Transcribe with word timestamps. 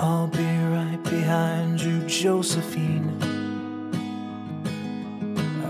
I'll 0.00 0.28
be 0.28 0.46
right 0.70 1.02
behind 1.02 1.80
you, 1.80 2.06
Josephine. 2.06 3.10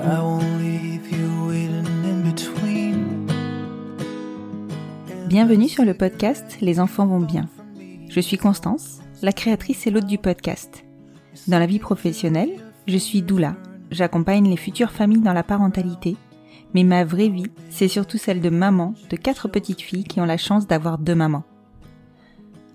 I 0.04 0.20
won't 0.20 0.60
leave 0.60 1.10
you 1.10 1.48
waiting 1.48 1.86
in 2.04 2.30
between. 2.30 3.26
Bienvenue 5.28 5.70
sur 5.70 5.86
le 5.86 5.94
podcast 5.94 6.58
Les 6.60 6.78
enfants 6.78 7.06
vont 7.06 7.20
bien. 7.20 7.48
Je 8.10 8.20
suis 8.20 8.36
Constance, 8.36 9.00
la 9.22 9.32
créatrice 9.32 9.86
et 9.86 9.90
l'hôte 9.90 10.06
du 10.06 10.18
podcast. 10.18 10.84
Dans 11.46 11.58
la 11.58 11.66
vie 11.66 11.78
professionnelle, 11.78 12.50
je 12.86 12.98
suis 12.98 13.22
doula. 13.22 13.56
J'accompagne 13.90 14.46
les 14.46 14.58
futures 14.58 14.90
familles 14.90 15.22
dans 15.22 15.32
la 15.32 15.42
parentalité. 15.42 16.16
Mais 16.74 16.84
ma 16.84 17.02
vraie 17.02 17.30
vie, 17.30 17.50
c'est 17.70 17.88
surtout 17.88 18.18
celle 18.18 18.42
de 18.42 18.50
maman 18.50 18.92
de 19.08 19.16
quatre 19.16 19.48
petites 19.48 19.80
filles 19.80 20.04
qui 20.04 20.20
ont 20.20 20.26
la 20.26 20.36
chance 20.36 20.66
d'avoir 20.66 20.98
deux 20.98 21.14
mamans. 21.14 21.44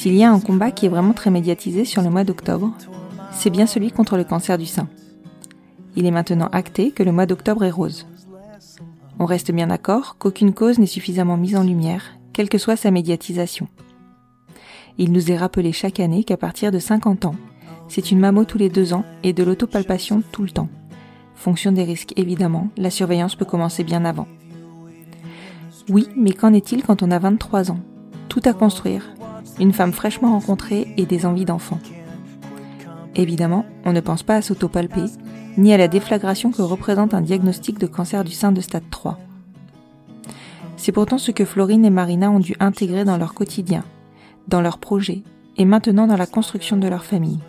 S'il 0.00 0.16
y 0.16 0.24
a 0.24 0.32
un 0.32 0.40
combat 0.40 0.70
qui 0.70 0.86
est 0.86 0.88
vraiment 0.88 1.12
très 1.12 1.30
médiatisé 1.30 1.84
sur 1.84 2.00
le 2.00 2.08
mois 2.08 2.24
d'octobre, 2.24 2.72
c'est 3.32 3.50
bien 3.50 3.66
celui 3.66 3.92
contre 3.92 4.16
le 4.16 4.24
cancer 4.24 4.56
du 4.56 4.64
sein. 4.64 4.88
Il 5.94 6.06
est 6.06 6.10
maintenant 6.10 6.48
acté 6.52 6.90
que 6.90 7.02
le 7.02 7.12
mois 7.12 7.26
d'octobre 7.26 7.64
est 7.64 7.70
rose. 7.70 8.06
On 9.18 9.26
reste 9.26 9.52
bien 9.52 9.66
d'accord 9.66 10.16
qu'aucune 10.16 10.54
cause 10.54 10.78
n'est 10.78 10.86
suffisamment 10.86 11.36
mise 11.36 11.54
en 11.54 11.64
lumière, 11.64 12.14
quelle 12.32 12.48
que 12.48 12.56
soit 12.56 12.76
sa 12.76 12.90
médiatisation. 12.90 13.68
Il 14.96 15.12
nous 15.12 15.30
est 15.30 15.36
rappelé 15.36 15.70
chaque 15.70 16.00
année 16.00 16.24
qu'à 16.24 16.38
partir 16.38 16.72
de 16.72 16.78
50 16.78 17.26
ans, 17.26 17.36
c'est 17.88 18.10
une 18.10 18.20
mammo 18.20 18.46
tous 18.46 18.56
les 18.56 18.70
deux 18.70 18.94
ans 18.94 19.04
et 19.22 19.34
de 19.34 19.44
l'autopalpation 19.44 20.22
tout 20.32 20.42
le 20.42 20.50
temps. 20.50 20.70
Fonction 21.34 21.72
des 21.72 21.84
risques 21.84 22.14
évidemment, 22.16 22.68
la 22.78 22.88
surveillance 22.88 23.36
peut 23.36 23.44
commencer 23.44 23.84
bien 23.84 24.06
avant. 24.06 24.28
Oui, 25.90 26.08
mais 26.16 26.32
qu'en 26.32 26.54
est-il 26.54 26.84
quand 26.84 27.02
on 27.02 27.10
a 27.10 27.18
23 27.18 27.70
ans? 27.70 27.80
Tout 28.30 28.40
à 28.46 28.54
construire, 28.54 29.10
une 29.58 29.72
femme 29.72 29.92
fraîchement 29.92 30.32
rencontrée 30.32 30.92
et 30.96 31.06
des 31.06 31.26
envies 31.26 31.44
d'enfant. 31.44 31.78
Évidemment, 33.16 33.64
on 33.84 33.92
ne 33.92 34.00
pense 34.00 34.22
pas 34.22 34.36
à 34.36 34.42
s'autopalper, 34.42 35.04
ni 35.56 35.72
à 35.72 35.76
la 35.76 35.88
déflagration 35.88 36.52
que 36.52 36.62
représente 36.62 37.14
un 37.14 37.20
diagnostic 37.20 37.78
de 37.78 37.86
cancer 37.86 38.24
du 38.24 38.32
sein 38.32 38.52
de 38.52 38.60
stade 38.60 38.88
3. 38.90 39.18
C'est 40.76 40.92
pourtant 40.92 41.18
ce 41.18 41.30
que 41.30 41.44
Florine 41.44 41.84
et 41.84 41.90
Marina 41.90 42.30
ont 42.30 42.40
dû 42.40 42.54
intégrer 42.60 43.04
dans 43.04 43.18
leur 43.18 43.34
quotidien, 43.34 43.84
dans 44.48 44.60
leurs 44.60 44.78
projets 44.78 45.22
et 45.58 45.64
maintenant 45.64 46.06
dans 46.06 46.16
la 46.16 46.26
construction 46.26 46.76
de 46.76 46.88
leur 46.88 47.04
famille. 47.04 47.40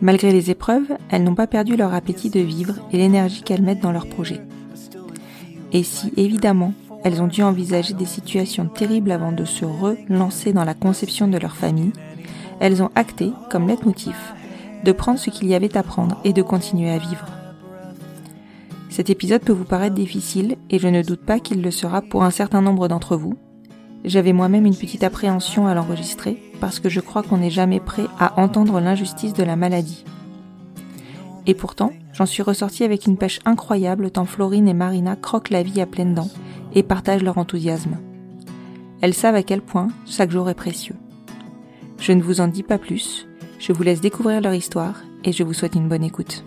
Malgré 0.00 0.32
les 0.32 0.50
épreuves, 0.50 0.98
elles 1.10 1.22
n'ont 1.22 1.34
pas 1.34 1.46
perdu 1.46 1.76
leur 1.76 1.94
appétit 1.94 2.30
de 2.30 2.40
vivre 2.40 2.74
et 2.92 2.98
l'énergie 2.98 3.42
qu'elles 3.42 3.62
mettent 3.62 3.82
dans 3.82 3.92
leurs 3.92 4.08
projets. 4.08 4.40
Et 5.72 5.82
si, 5.82 6.12
évidemment, 6.16 6.72
elles 7.04 7.20
ont 7.20 7.26
dû 7.26 7.42
envisager 7.42 7.92
des 7.92 8.06
situations 8.06 8.66
terribles 8.66 9.12
avant 9.12 9.30
de 9.30 9.44
se 9.44 9.66
relancer 9.66 10.54
dans 10.54 10.64
la 10.64 10.74
conception 10.74 11.28
de 11.28 11.36
leur 11.36 11.54
famille, 11.54 11.92
elles 12.60 12.82
ont 12.82 12.90
acté, 12.94 13.30
comme 13.50 13.68
leitmotiv, 13.68 14.16
de 14.84 14.92
prendre 14.92 15.18
ce 15.18 15.28
qu'il 15.30 15.46
y 15.46 15.54
avait 15.54 15.76
à 15.76 15.82
prendre 15.82 16.18
et 16.24 16.32
de 16.32 16.42
continuer 16.42 16.90
à 16.90 16.98
vivre. 16.98 17.26
Cet 18.88 19.10
épisode 19.10 19.42
peut 19.42 19.52
vous 19.52 19.64
paraître 19.64 19.94
difficile 19.94 20.56
et 20.70 20.78
je 20.78 20.88
ne 20.88 21.02
doute 21.02 21.24
pas 21.24 21.40
qu'il 21.40 21.62
le 21.62 21.70
sera 21.70 22.00
pour 22.00 22.24
un 22.24 22.30
certain 22.30 22.62
nombre 22.62 22.88
d'entre 22.88 23.16
vous. 23.16 23.34
J'avais 24.04 24.32
moi-même 24.32 24.66
une 24.66 24.76
petite 24.76 25.04
appréhension 25.04 25.66
à 25.66 25.74
l'enregistrer 25.74 26.40
parce 26.60 26.80
que 26.80 26.88
je 26.88 27.00
crois 27.00 27.22
qu'on 27.22 27.38
n'est 27.38 27.50
jamais 27.50 27.80
prêt 27.80 28.06
à 28.18 28.40
entendre 28.40 28.80
l'injustice 28.80 29.34
de 29.34 29.42
la 29.42 29.56
maladie. 29.56 30.04
Et 31.46 31.54
pourtant, 31.54 31.92
j'en 32.12 32.24
suis 32.24 32.42
ressortie 32.42 32.84
avec 32.84 33.06
une 33.06 33.18
pêche 33.18 33.40
incroyable 33.44 34.10
tant 34.10 34.24
Florine 34.24 34.68
et 34.68 34.74
Marina 34.74 35.16
croquent 35.16 35.52
la 35.52 35.62
vie 35.62 35.80
à 35.80 35.86
pleines 35.86 36.14
dents 36.14 36.30
et 36.74 36.82
partagent 36.82 37.22
leur 37.22 37.38
enthousiasme. 37.38 37.96
Elles 39.00 39.14
savent 39.14 39.34
à 39.34 39.42
quel 39.42 39.60
point 39.60 39.88
chaque 40.06 40.30
jour 40.30 40.48
est 40.48 40.54
précieux. 40.54 40.96
Je 41.98 42.12
ne 42.12 42.22
vous 42.22 42.40
en 42.40 42.48
dis 42.48 42.62
pas 42.62 42.78
plus, 42.78 43.26
je 43.58 43.72
vous 43.72 43.82
laisse 43.82 44.00
découvrir 44.00 44.40
leur 44.40 44.54
histoire 44.54 45.02
et 45.24 45.32
je 45.32 45.42
vous 45.42 45.54
souhaite 45.54 45.74
une 45.74 45.88
bonne 45.88 46.04
écoute. 46.04 46.44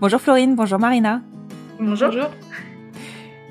Bonjour 0.00 0.20
Florine, 0.20 0.56
bonjour 0.56 0.78
Marina. 0.78 1.20
Bonjour. 1.78 2.10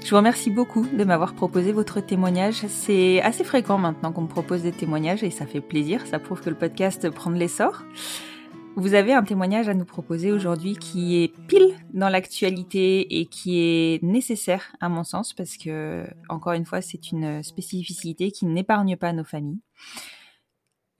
Je 0.03 0.09
vous 0.09 0.17
remercie 0.17 0.49
beaucoup 0.49 0.87
de 0.91 1.03
m'avoir 1.03 1.33
proposé 1.33 1.71
votre 1.71 1.99
témoignage. 1.99 2.65
C'est 2.67 3.21
assez 3.21 3.43
fréquent 3.43 3.77
maintenant 3.77 4.11
qu'on 4.11 4.23
me 4.23 4.27
propose 4.27 4.63
des 4.63 4.71
témoignages 4.71 5.23
et 5.23 5.29
ça 5.29 5.45
fait 5.45 5.61
plaisir. 5.61 6.07
Ça 6.07 6.17
prouve 6.17 6.41
que 6.41 6.49
le 6.49 6.55
podcast 6.55 7.07
prend 7.11 7.29
de 7.29 7.35
l'essor. 7.35 7.83
Vous 8.79 8.93
avez 8.93 9.11
un 9.11 9.23
témoignage 9.23 9.67
à 9.67 9.73
nous 9.73 9.83
proposer 9.83 10.31
aujourd'hui 10.31 10.77
qui 10.77 11.21
est 11.21 11.33
pile 11.47 11.75
dans 11.93 12.07
l'actualité 12.07 13.19
et 13.19 13.25
qui 13.25 13.59
est 13.59 14.01
nécessaire 14.01 14.73
à 14.79 14.87
mon 14.87 15.03
sens 15.03 15.33
parce 15.33 15.57
que, 15.57 16.05
encore 16.29 16.53
une 16.53 16.65
fois, 16.65 16.79
c'est 16.79 17.11
une 17.11 17.43
spécificité 17.43 18.31
qui 18.31 18.45
n'épargne 18.45 18.95
pas 18.95 19.11
nos 19.11 19.25
familles. 19.25 19.59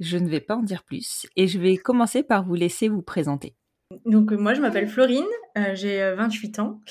Je 0.02 0.18
ne 0.18 0.28
vais 0.28 0.42
pas 0.42 0.58
en 0.58 0.62
dire 0.62 0.84
plus 0.84 1.26
et 1.38 1.48
je 1.48 1.58
vais 1.58 1.78
commencer 1.78 2.22
par 2.22 2.44
vous 2.44 2.56
laisser 2.56 2.90
vous 2.90 3.02
présenter. 3.02 3.56
Donc 4.06 4.34
moi 4.34 4.54
je 4.54 4.62
m'appelle 4.62 4.88
Florine, 4.88 5.26
euh, 5.58 5.74
j'ai 5.74 6.14
28 6.16 6.60
ans. 6.60 6.82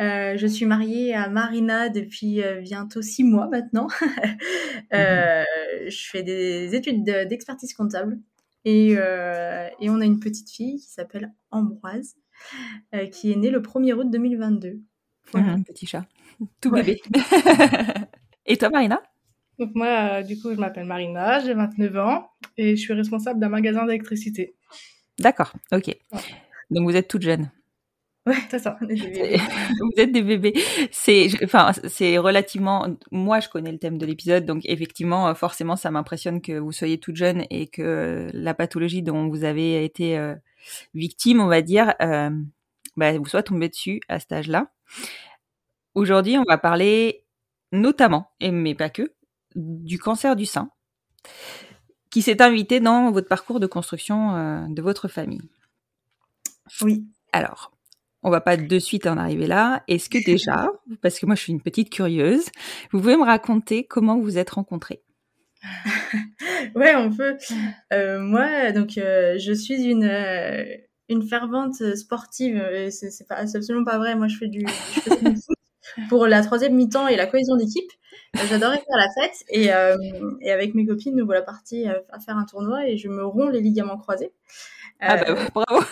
Euh, 0.00 0.38
je 0.38 0.46
suis 0.46 0.64
mariée 0.64 1.14
à 1.14 1.28
Marina 1.28 1.90
depuis 1.90 2.42
euh, 2.42 2.60
bientôt 2.62 3.02
6 3.02 3.24
mois 3.24 3.46
maintenant. 3.48 3.88
euh, 4.94 5.44
Je 5.86 6.08
fais 6.10 6.22
des 6.22 6.74
études 6.74 7.04
d'expertise 7.04 7.74
comptable 7.74 8.18
et, 8.64 8.94
euh, 8.96 9.68
et, 9.80 9.90
on 9.90 10.00
a 10.00 10.04
une 10.04 10.20
petite 10.20 10.50
fille 10.50 10.76
qui 10.76 10.90
s'appelle 10.90 11.32
Ambroise, 11.50 12.14
euh, 12.94 13.06
qui 13.06 13.32
est 13.32 13.36
née 13.36 13.50
le 13.50 13.60
1er 13.60 13.94
août 13.94 14.10
2022. 14.10 14.80
Voilà. 15.32 15.56
Mmh, 15.56 15.64
petit 15.64 15.86
chat, 15.86 16.06
tout 16.60 16.70
ouais. 16.70 16.82
bébé. 16.82 17.00
et 18.46 18.56
toi, 18.56 18.70
Marina? 18.70 19.02
Donc 19.58 19.74
moi, 19.74 19.86
euh, 19.86 20.22
du 20.22 20.40
coup, 20.40 20.50
je 20.52 20.58
m'appelle 20.58 20.86
Marina, 20.86 21.40
j'ai 21.40 21.54
29 21.54 21.96
ans 21.96 22.30
et 22.56 22.76
je 22.76 22.80
suis 22.80 22.94
responsable 22.94 23.40
d'un 23.40 23.50
magasin 23.50 23.84
d'électricité. 23.84 24.56
D'accord, 25.18 25.52
ok. 25.72 25.86
Ouais. 25.86 26.20
Donc 26.70 26.88
vous 26.88 26.96
êtes 26.96 27.08
toute 27.08 27.22
jeune. 27.22 27.50
Ouais, 28.30 28.36
c'est 28.48 28.60
ça. 28.60 28.78
vous 28.80 29.92
êtes 29.96 30.12
des 30.12 30.22
bébés. 30.22 30.52
C'est, 30.92 31.28
enfin, 31.42 31.72
c'est 31.88 32.16
relativement. 32.18 32.86
Moi, 33.10 33.40
je 33.40 33.48
connais 33.48 33.72
le 33.72 33.78
thème 33.78 33.98
de 33.98 34.06
l'épisode, 34.06 34.46
donc 34.46 34.62
effectivement, 34.66 35.34
forcément, 35.34 35.74
ça 35.74 35.90
m'impressionne 35.90 36.40
que 36.40 36.52
vous 36.58 36.70
soyez 36.70 36.98
toute 36.98 37.16
jeune 37.16 37.44
et 37.50 37.66
que 37.66 38.28
la 38.32 38.54
pathologie 38.54 39.02
dont 39.02 39.28
vous 39.28 39.42
avez 39.42 39.84
été 39.84 40.16
euh, 40.16 40.36
victime, 40.94 41.40
on 41.40 41.48
va 41.48 41.60
dire, 41.60 41.94
euh, 42.02 42.30
bah, 42.96 43.18
vous 43.18 43.26
soit 43.26 43.42
tombée 43.42 43.68
dessus 43.68 44.00
à 44.08 44.20
cet 44.20 44.30
âge-là. 44.30 44.70
Aujourd'hui, 45.94 46.38
on 46.38 46.44
va 46.44 46.56
parler 46.56 47.24
notamment, 47.72 48.30
et 48.38 48.52
mais 48.52 48.76
pas 48.76 48.90
que, 48.90 49.12
du 49.56 49.98
cancer 49.98 50.36
du 50.36 50.46
sein. 50.46 50.70
qui 52.10 52.22
s'est 52.22 52.42
invité 52.42 52.80
dans 52.80 53.10
votre 53.10 53.28
parcours 53.28 53.60
de 53.60 53.66
construction 53.66 54.34
euh, 54.36 54.66
de 54.68 54.82
votre 54.82 55.08
famille. 55.08 55.42
Oui. 56.82 57.04
Alors, 57.32 57.72
on 58.22 58.30
va 58.30 58.40
pas 58.40 58.56
de 58.56 58.78
suite 58.78 59.06
en 59.06 59.16
arriver 59.16 59.46
là. 59.46 59.82
Est-ce 59.88 60.10
que 60.10 60.22
déjà, 60.24 60.68
parce 61.02 61.18
que 61.18 61.26
moi 61.26 61.34
je 61.34 61.42
suis 61.42 61.52
une 61.52 61.62
petite 61.62 61.90
curieuse, 61.90 62.46
vous 62.92 63.00
pouvez 63.00 63.16
me 63.16 63.24
raconter 63.24 63.84
comment 63.84 64.16
vous 64.16 64.24
vous 64.24 64.38
êtes 64.38 64.50
rencontrés? 64.50 65.02
Ouais, 66.74 66.94
on 66.94 67.10
peut. 67.10 67.36
Euh, 67.92 68.20
moi, 68.20 68.72
donc, 68.72 68.98
euh, 68.98 69.36
je 69.38 69.52
suis 69.52 69.82
une 69.84 70.04
euh, 70.04 70.64
une 71.08 71.22
fervente 71.22 71.94
sportive. 71.96 72.62
C'est 72.90 73.24
absolument 73.30 73.84
pas 73.84 73.98
vrai. 73.98 74.14
Moi, 74.14 74.28
je 74.28 74.36
fais 74.36 74.48
du, 74.48 74.64
je 74.66 75.00
fais 75.00 75.16
du 75.16 75.36
foot 75.36 75.56
pour 76.08 76.26
la 76.26 76.42
troisième 76.42 76.74
mi-temps 76.74 77.08
et 77.08 77.16
la 77.16 77.26
cohésion 77.26 77.56
d'équipe. 77.56 77.90
J'adorais 78.34 78.76
faire 78.76 78.96
la 78.96 79.08
fête 79.20 79.44
et, 79.48 79.70
et 80.46 80.52
avec 80.52 80.74
mes 80.74 80.86
copines, 80.86 81.16
nous 81.16 81.26
voilà 81.26 81.42
partis 81.42 81.86
à 81.86 82.20
faire 82.20 82.36
un 82.36 82.44
tournoi 82.44 82.86
et 82.86 82.96
je 82.96 83.08
me 83.08 83.24
romps 83.24 83.48
les 83.48 83.60
ligaments 83.60 83.98
croisés. 83.98 84.32
Ah 85.00 85.16
Euh, 85.28 85.34
bah 85.34 85.48
bravo. 85.54 85.84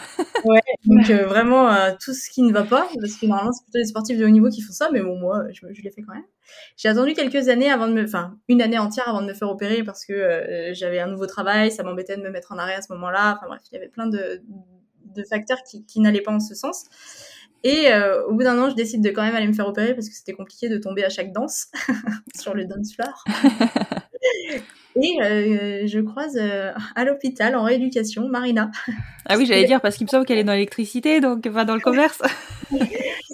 Ouais, 0.45 0.61
donc 0.85 1.11
euh, 1.11 1.27
vraiment 1.27 1.73
euh, 1.73 1.93
tout 2.03 2.13
ce 2.15 2.31
qui 2.31 2.43
ne 2.43 2.53
va 2.53 2.63
pas, 2.65 2.89
parce 3.01 3.15
que 3.17 3.27
normalement 3.27 3.53
c'est 3.53 3.65
plutôt 3.65 3.79
les 3.79 3.87
sportifs 3.87 4.19
de 4.19 4.25
haut 4.25 4.29
niveau 4.31 4.49
qui 4.51 4.61
font 4.61 4.73
ça, 4.73 4.91
mais 4.93 5.01
bon 5.01 5.19
moi 5.19 5.45
je, 5.51 5.61
je 5.73 5.83
l'ai 5.83 5.91
fait 5.91 6.03
quand 6.03 6.15
même. 6.15 6.25
J'ai 6.77 6.89
attendu 6.89 7.15
quelques 7.15 7.49
années 7.49 7.71
avant 7.71 7.89
de 7.89 7.93
me, 7.95 8.05
enfin 8.05 8.39
une 8.49 8.63
année 8.63 8.79
entière 8.79 9.09
avant 9.09 9.23
de 9.23 9.27
me 9.27 9.35
faire 9.35 9.49
opérer 9.51 9.83
parce 9.83 10.05
que 10.05 10.13
euh, 10.13 10.75
j'avais 10.75 11.01
un 11.01 11.07
nouveau 11.09 11.27
travail, 11.27 11.73
ça 11.73 11.83
m'embêtait 11.83 12.17
de 12.17 12.23
me 12.23 12.31
mettre 12.31 12.53
en 12.53 12.59
arrêt 12.59 12.75
à 12.75 12.83
ce 12.83 12.93
moment-là. 12.93 13.37
Enfin 13.37 13.47
bref, 13.49 13.63
il 13.71 13.75
y 13.75 13.79
avait 13.79 13.89
plein 13.89 14.07
de, 14.07 14.43
de 15.15 15.25
facteurs 15.25 15.63
qui, 15.69 15.85
qui 15.87 16.01
n'allaient 16.01 16.21
pas 16.23 16.33
en 16.33 16.41
ce 16.41 16.55
sens. 16.55 16.85
Et 17.65 17.93
euh, 17.93 18.25
au 18.27 18.35
bout 18.35 18.45
d'un 18.45 18.57
an, 18.63 18.71
je 18.71 18.77
décide 18.77 19.03
de 19.03 19.11
quand 19.11 19.23
même 19.23 19.35
aller 19.35 19.49
me 19.49 19.53
faire 19.53 19.67
opérer 19.67 19.95
parce 19.95 20.09
que 20.09 20.15
c'était 20.15 20.33
compliqué 20.33 20.69
de 20.69 20.79
tomber 20.79 21.05
à 21.05 21.09
chaque 21.09 21.33
danse 21.33 21.67
sur 22.39 22.55
le 22.55 22.67
dance 22.67 22.95
floor. 22.95 23.25
Et 25.01 25.23
euh, 25.23 25.87
je 25.87 26.01
croise 26.01 26.37
euh, 26.41 26.73
à 26.95 27.05
l'hôpital 27.05 27.55
en 27.55 27.63
rééducation 27.63 28.29
Marina, 28.29 28.71
Ah 29.27 29.37
oui, 29.37 29.47
j'allais 29.47 29.65
dire 29.65 29.81
parce 29.81 29.97
qu'il 29.97 30.07
me 30.07 30.11
semble 30.11 30.27
qu'elle 30.27 30.39
est 30.39 30.45
dans 30.45 30.53
l'électricité, 30.53 31.21
donc 31.21 31.47
enfin 31.49 31.65
dans 31.65 31.75
le 31.75 31.81
commerce. 31.81 32.23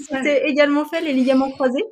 s'était 0.05 0.49
également 0.49 0.85
fait 0.85 1.01
les 1.01 1.13
ligaments 1.13 1.51
croisés. 1.51 1.85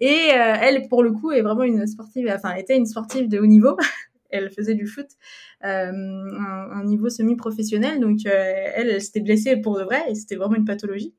et 0.00 0.30
euh, 0.32 0.54
elle, 0.60 0.88
pour 0.88 1.02
le 1.02 1.12
coup, 1.12 1.32
est 1.32 1.42
vraiment 1.42 1.62
une 1.62 1.86
sportive, 1.86 2.32
enfin, 2.34 2.54
était 2.54 2.76
une 2.76 2.86
sportive 2.86 3.28
de 3.28 3.38
haut 3.38 3.46
niveau. 3.46 3.76
Elle 4.34 4.50
faisait 4.50 4.74
du 4.74 4.86
foot, 4.86 5.06
euh, 5.64 5.90
un, 5.92 6.68
un 6.72 6.84
niveau 6.84 7.08
semi-professionnel. 7.08 8.00
Donc, 8.00 8.18
euh, 8.26 8.30
elle, 8.74 8.90
elle 8.90 9.00
s'était 9.02 9.20
blessée 9.20 9.56
pour 9.56 9.78
de 9.78 9.84
vrai 9.84 10.02
et 10.10 10.14
c'était 10.14 10.36
vraiment 10.36 10.56
une 10.56 10.64
pathologie. 10.64 11.14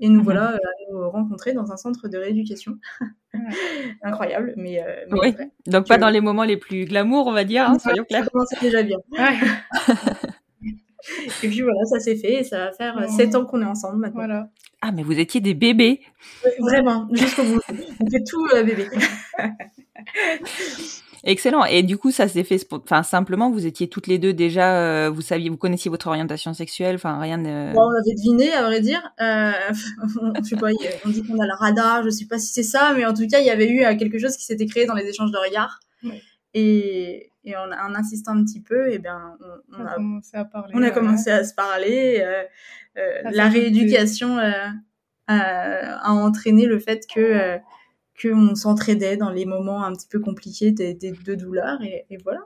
Et 0.00 0.08
nous 0.08 0.18
Mhm. 0.18 0.24
voilà 0.24 0.52
euh, 0.52 0.56
à 0.56 0.92
nous 0.92 1.10
rencontrer 1.10 1.52
dans 1.52 1.70
un 1.72 1.76
centre 1.76 2.08
de 2.08 2.18
rééducation. 2.18 2.78
Incroyable, 4.02 4.54
mais, 4.56 4.82
euh, 4.82 5.04
mais 5.10 5.18
Oui. 5.20 5.30
vrai. 5.32 5.50
Donc 5.66 5.86
pas 5.86 5.98
dans 5.98 6.10
les 6.10 6.20
moments 6.20 6.44
les 6.44 6.56
plus 6.56 6.84
glamour, 6.86 7.26
on 7.26 7.32
va 7.32 7.44
dire, 7.44 7.68
hein, 7.68 7.78
soyons 7.78 8.02
Ça 8.02 8.04
clairs. 8.06 8.30
commençait 8.30 8.56
déjà 8.60 8.82
bien. 8.82 8.98
Ouais, 9.12 9.38
Et 11.42 11.48
puis 11.48 11.60
voilà, 11.62 11.84
ça 11.84 12.00
s'est 12.00 12.16
fait 12.16 12.40
et 12.40 12.44
ça 12.44 12.58
va 12.66 12.72
faire. 12.72 13.08
7 13.08 13.36
ans 13.36 13.44
qu'on 13.46 13.62
est 13.62 13.66
ensemble 13.66 13.98
maintenant. 14.00 14.16
voilà. 14.20 14.50
Ah 14.82 14.90
mais 14.92 15.02
vous 15.04 15.16
étiez 15.18 15.40
des 15.40 15.54
bébés. 15.54 16.00
Vraiment, 16.58 17.08
jusqu'au 17.12 17.44
bout. 17.44 17.60
On 18.00 18.10
fait 18.10 18.24
tout 18.28 18.44
euh, 18.54 18.64
bébé. 18.64 18.86
Excellent. 21.28 21.64
Et 21.64 21.82
du 21.82 21.98
coup, 21.98 22.12
ça 22.12 22.28
s'est 22.28 22.44
fait, 22.44 22.64
enfin 22.72 23.02
simplement, 23.02 23.50
vous 23.50 23.66
étiez 23.66 23.88
toutes 23.88 24.06
les 24.06 24.18
deux 24.18 24.32
déjà, 24.32 24.80
euh, 24.80 25.10
vous 25.10 25.20
saviez, 25.22 25.50
vous 25.50 25.56
connaissiez 25.56 25.90
votre 25.90 26.06
orientation 26.06 26.54
sexuelle, 26.54 26.94
enfin 26.94 27.18
rien 27.18 27.36
de. 27.36 27.72
Bon, 27.74 27.82
on 27.82 27.90
avait 27.90 28.14
deviné, 28.14 28.52
à 28.52 28.62
vrai 28.62 28.80
dire. 28.80 29.02
Euh, 29.20 29.50
je 30.42 30.48
sais 30.48 30.56
pas, 30.56 30.68
on 31.04 31.08
dit 31.10 31.22
qu'on 31.26 31.38
a 31.40 31.44
le 31.46 31.58
radar, 31.58 32.04
je 32.04 32.10
sais 32.10 32.26
pas 32.26 32.38
si 32.38 32.52
c'est 32.52 32.62
ça, 32.62 32.94
mais 32.96 33.04
en 33.04 33.12
tout 33.12 33.26
cas, 33.26 33.40
il 33.40 33.46
y 33.46 33.50
avait 33.50 33.68
eu 33.68 33.84
euh, 33.84 33.96
quelque 33.96 34.18
chose 34.18 34.36
qui 34.36 34.44
s'était 34.44 34.66
créé 34.66 34.86
dans 34.86 34.94
les 34.94 35.06
échanges 35.06 35.32
de 35.32 35.38
regards. 35.38 35.80
Ouais. 36.04 36.22
Et, 36.54 37.30
et 37.44 37.56
en, 37.56 37.70
en 37.72 37.94
insistant 37.96 38.32
un 38.32 38.44
petit 38.44 38.62
peu, 38.62 38.90
et 38.92 38.98
ben, 38.98 39.36
on, 39.74 39.78
on 39.78 39.82
On 39.82 39.86
a 39.86 39.90
a, 39.90 39.94
commencé 39.96 40.36
à 40.36 40.44
parler. 40.44 40.72
on 40.74 40.78
a 40.82 40.86
ouais. 40.86 40.92
commencé 40.92 41.30
à 41.30 41.42
se 41.44 41.54
parler. 41.54 42.22
euh, 42.24 42.44
euh, 42.98 43.22
la 43.30 43.48
rééducation 43.48 44.38
euh, 44.38 44.52
a, 45.26 45.98
a 45.98 46.10
entraîné 46.12 46.66
le 46.66 46.78
fait 46.78 47.06
que 47.12 47.20
euh, 47.20 47.58
qu'on 48.20 48.54
s'entraidait 48.54 49.16
dans 49.16 49.30
les 49.30 49.44
moments 49.46 49.84
un 49.84 49.92
petit 49.92 50.08
peu 50.08 50.20
compliqués 50.20 50.72
des, 50.72 50.94
des 50.94 51.12
deux 51.12 51.36
douleurs, 51.36 51.82
et, 51.82 52.06
et 52.10 52.16
voilà. 52.18 52.40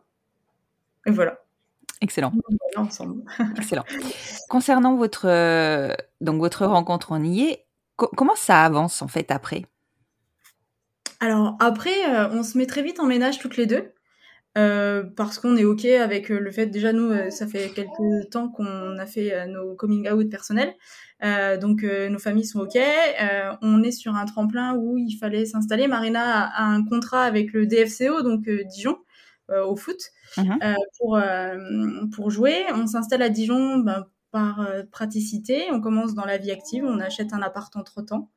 Et 1.07 1.11
voilà, 1.11 1.39
Excellent, 2.03 2.33
ensemble. 2.77 3.23
excellent. 3.57 3.85
Concernant 4.49 4.97
votre 4.97 5.27
euh, 5.29 5.95
donc 6.21 6.39
votre 6.41 6.65
rencontre 6.67 7.13
en 7.13 7.23
y 7.23 7.43
est, 7.43 7.67
co- 7.97 8.11
comment 8.17 8.35
ça 8.37 8.65
avance 8.65 9.03
en 9.03 9.09
fait 9.09 9.31
après? 9.31 9.65
Alors 11.21 11.57
après, 11.61 12.15
euh, 12.15 12.29
on 12.31 12.43
se 12.43 12.57
met 12.59 12.67
très 12.67 12.83
vite 12.83 13.01
en 13.01 13.07
ménage 13.07 13.39
toutes 13.39 13.57
les 13.57 13.67
deux. 13.67 13.93
Euh, 14.59 15.05
parce 15.17 15.39
qu'on 15.39 15.57
est 15.57 15.65
OK 15.65 15.85
avec 15.85 16.31
euh, 16.31 16.41
le 16.41 16.51
fait, 16.51 16.67
déjà 16.67 16.93
nous, 16.93 17.11
euh, 17.11 17.31
ça 17.31 17.47
fait 17.47 17.71
quelques 17.71 18.31
temps 18.31 18.49
qu'on 18.49 18.99
a 18.99 19.07
fait 19.07 19.33
euh, 19.33 19.47
nos 19.47 19.75
coming 19.75 20.11
out 20.11 20.29
personnels. 20.29 20.75
Donc 21.61 21.83
nos 21.83 22.19
familles 22.19 22.47
sont 22.47 22.61
OK. 22.61 22.79
On 23.63 23.83
est 23.83 23.91
sur 23.93 24.15
un 24.17 24.25
tremplin 24.25 24.75
où 24.77 24.97
il 24.97 25.13
fallait 25.17 25.45
s'installer. 25.45 25.87
Marina 25.87 26.47
a, 26.47 26.63
a 26.63 26.65
un 26.65 26.83
contrat 26.85 27.25
avec 27.25 27.53
le 27.53 27.67
DFCO, 27.67 28.23
donc 28.23 28.49
Dijon, 28.49 28.97
au 29.51 29.77
foot, 29.77 29.99
Mhm. 30.39 30.59
pour, 30.99 31.21
pour 32.15 32.31
jouer. 32.31 32.65
On 32.75 32.87
s'installe 32.87 33.21
à 33.21 33.29
Dijon 33.29 33.79
ben, 33.81 34.07
par 34.31 34.67
praticité. 34.91 35.65
On 35.73 35.83
commence 35.83 36.15
dans 36.15 36.25
la 36.25 36.39
vie 36.39 36.53
active. 36.53 36.85
On 36.87 37.01
achète 37.01 37.35
un 37.35 37.43
appart 37.43 37.75
entre-temps. 37.77 38.31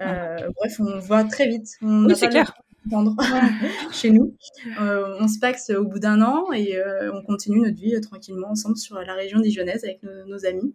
Euh, 0.00 0.36
Bref, 0.56 0.80
on 0.80 0.98
va 1.00 1.24
très 1.24 1.46
vite. 1.48 1.68
On 1.82 2.06
Oui, 2.06 2.16
c'est 2.16 2.28
clair. 2.28 2.54
Attendre 2.86 3.16
chez 3.92 4.10
nous. 4.10 4.34
Euh, 4.80 5.16
on 5.20 5.28
se 5.28 5.38
paxe 5.38 5.70
au 5.70 5.84
bout 5.84 5.98
d'un 5.98 6.22
an 6.22 6.52
et 6.52 6.76
euh, 6.76 7.12
on 7.12 7.22
continue 7.22 7.60
notre 7.60 7.76
vie 7.76 7.94
euh, 7.94 8.00
tranquillement 8.00 8.50
ensemble 8.50 8.76
sur 8.76 8.96
la 8.96 9.14
région 9.14 9.40
dijonnaise 9.40 9.84
avec 9.84 10.02
nos, 10.02 10.26
nos 10.26 10.46
amis. 10.46 10.74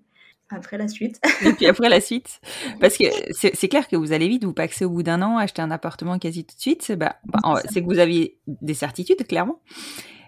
Après 0.52 0.80
la 0.80 0.88
suite. 0.88 1.20
Et 1.46 1.54
puis 1.54 1.68
après 1.68 1.90
la 1.90 2.02
suite, 2.02 2.40
parce 2.80 2.98
que 2.98 3.04
c'est 3.32 3.68
clair 3.68 3.88
que 3.88 3.96
vous 3.96 4.14
allez 4.14 4.28
vite, 4.28 4.44
vous 4.44 4.54
paxez 4.54 4.84
au 4.84 4.90
bout 4.90 5.04
d'un 5.04 5.22
an, 5.22 5.38
acheter 5.38 5.62
un 5.62 5.70
appartement 5.70 6.18
quasi 6.18 6.44
tout 6.44 6.56
de 6.56 6.60
suite, 6.62 6.82
c'est 6.82 6.96
bah, 6.96 7.18
bah, 7.26 7.62
c'est 7.72 7.82
que 7.82 7.86
vous 7.86 8.00
aviez 8.00 8.40
des 8.48 8.74
certitudes 8.74 9.28
clairement. 9.28 9.62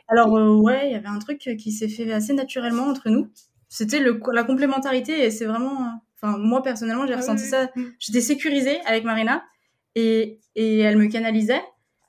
Alors 0.07 0.37
euh, 0.37 0.53
ouais, 0.57 0.89
il 0.89 0.91
y 0.91 0.95
avait 0.95 1.07
un 1.07 1.17
truc 1.17 1.39
qui 1.39 1.71
s'est 1.71 1.87
fait 1.87 2.13
assez 2.13 2.33
naturellement 2.33 2.83
entre 2.83 3.09
nous. 3.09 3.29
C'était 3.67 3.99
la 4.31 4.43
complémentarité 4.43 5.23
et 5.25 5.31
c'est 5.31 5.45
vraiment. 5.45 5.87
Enfin 6.21 6.37
moi 6.37 6.61
personnellement 6.61 7.07
j'ai 7.07 7.13
Ah 7.13 7.17
ressenti 7.17 7.41
oui, 7.45 7.49
ça. 7.49 7.71
oui. 7.75 7.87
J'étais 7.97 8.21
sécurisée 8.21 8.79
avec 8.85 9.03
Marina 9.03 9.43
et 9.95 10.39
et 10.55 10.79
elle 10.79 10.97
me 10.97 11.07
canalisait. 11.07 11.61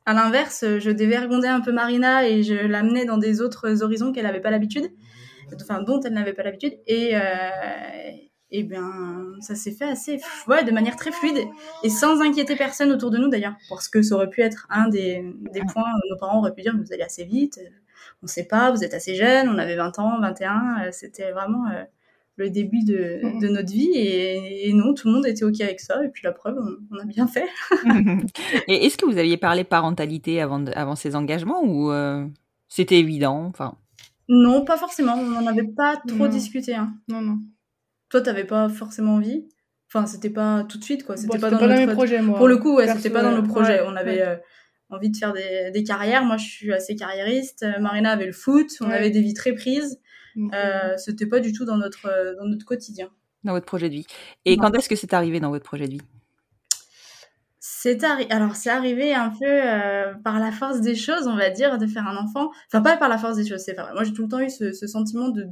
À 0.04 0.14
l'inverse, 0.14 0.64
je 0.80 0.90
dévergondais 0.90 1.48
un 1.48 1.60
peu 1.60 1.70
Marina 1.70 2.28
et 2.28 2.42
je 2.42 2.54
l'amenais 2.54 3.04
dans 3.04 3.18
des 3.18 3.40
autres 3.40 3.84
horizons 3.84 4.12
qu'elle 4.12 4.24
n'avait 4.24 4.40
pas 4.40 4.50
l'habitude, 4.50 4.90
enfin 5.54 5.80
dont 5.80 6.00
elle 6.00 6.14
n'avait 6.14 6.32
pas 6.32 6.42
l'habitude. 6.42 6.74
Et 6.88 7.16
euh, 7.16 7.20
et 8.50 8.64
bien 8.64 8.90
ça 9.40 9.54
s'est 9.54 9.72
fait 9.72 9.86
assez, 9.88 10.20
ouais, 10.46 10.62
de 10.64 10.70
manière 10.72 10.96
très 10.96 11.10
fluide 11.10 11.38
et 11.82 11.88
sans 11.88 12.20
inquiéter 12.20 12.54
personne 12.56 12.92
autour 12.92 13.10
de 13.10 13.18
nous 13.18 13.28
d'ailleurs, 13.28 13.54
parce 13.68 13.88
que 13.88 14.02
ça 14.02 14.14
aurait 14.14 14.28
pu 14.28 14.42
être 14.42 14.66
un 14.70 14.88
des, 14.88 15.24
des 15.52 15.62
points 15.72 15.82
où 15.82 16.10
nos 16.10 16.16
parents 16.18 16.38
auraient 16.38 16.54
pu 16.54 16.62
dire 16.62 16.74
vous 16.76 16.92
allez 16.92 17.02
assez 17.02 17.24
vite, 17.24 17.58
on 18.22 18.26
sait 18.26 18.44
pas, 18.44 18.70
vous 18.70 18.84
êtes 18.84 18.94
assez 18.94 19.14
jeune, 19.14 19.48
on 19.48 19.58
avait 19.58 19.76
20 19.76 19.98
ans, 19.98 20.20
21, 20.20 20.84
euh, 20.86 20.88
c'était 20.92 21.32
vraiment 21.32 21.66
euh, 21.68 21.82
le 22.42 22.50
début 22.50 22.84
de, 22.84 23.20
de 23.40 23.48
notre 23.48 23.72
vie 23.72 23.90
et, 23.94 24.68
et 24.68 24.72
non, 24.72 24.92
tout 24.94 25.08
le 25.08 25.14
monde 25.14 25.26
était 25.26 25.44
ok 25.44 25.60
avec 25.62 25.80
ça 25.80 26.04
et 26.04 26.08
puis 26.08 26.22
la 26.24 26.32
preuve, 26.32 26.58
on, 26.60 26.96
on 26.96 27.00
a 27.00 27.04
bien 27.04 27.26
fait. 27.26 27.46
Et 28.68 28.86
est-ce 28.86 28.96
que 28.98 29.06
vous 29.06 29.18
aviez 29.18 29.36
parlé 29.36 29.64
parentalité 29.64 30.40
avant, 30.40 30.58
de- 30.60 30.72
avant 30.74 30.94
ces 30.96 31.16
engagements 31.16 31.62
ou 31.64 31.90
euh, 31.90 32.26
c'était 32.68 32.98
évident 32.98 33.46
Enfin, 33.46 33.74
Non, 34.28 34.64
pas 34.64 34.76
forcément, 34.76 35.14
on 35.14 35.24
n'en 35.40 35.46
avait 35.46 35.64
pas 35.68 35.96
trop 36.06 36.16
Non. 36.16 36.28
discuté. 36.28 36.74
Hein. 36.74 36.92
Non, 37.08 37.20
non. 37.20 37.38
Toi, 38.10 38.20
t'avais 38.20 38.44
pas 38.44 38.68
forcément 38.68 39.14
envie? 39.14 39.46
Enfin, 39.88 40.06
c'était 40.06 40.30
pas 40.30 40.64
tout 40.68 40.78
de 40.78 40.84
suite, 40.84 41.04
quoi. 41.04 41.16
C'était 41.16 41.36
Bon, 41.38 41.40
pas 41.40 41.50
dans 41.50 41.58
dans 41.60 41.66
notre... 41.68 41.86
mes 41.86 41.92
projets, 41.92 42.22
moi. 42.22 42.38
Pour 42.38 42.48
le 42.48 42.56
coup, 42.58 42.76
ouais, 42.76 42.88
c'était 42.88 43.10
pas 43.10 43.22
dans 43.22 43.32
nos 43.32 43.42
projets. 43.42 43.80
Ouais, 43.80 43.86
on 43.86 43.96
avait 43.96 44.16
ouais. 44.20 44.26
euh, 44.26 44.36
envie 44.90 45.10
de 45.10 45.16
faire 45.16 45.32
des, 45.34 45.70
des 45.72 45.84
carrières. 45.84 46.24
Moi, 46.24 46.36
je 46.38 46.44
suis 46.46 46.72
assez 46.72 46.94
carriériste. 46.96 47.62
Euh, 47.62 47.78
Marina 47.80 48.10
avait 48.12 48.26
le 48.26 48.32
foot. 48.32 48.68
On 48.80 48.86
Ouais. 48.88 48.94
avait 48.94 49.10
des 49.10 49.20
vies 49.20 49.34
très 49.34 49.52
prises. 49.54 49.98
Euh, 50.36 50.96
c'était 50.96 51.26
pas 51.26 51.40
du 51.40 51.52
tout 51.52 51.64
dans 51.64 51.76
notre, 51.76 52.06
euh, 52.06 52.34
dans 52.36 52.44
notre 52.46 52.64
quotidien. 52.64 53.08
dans 53.44 53.52
votre 53.52 53.66
projet 53.66 53.88
de 53.88 53.94
vie. 53.94 54.06
Et 54.44 54.56
Non. 54.56 54.62
quand 54.62 54.74
est-ce 54.78 54.88
que 54.88 54.94
c'est 54.96 55.12
arrivé 55.14 55.40
dans 55.40 55.50
votre 55.50 55.64
projet 55.64 55.86
de 55.86 55.92
vie? 55.92 56.00
C'est 57.64 58.02
arri- 58.02 58.26
alors 58.30 58.56
c'est 58.56 58.70
arrivé 58.70 59.14
un 59.14 59.30
peu 59.30 59.44
euh, 59.46 60.14
par 60.24 60.40
la 60.40 60.50
force 60.50 60.80
des 60.80 60.94
choses, 60.96 61.26
on 61.28 61.36
va 61.36 61.50
dire, 61.50 61.78
de 61.78 61.86
faire 61.86 62.06
un 62.08 62.16
enfant. 62.16 62.50
Enfin 62.68 62.80
pas 62.82 62.96
par 62.96 63.08
la 63.08 63.18
force 63.18 63.36
des 63.36 63.46
choses, 63.46 63.60
c'est. 63.60 63.76
Moi 63.76 64.02
j'ai 64.04 64.12
tout 64.12 64.22
le 64.22 64.28
temps 64.28 64.40
eu 64.40 64.50
ce, 64.50 64.72
ce 64.72 64.86
sentiment 64.86 65.28
de 65.28 65.46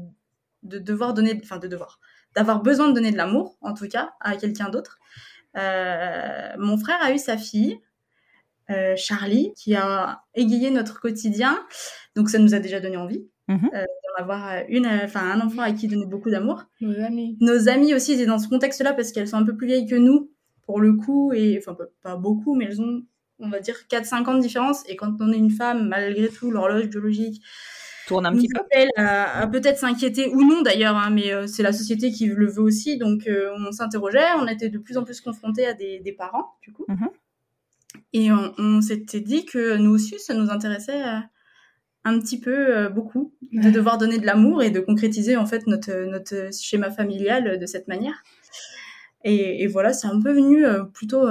de 0.63 0.79
devoir 0.79 1.15
donner, 1.15 1.41
enfin 1.43 1.57
de 1.59 1.67
devoir, 1.69 2.01
d'avoir 2.37 2.63
besoin 2.63 2.89
de 2.89 2.93
donner 2.95 3.13
de 3.13 3.17
l'amour, 3.17 3.57
en 3.63 3.73
tout 3.75 3.89
cas, 3.89 4.13
à 4.21 4.37
quelqu'un 4.37 4.69
d'autre. 4.69 4.99
Euh, 5.57 6.49
mon 6.59 6.77
frère 6.79 6.99
a 7.01 7.13
eu 7.13 7.19
sa 7.19 7.39
fille, 7.39 7.81
euh, 8.71 8.95
Charlie, 8.97 9.53
qui 9.57 9.75
a 9.75 10.23
égayé 10.35 10.71
notre 10.71 11.01
quotidien. 11.01 11.59
Donc 12.15 12.29
ça 12.29 12.39
nous 12.39 12.55
a 12.55 12.59
déjà 12.61 12.79
donné 12.81 12.97
envie 12.97 13.27
Mhm. 13.49 13.71
Euh, 14.11 14.19
d'en 14.19 14.23
avoir 14.23 14.63
une, 14.69 14.87
euh, 14.87 15.05
enfin 15.05 15.31
un 15.31 15.41
enfant 15.41 15.63
à 15.63 15.73
qui 15.73 15.89
donner 15.89 16.07
beaucoup 16.07 16.31
d'amour. 16.31 16.65
Nos 16.81 16.99
amis. 17.01 17.37
Nos 17.41 17.69
amies 17.69 17.95
aussi 17.95 18.13
étaient 18.13 18.27
dans 18.27 18.39
ce 18.39 18.49
contexte-là 18.49 18.93
parce 18.93 19.13
qu'elles 19.13 19.29
sont 19.29 19.37
un 19.37 19.45
peu 19.45 19.57
plus 19.57 19.67
vieilles 19.67 19.87
que 19.87 19.97
nous, 19.97 20.31
pour 20.67 20.81
le 20.81 20.95
coup, 20.95 21.33
et 21.33 21.59
enfin 21.59 21.77
pas- 22.03 22.17
beaucoup, 22.17 22.55
mais 22.55 22.67
elles 22.67 22.81
ont 22.81 23.03
on 23.41 23.49
va 23.49 23.61
dire 23.61 23.77
4-5 23.89 24.29
ans 24.29 24.35
de 24.35 24.41
différence. 24.41 24.83
Et 24.89 24.97
quand 24.97 25.17
on 25.21 25.33
est 25.33 25.39
une 25.39 25.51
femme, 25.51 25.89
malgré 25.89 26.29
tout, 26.29 26.51
l'horloge 26.51 26.89
biologique 26.89 27.43
tourne 28.07 28.27
un 28.27 28.33
petit 28.33 28.49
peu. 28.49 28.61
À, 28.97 29.47
peut-être 29.47 29.79
s'inquiéter 29.79 30.29
ou 30.29 30.43
non 30.45 30.63
d'ailleurs, 30.63 30.97
hein, 30.97 31.11
mais 31.11 31.33
euh, 31.33 31.47
c'est 31.47 31.63
la 31.63 31.73
société 31.73 32.11
qui 32.11 32.27
le 32.27 32.47
veut 32.51 32.63
aussi. 32.63 32.99
Donc 32.99 33.27
euh, 33.27 33.51
on 33.57 33.73
s'interrogeait, 33.73 34.33
on 34.39 34.47
était 34.47 34.69
de 34.69 34.79
plus 34.79 34.97
en 34.99 35.05
plus 35.05 35.21
confrontés 35.21 35.67
à 35.67 35.75
des, 35.75 36.15
parents, 36.17 36.55
du 36.63 36.73
coup. 36.73 36.85
Mhm. 36.89 37.09
Et 38.13 38.31
on, 38.33 38.81
s'était 38.81 39.21
dit 39.21 39.45
que 39.45 39.77
nous 39.77 39.93
aussi, 39.93 40.19
ça 40.19 40.35
nous 40.35 40.51
intéressait 40.51 41.03
euh, 41.03 41.19
un 42.05 42.19
petit 42.19 42.41
peu, 42.41 42.89
beaucoup, 42.89 43.35
de 43.53 43.71
devoir 43.71 43.99
donner 43.99 44.19
de 44.19 44.27
l'amour 44.27 44.63
et 44.63 44.71
de 44.71 44.81
concrétiser 44.81 45.37
en 45.37 45.47
fait 45.47 45.67
notre, 45.67 45.93
notre 46.07 46.51
schéma 46.53 46.91
familial 46.91 47.59
de 47.59 47.67
cette 47.67 47.89
manière. 47.89 48.23
Et, 49.23 49.67
voilà, 49.67 49.93
c'est 49.93 50.07
un 50.07 50.21
peu 50.21 50.33
venu 50.33 50.65
plutôt. 50.95 51.29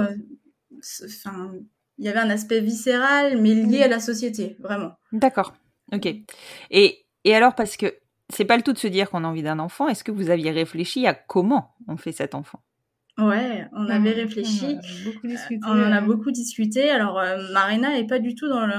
Enfin, 1.04 1.52
il 1.98 2.04
y 2.04 2.08
avait 2.08 2.20
un 2.20 2.30
aspect 2.30 2.60
viscéral, 2.60 3.40
mais 3.42 3.54
lié 3.54 3.82
à 3.82 3.88
la 3.88 4.00
société, 4.00 4.56
vraiment. 4.60 4.92
D'accord. 5.12 5.54
Ok. 5.92 6.06
Et, 6.70 7.04
et 7.24 7.34
alors, 7.34 7.54
parce 7.54 7.76
que 7.76 7.92
c'est 8.30 8.44
pas 8.44 8.56
le 8.56 8.62
tout 8.62 8.72
de 8.72 8.78
se 8.78 8.86
dire 8.86 9.10
qu'on 9.10 9.24
a 9.24 9.28
envie 9.28 9.42
d'un 9.42 9.58
enfant, 9.58 9.88
est-ce 9.88 10.04
que 10.04 10.12
vous 10.12 10.30
aviez 10.30 10.50
réfléchi 10.50 11.06
à 11.06 11.14
comment 11.14 11.74
on 11.88 11.96
fait 11.96 12.12
cet 12.12 12.34
enfant? 12.34 12.60
Ouais, 13.18 13.66
on 13.72 13.88
avait 13.88 14.12
réfléchi. 14.12 14.78
On, 15.64 15.70
en 15.70 15.92
a 15.92 16.00
beaucoup 16.00 16.30
discuté. 16.30 16.90
Alors, 16.90 17.18
euh, 17.18 17.36
Marina 17.52 17.90
n'est 17.90 18.06
pas 18.06 18.18
du 18.18 18.34
tout 18.34 18.48
dans 18.48 18.66
le. 18.66 18.72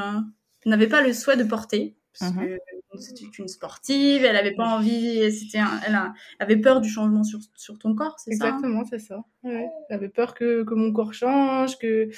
N'avait 0.69 0.87
pas 0.87 1.01
le 1.01 1.13
souhait 1.13 1.37
de 1.37 1.43
porter. 1.43 1.95
Parce 2.19 2.33
mhm. 2.33 2.45
que 2.45 2.97
c'était 2.99 3.25
une 3.39 3.47
sportive, 3.47 4.25
elle 4.25 4.35
avait 4.35 4.53
pas 4.53 4.67
envie, 4.67 5.31
c'était 5.31 5.59
elle 5.87 5.97
avait 6.39 6.57
peur 6.57 6.81
du 6.81 6.89
changement 6.89 7.23
sur, 7.23 7.39
sur 7.55 7.79
ton 7.79 7.95
corps, 7.95 8.19
c'est 8.19 8.33
ça 8.33 8.47
Exactement, 8.47 8.83
c'est 8.83 8.99
ça. 8.99 9.23
Ouais. 9.43 9.65
Elle 9.89 9.95
avait 9.95 10.09
peur 10.09 10.33
que, 10.33 10.63
que, 10.63 10.73
mon 10.73 10.91
corps 10.91 11.13
change, 11.13 11.77
que 11.77 12.09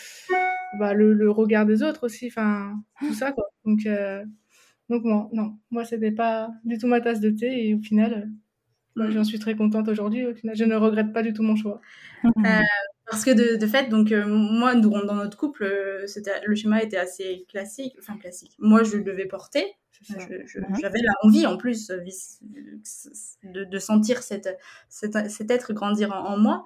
bah, 0.79 0.95
le, 0.95 1.13
le, 1.13 1.29
regard 1.29 1.67
des 1.67 1.83
autres 1.83 2.07
aussi, 2.07 2.27
enfin, 2.27 2.73
tout 3.00 3.13
ça, 3.13 3.31
quoi. 3.31 3.45
Donc, 3.65 3.85
euh, 3.85 4.23
donc 4.89 5.03
moi, 5.03 5.29
non, 5.31 5.57
moi 5.69 5.85
c'était 5.85 6.12
pas 6.12 6.50
du 6.65 6.77
tout 6.77 6.88
ma 6.88 7.01
tasse 7.01 7.19
de 7.19 7.29
thé 7.29 7.67
et 7.67 7.75
au 7.75 7.79
final, 7.79 8.31
euh, 8.97 9.12
j'en 9.12 9.23
suis 9.23 9.39
très 9.39 9.55
contente 9.55 9.88
aujourd'hui. 9.88 10.25
Au 10.25 10.33
final, 10.33 10.55
je 10.55 10.65
ne 10.65 10.75
regrette 10.75 11.13
pas 11.13 11.23
du 11.23 11.33
tout 11.33 11.43
mon 11.43 11.55
choix. 11.55 11.81
Euh, 12.25 12.62
parce 13.10 13.25
que 13.25 13.31
de, 13.31 13.57
de 13.57 13.67
fait, 13.67 13.89
donc 13.89 14.12
euh, 14.12 14.25
moi, 14.25 14.75
dans 14.75 15.15
notre 15.15 15.38
couple, 15.38 16.03
c'était 16.07 16.41
le 16.45 16.55
schéma 16.55 16.81
était 16.81 16.98
assez 16.98 17.45
classique, 17.50 17.95
enfin 18.00 18.17
classique. 18.17 18.55
Moi, 18.60 18.83
je 18.83 18.98
devais 18.98 19.25
porter. 19.25 19.65
Mhm. 20.10 20.45
J'avais 20.81 21.00
la 21.01 21.13
envie 21.22 21.45
en 21.45 21.55
plus 21.55 21.88
de, 21.88 23.63
de 23.63 23.79
sentir 23.79 24.22
cette, 24.22 24.50
cette, 24.89 25.29
cet 25.29 25.50
être 25.50 25.72
grandir 25.72 26.12
en, 26.12 26.38
moi. 26.38 26.65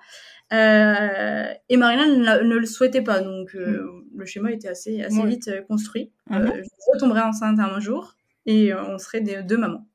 et 0.49 1.77
Marina 1.77 2.07
ne, 2.07 2.55
le 2.55 2.65
souhaitait 2.65 3.03
pas, 3.03 3.21
donc 3.21 3.53
mhm. 3.53 4.05
le 4.15 4.25
schéma 4.25 4.51
était 4.51 4.69
assez, 4.69 5.03
assez 5.03 5.23
vite 5.23 5.51
construit. 5.67 6.11
Mhm. 6.29 6.51
je 6.55 6.93
retomberai 6.93 7.21
enceinte 7.21 7.59
un 7.59 7.79
jour 7.79 8.17
et 8.47 8.73
euh, 8.73 8.83
on 8.87 8.97
serait 8.97 9.21
des, 9.21 9.43
deux 9.43 9.57
mamans. 9.57 9.85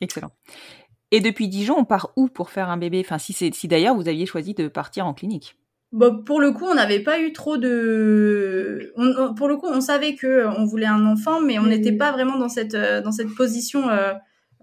Excellent. 0.00 0.30
Et 1.12 1.20
depuis 1.20 1.48
Dijon, 1.48 1.76
on 1.78 1.84
part 1.84 2.12
où 2.16 2.28
pour 2.28 2.50
faire 2.50 2.70
un 2.70 2.76
bébé? 2.76 3.02
Enfin, 3.04 3.18
si, 3.18 3.32
si 3.32 3.68
d'ailleurs 3.68 3.94
vous 3.94 4.08
aviez 4.08 4.26
choisi 4.26 4.54
de 4.54 4.68
partir 4.68 5.06
en 5.06 5.14
clinique. 5.14 5.56
Bon, 5.92 6.22
pour 6.22 6.40
le 6.40 6.52
coup, 6.52 6.66
on 6.66 6.74
n'avait 6.74 7.00
pas 7.00 7.20
eu 7.20 7.32
trop 7.32 7.56
de. 7.56 8.92
pour 9.36 9.48
le 9.48 9.56
coup, 9.56 9.66
on 9.66 9.80
savait 9.80 10.14
que 10.14 10.26
euh, 10.26 10.50
on 10.56 10.64
voulait 10.64 10.86
un 10.86 11.04
enfant, 11.04 11.40
mais 11.40 11.58
on 11.58 11.66
n'était 11.66 11.96
pas 11.96 12.12
vraiment 12.12 12.38
dans 12.38 12.48
cette 12.48 12.74
euh, 12.74 13.00
dans 13.00 13.10
cette 13.10 13.34
position. 13.34 13.82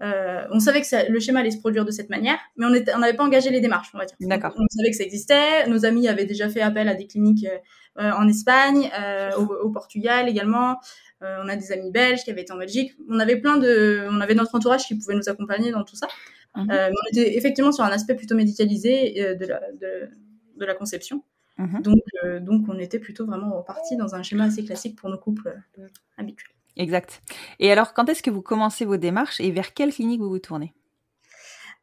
on 0.00 0.60
savait 0.60 0.80
que 0.80 1.12
le 1.12 1.20
schéma 1.20 1.40
allait 1.40 1.50
se 1.50 1.58
produire 1.58 1.84
de 1.84 1.90
cette 1.90 2.08
manière, 2.08 2.38
mais 2.56 2.64
on 2.64 2.98
n'avait 2.98 3.16
pas 3.16 3.24
engagé 3.24 3.50
les 3.50 3.60
démarches, 3.60 3.90
on 3.92 3.98
va 3.98 4.06
dire. 4.06 4.16
D'accord. 4.20 4.54
On 4.56 4.66
savait 4.70 4.90
que 4.90 4.96
ça 4.96 5.04
existait. 5.04 5.68
Nos 5.68 5.84
amis 5.84 6.08
avaient 6.08 6.24
déjà 6.24 6.48
fait 6.48 6.62
appel 6.62 6.88
à 6.88 6.94
des 6.94 7.06
cliniques 7.06 7.46
en 7.98 8.26
Espagne, 8.26 8.90
au, 9.36 9.42
au, 9.42 9.70
Portugal 9.70 10.28
également. 10.28 10.78
Euh, 11.22 11.38
on 11.42 11.48
a 11.48 11.56
des 11.56 11.72
amis 11.72 11.90
belges 11.90 12.22
qui 12.22 12.30
avaient 12.30 12.42
été 12.42 12.52
en 12.52 12.58
Belgique. 12.58 12.92
On 13.08 13.18
avait 13.18 13.36
plein 13.36 13.56
de, 13.56 14.06
on 14.10 14.20
avait 14.20 14.34
notre 14.34 14.54
entourage 14.54 14.86
qui 14.86 14.96
pouvait 14.96 15.16
nous 15.16 15.28
accompagner 15.28 15.72
dans 15.72 15.84
tout 15.84 15.96
ça. 15.96 16.06
Mhm. 16.58 16.70
Euh, 16.70 16.90
on 16.90 17.08
était 17.12 17.36
effectivement 17.36 17.72
sur 17.72 17.84
un 17.84 17.90
aspect 17.90 18.16
plutôt 18.16 18.34
médicalisé 18.34 19.22
euh, 19.22 19.34
de 19.36 19.46
la, 19.46 19.60
de, 19.80 20.64
la 20.64 20.74
conception. 20.74 21.22
Mhm. 21.56 21.82
Donc, 21.82 22.02
donc, 22.42 22.68
on 22.68 22.78
était 22.78 22.98
plutôt 22.98 23.26
vraiment 23.26 23.56
reparti 23.56 23.96
dans 23.96 24.14
un 24.14 24.22
schéma 24.22 24.44
assez 24.44 24.64
classique 24.64 24.96
pour 24.96 25.08
nos 25.08 25.18
couples 25.18 25.56
habituels. 26.16 26.54
Exact. 26.76 27.20
Et 27.58 27.72
alors, 27.72 27.94
quand 27.94 28.08
est-ce 28.08 28.22
que 28.22 28.30
vous 28.30 28.42
commencez 28.42 28.84
vos 28.84 28.96
démarches 28.96 29.40
et 29.40 29.50
vers 29.50 29.74
quelle 29.74 29.92
clinique 29.92 30.20
vous 30.20 30.28
vous 30.28 30.38
tournez? 30.38 30.72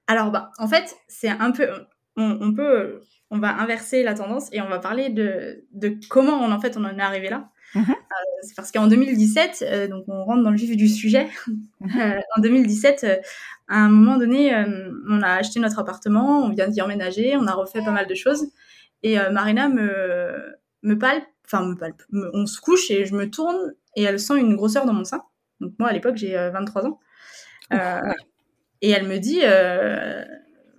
Alors, 0.08 0.32
bah, 0.32 0.52
en 0.60 0.68
fait, 0.68 0.96
c'est 1.08 1.30
un 1.30 1.52
peu, 1.52 1.68
on, 2.16 2.54
peut, 2.54 3.02
on 3.32 3.40
va 3.40 3.50
inverser 3.58 4.04
la 4.04 4.14
tendance 4.14 4.48
et 4.54 4.62
on 4.62 4.70
va 4.70 4.80
parler 4.80 5.10
de, 5.10 5.66
de 5.72 5.98
comment 6.10 6.38
on, 6.42 6.52
en 6.52 6.60
fait, 6.62 6.78
on 6.78 6.86
en 6.86 6.98
est 6.98 7.02
arrivé 7.02 7.30
là. 7.30 7.50
Mhm. 7.76 7.90
Euh, 7.90 8.38
c'est 8.42 8.56
parce 8.56 8.72
qu'en 8.72 8.88
2017, 8.88 9.64
euh, 9.68 9.88
donc 9.88 10.06
on 10.08 10.24
rentre 10.24 10.44
dans 10.44 10.50
le 10.50 10.58
vif 10.58 10.76
du 10.76 10.88
sujet. 10.88 11.28
Mhm. 11.82 12.02
Euh, 12.02 12.20
en 12.36 12.42
2017, 12.42 13.06
à 13.68 13.78
un 13.78 13.90
moment 13.90 14.18
donné, 14.18 14.56
on 15.08 15.22
a 15.22 15.34
acheté 15.34 15.60
notre 15.60 15.78
appartement, 15.78 16.44
on 16.44 16.50
vient 16.50 16.68
d'y 16.68 16.82
emménager, 16.82 17.36
on 17.38 17.46
a 17.46 17.54
refait 17.54 17.84
pas 17.84 17.92
mal 17.92 18.08
de 18.08 18.16
choses. 18.16 18.48
Et 19.04 19.18
Marina 19.32 19.70
me, 19.70 20.56
me 20.82 20.98
palpe, 20.98 21.26
enfin 21.46 21.64
me 21.64 21.76
palpe, 21.76 22.02
on 22.12 22.48
se 22.48 22.60
couche 22.60 22.90
et 22.90 23.06
je 23.06 23.14
me 23.14 23.30
tourne 23.30 23.74
et 23.96 24.04
elle 24.04 24.20
sent 24.20 24.40
une 24.40 24.56
grosseur 24.56 24.86
dans 24.86 24.94
mon 24.94 25.04
sein. 25.04 25.22
Donc 25.60 25.74
moi, 25.78 25.90
à 25.90 25.94
l'époque, 25.94 26.16
j'ai 26.16 26.34
23 26.34 26.88
ans. 26.88 27.00
et 28.82 28.90
elle 28.90 29.08
me 29.08 29.20
dit, 29.20 29.42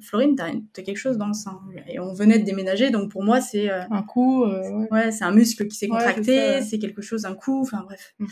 Florine, 0.06 0.36
t'as 0.36 0.82
quelque 0.82 0.96
chose 0.96 1.18
dans 1.18 1.26
le 1.26 1.34
sein. 1.34 1.60
Et 1.88 1.98
on 1.98 2.12
venait 2.12 2.38
de 2.38 2.44
déménager, 2.44 2.90
donc 2.90 3.10
pour 3.10 3.24
moi, 3.24 3.40
c'est. 3.40 3.70
Euh, 3.70 3.82
un 3.90 4.02
coup. 4.02 4.44
Euh, 4.44 4.86
ouais, 4.90 5.10
c'est 5.10 5.24
un 5.24 5.32
muscle 5.32 5.66
qui 5.66 5.76
s'est 5.76 5.88
contracté, 5.88 6.62
c'est 6.62 6.78
quelque 6.78 7.02
chose, 7.02 7.24
un 7.24 7.34
coup, 7.34 7.60
enfin 7.60 7.82
bref. 7.84 8.14
Mm. 8.18 8.26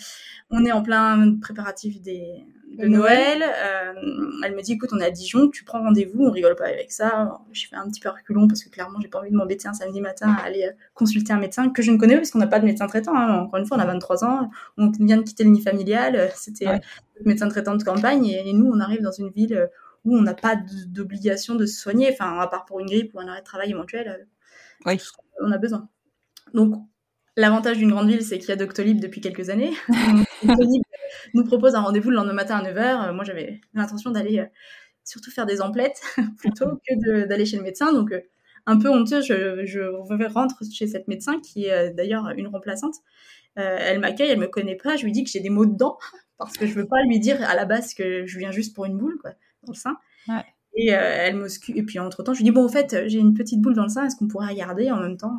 On 0.50 0.64
est 0.64 0.72
en 0.72 0.82
plein 0.82 1.36
préparatif 1.40 2.00
des, 2.00 2.44
de, 2.78 2.86
Noël. 2.86 3.42
Euh, 3.42 3.92
elle 4.44 4.54
me 4.54 4.62
dit 4.62 4.72
écoute, 4.72 4.90
on 4.92 5.00
est 5.00 5.04
à 5.04 5.10
Dijon, 5.10 5.48
tu 5.50 5.64
prends 5.64 5.80
rendez-vous, 5.82 6.24
on 6.24 6.30
rigole 6.30 6.54
pas 6.54 6.66
avec 6.66 6.92
ça. 6.92 7.40
je 7.52 7.66
fais 7.68 7.76
un 7.76 7.88
petit 7.88 8.00
peu 8.00 8.08
reculon 8.08 8.46
parce 8.46 8.62
que 8.62 8.70
clairement, 8.70 9.00
j'ai 9.00 9.08
pas 9.08 9.18
envie 9.18 9.30
de 9.30 9.36
m'embêter 9.36 9.66
un 9.66 9.74
samedi 9.74 10.00
matin 10.00 10.36
à 10.38 10.44
aller 10.44 10.70
consulter 10.94 11.32
un 11.32 11.38
médecin 11.38 11.70
que 11.70 11.82
je 11.82 11.90
ne 11.90 11.96
connais 11.96 12.14
pas 12.14 12.20
parce 12.20 12.30
qu'on 12.30 12.38
n'a 12.38 12.46
pas 12.46 12.60
de 12.60 12.66
médecin 12.66 12.86
traitant. 12.86 13.16
Hein. 13.16 13.40
Encore 13.40 13.58
une 13.58 13.66
fois, 13.66 13.76
on 13.76 13.80
a 13.80 13.86
23 13.86 14.24
ans, 14.24 14.50
on 14.76 14.90
vient 15.00 15.16
de 15.16 15.22
quitter 15.22 15.44
le 15.44 15.50
nid 15.50 15.62
familial, 15.62 16.30
c'était 16.36 16.66
le 16.66 17.24
médecin 17.24 17.48
traitant 17.48 17.74
de 17.74 17.82
campagne 17.82 18.26
et, 18.26 18.48
et, 18.48 18.52
nous, 18.52 18.70
on 18.72 18.80
arrive 18.80 19.02
dans 19.02 19.12
une 19.12 19.30
ville 19.30 19.68
où 20.04 20.16
on 20.16 20.22
n'a 20.22 20.34
pas 20.34 20.56
d'obligation 20.86 21.54
de 21.54 21.66
se 21.66 21.80
soigner, 21.80 22.10
enfin, 22.12 22.38
à 22.38 22.46
part 22.46 22.64
pour 22.64 22.80
une 22.80 22.86
grippe 22.86 23.14
ou 23.14 23.20
un 23.20 23.28
arrêt 23.28 23.40
de 23.40 23.44
travail 23.44 23.70
éventuel. 23.70 24.08
Euh, 24.08 24.24
oui. 24.86 25.00
On 25.40 25.50
a 25.50 25.58
besoin. 25.58 25.88
Donc, 26.52 26.74
l'avantage 27.36 27.78
d'une 27.78 27.90
grande 27.90 28.08
ville, 28.08 28.22
c'est 28.22 28.38
qu'il 28.38 28.50
y 28.50 28.52
a 28.52 28.56
Doctolib 28.56 29.00
depuis 29.00 29.20
quelques 29.20 29.50
années. 29.50 29.72
Doctolib 30.42 30.82
nous 31.32 31.44
propose 31.44 31.74
un 31.74 31.80
rendez-vous 31.80 32.10
le 32.10 32.16
lendemain 32.16 32.34
matin 32.34 32.58
à 32.58 32.62
9h. 32.62 33.08
Euh, 33.08 33.12
moi, 33.12 33.24
j'avais 33.24 33.60
l'intention 33.72 34.10
d'aller 34.10 34.40
euh, 34.40 34.46
surtout 35.04 35.30
faire 35.30 35.46
des 35.46 35.62
emplettes 35.62 36.00
plutôt 36.38 36.78
que 36.86 37.24
d'aller 37.24 37.46
chez 37.46 37.56
le 37.56 37.62
médecin. 37.62 37.92
Donc, 37.92 38.12
un 38.66 38.78
peu 38.78 38.88
honteux, 38.88 39.22
je, 39.22 39.64
je 39.64 40.32
rentre 40.32 40.56
chez 40.70 40.86
cette 40.86 41.08
médecin 41.08 41.40
qui 41.40 41.66
est 41.66 41.90
d'ailleurs 41.90 42.30
une 42.36 42.48
remplaçante. 42.48 42.94
elle 43.56 44.00
m'accueille, 44.00 44.30
elle 44.30 44.38
me 44.38 44.46
connaît 44.46 44.76
pas, 44.76 44.96
je 44.96 45.04
lui 45.04 45.12
dis 45.12 45.22
que 45.22 45.30
j'ai 45.30 45.40
des 45.40 45.50
maux 45.50 45.66
de 45.66 45.76
dents 45.76 45.98
parce 46.38 46.56
que 46.56 46.66
je 46.66 46.72
veux 46.72 46.86
pas 46.86 47.02
lui 47.06 47.20
dire 47.20 47.42
à 47.42 47.54
la 47.54 47.66
base 47.66 47.92
que 47.92 48.24
je 48.24 48.38
viens 48.38 48.52
juste 48.52 48.74
pour 48.74 48.86
une 48.86 48.96
boule. 48.96 49.18
Quoi 49.20 49.32
dans 49.64 49.72
le 49.72 49.78
sein. 49.78 49.96
Et 50.74 50.94
euh, 50.94 50.98
elle. 51.00 51.46
Et 51.74 51.82
puis 51.82 51.98
entre 51.98 52.22
temps, 52.22 52.34
je 52.34 52.38
lui 52.38 52.44
dis 52.44 52.50
bon, 52.50 52.64
en 52.64 52.68
fait, 52.68 53.04
j'ai 53.06 53.18
une 53.18 53.34
petite 53.34 53.60
boule 53.60 53.74
dans 53.74 53.84
le 53.84 53.88
sein. 53.88 54.04
Est-ce 54.04 54.16
qu'on 54.16 54.28
pourrait 54.28 54.48
regarder 54.48 54.90
en 54.90 55.00
même 55.00 55.16
temps? 55.16 55.38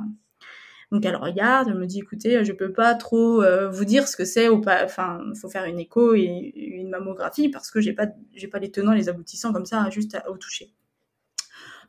Donc 0.91 1.05
elle 1.05 1.15
regarde. 1.15 1.69
Elle 1.69 1.77
me 1.77 1.85
dit 1.85 1.99
écoutez, 1.99 2.43
je 2.43 2.53
peux 2.53 2.71
pas 2.71 2.95
trop 2.95 3.41
euh, 3.43 3.69
vous 3.69 3.85
dire 3.85 4.07
ce 4.07 4.15
que 4.15 4.25
c'est 4.25 4.49
ou 4.49 4.61
pas. 4.61 4.83
Enfin, 4.83 5.21
il 5.33 5.39
faut 5.39 5.49
faire 5.49 5.65
une 5.65 5.79
écho 5.79 6.13
et 6.15 6.53
une 6.55 6.89
mammographie 6.89 7.49
parce 7.49 7.71
que 7.71 7.81
j'ai 7.81 7.93
pas 7.93 8.07
j'ai 8.33 8.47
pas 8.47 8.59
les 8.59 8.71
tenants, 8.71 8.93
les 8.93 9.09
aboutissants 9.09 9.51
comme 9.51 9.65
ça, 9.65 9.89
juste 9.89 10.17
au 10.29 10.37
toucher. 10.37 10.73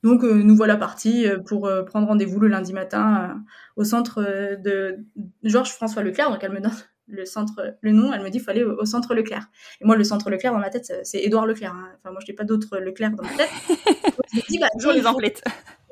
Donc 0.02 0.25
euh, 0.25 0.43
nous 0.43 0.57
voilà 0.57 0.76
partis 0.76 1.26
pour 1.47 1.71
prendre 1.87 2.09
rendez-vous 2.09 2.40
le 2.40 2.49
lundi 2.49 2.73
matin 2.73 3.43
au 3.76 3.85
centre 3.85 4.23
de 4.62 4.99
Georges 5.43 5.73
François 5.73 6.02
Leclerc. 6.02 6.31
Donc 6.31 6.43
elle 6.43 6.52
me 6.52 6.61
donne 6.61 6.73
le 7.09 7.25
centre, 7.25 7.77
le 7.81 7.93
nom, 7.93 8.13
elle 8.13 8.23
me 8.23 8.31
dit, 8.31 8.39
faut 8.41 8.51
aller 8.51 8.65
au, 8.65 8.85
centre 8.85 9.15
Leclerc. 9.15 9.47
Et 9.81 9.85
moi, 9.85 9.97
le 9.97 10.05
centre 10.05 10.31
Leclerc 10.31 10.53
dans 10.53 10.59
ma 10.59 10.71
tête, 10.71 10.93
c'est 11.05 11.19
Édouard 11.19 11.47
Leclerc. 11.47 11.73
Hein. 11.73 11.89
Enfin, 11.99 12.11
moi, 12.11 12.21
je 12.25 12.31
n'ai 12.31 12.37
pas 12.37 12.45
d'autres 12.45 12.79
Leclerc 12.79 13.13
dans 13.13 13.23
ma 13.23 13.37
tête. 13.37 13.51
je 14.33 14.37
me 14.37 14.49
dis, 14.49 14.59
bah, 14.59 14.69
Toujours 14.75 14.93
les 14.93 15.07
emplettes. 15.07 15.43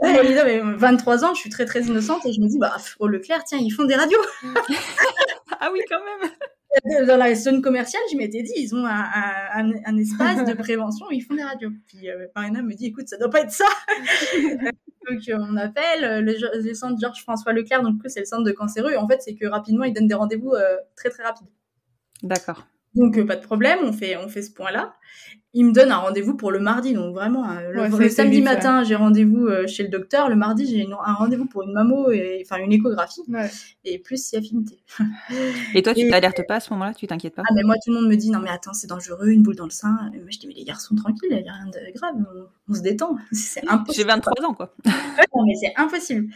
mais 0.03 0.61
23 0.61 1.25
ans, 1.25 1.35
je 1.35 1.41
suis 1.41 1.51
très, 1.51 1.65
très 1.65 1.83
innocente 1.83 2.27
et 2.27 2.33
je 2.33 2.41
me 2.41 2.49
dis, 2.49 2.59
bah, 2.59 2.77
au 2.99 3.09
Leclerc, 3.09 3.45
tiens, 3.45 3.59
ils 3.61 3.71
font 3.71 3.85
des 3.85 3.95
radios. 3.95 4.19
ah 5.61 5.71
oui, 5.73 5.81
quand 5.89 6.01
même. 6.01 6.31
Dans 7.07 7.17
la 7.17 7.35
zone 7.37 7.63
commerciale, 7.63 8.03
je 8.11 8.17
m'étais 8.17 8.43
dit, 8.43 8.53
ils 8.57 8.75
ont 8.75 8.85
un, 8.85 9.73
un, 9.87 9.97
espace 9.97 10.45
de 10.45 10.55
prévention 10.59 11.07
ils 11.13 11.21
font 11.21 11.35
des 11.35 11.45
radios. 11.45 11.71
Puis 11.87 12.11
euh, 12.11 12.27
Marina 12.35 12.63
me 12.63 12.75
dit, 12.75 12.87
écoute, 12.87 13.09
ça 13.09 13.17
doit 13.17 13.31
pas 13.31 13.43
être 13.43 13.53
ça. 13.53 13.67
Donc 15.09 15.29
euh, 15.29 15.39
on 15.39 15.57
appelle 15.57 16.05
euh, 16.05 16.21
le, 16.21 16.75
centre 16.75 16.99
Georges 17.01 17.23
François 17.23 17.53
Leclerc, 17.53 17.83
donc 17.83 17.97
c'est 18.07 18.21
le 18.21 18.27
centre 18.27 18.45
de 18.45 18.53
cancéreux. 18.53 18.97
En 18.97 19.07
fait, 19.09 19.21
c'est 19.23 19.35
que 19.35 19.47
rapidement, 19.47 19.85
ils 19.85 19.93
donnent 19.93 20.09
des 20.09 20.15
rendez-vous 20.15 20.53
euh, 20.53 20.77
très 20.97 21.11
très 21.11 21.23
rapides. 21.23 21.49
D'accord. 22.23 22.67
Donc 22.95 23.21
pas 23.27 23.37
de 23.37 23.43
problème, 23.43 23.79
on 23.83 23.93
fait 23.93 24.17
on 24.17 24.29
fait 24.29 24.43
ce 24.43 24.53
point-là 24.53 24.95
il 25.57 25.67
me 25.67 25.73
donne 25.73 25.93
un 25.93 25.99
rendez-vous 25.99 26.35
pour 26.37 26.51
le 26.51 26.59
mardi. 26.59 26.95
Donc 26.95 27.15
vraiment, 27.15 27.49
euh, 27.49 27.71
le, 27.71 28.09
samedi 28.09 28.43
matin, 28.43 28.83
j'ai 28.83 28.97
rendez-vous 28.97 29.47
euh, 29.47 29.69
chez 29.69 29.85
le 29.85 29.89
docteur. 29.89 30.29
Le 30.29 30.35
mardi, 30.35 30.67
j'ai 30.67 30.85
un 30.85 31.13
rendez-vous 31.15 31.47
pour 31.47 31.63
une 31.63 31.73
mammo, 31.73 32.11
et, 32.11 32.43
enfin 32.45 32.61
une 32.61 32.73
échographie. 32.73 33.23
Et 33.85 34.01
plus 34.01 34.23
si 34.23 34.37
affinité. 34.37 34.81
Et 35.75 35.83
toi, 35.83 35.95
tu 35.95 36.11
t'alertes 36.11 36.45
pas 36.47 36.57
à 36.57 36.61
ce 36.61 36.73
moment-là? 36.73 36.93
Tu 36.93 37.07
t'inquiètes 37.07 37.37
pas? 37.37 37.43
Ah, 37.49 37.55
mais 37.55 37.63
moi, 37.63 37.77
tout 37.77 37.93
le 37.93 38.01
monde 38.01 38.11
me 38.11 38.17
dit 38.17 38.31
non, 38.31 38.41
mais 38.41 38.51
attends, 38.51 38.73
c'est 38.73 38.89
dangereux, 38.89 39.29
une 39.29 39.43
boule 39.43 39.55
dans 39.55 39.65
le 39.65 39.71
sein. 39.71 40.11
Et 40.13 40.19
moi, 40.19 40.29
je 40.31 40.39
dis 40.39 40.49
mais 40.49 40.55
les 40.55 40.65
garçons, 40.65 40.97
tranquille, 40.97 41.29
il 41.31 41.41
n'y 41.41 41.49
a 41.49 41.53
rien 41.53 41.67
de 41.67 41.97
grave, 41.97 42.15
on, 42.69 42.75
se 42.75 42.81
détend. 42.81 43.17
C'est 43.33 43.63
impossible. 43.69 43.95
J'ai 43.95 44.05
23 44.05 44.45
ans, 44.45 44.55
quoi. 44.55 44.75
non, 44.85 45.45
mais 45.47 45.55
c'est 45.55 45.73
impossible. 45.77 46.33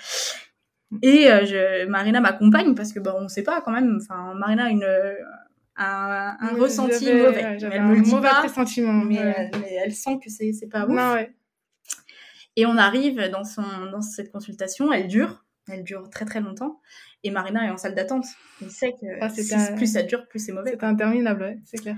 Et 1.02 1.30
euh, 1.30 1.44
je, 1.44 1.86
Marina 1.86 2.20
m'accompagne 2.20 2.74
parce 2.74 2.92
que 2.92 3.00
bon, 3.00 3.12
on 3.16 3.28
sait 3.28 3.42
pas 3.42 3.60
quand 3.60 3.72
même. 3.72 3.98
Enfin, 4.00 4.34
Marina 4.34 4.66
a 4.66 4.70
une 4.70 4.86
un, 5.78 6.37
un 6.40 6.56
ressenti 6.56 7.12
mauvais. 7.12 7.56
elle 7.61 7.85
me 7.85 7.94
le 7.94 8.02
dit 8.02 8.11
pas, 8.11 8.44
mais, 9.04 9.50
mais, 9.61 9.78
elle 9.85 9.94
sent 9.94 10.18
que 10.23 10.30
c'est 10.30 10.52
c'est 10.52 10.68
pas 10.68 10.87
ouf. 10.87 11.28
Et 12.56 12.66
on 12.66 12.76
arrive 12.76 13.20
dans 13.30 13.44
son 13.44 13.62
dans 13.92 14.00
cette 14.00 14.32
consultation, 14.32 14.92
elle 14.92 15.06
dure, 15.06 15.44
elle 15.68 15.85
dure 15.85 16.11
très 16.11 16.25
très 16.25 16.40
longtemps. 16.40 16.80
Et 17.25 17.30
Marina 17.30 17.66
est 17.66 17.70
en 17.70 17.76
salle 17.76 17.94
d'attente. 17.94 18.26
Il 18.61 18.70
sait 18.70 18.92
que 18.92 19.06
ah, 19.20 19.28
plus 19.76 19.92
ça 19.92 20.02
dure, 20.02 20.26
plus 20.28 20.44
c'est 20.44 20.52
mauvais. 20.52 20.73
C'est 20.73 20.85
interminable, 20.85 21.58
c'est 21.64 21.78
clair. 21.78 21.97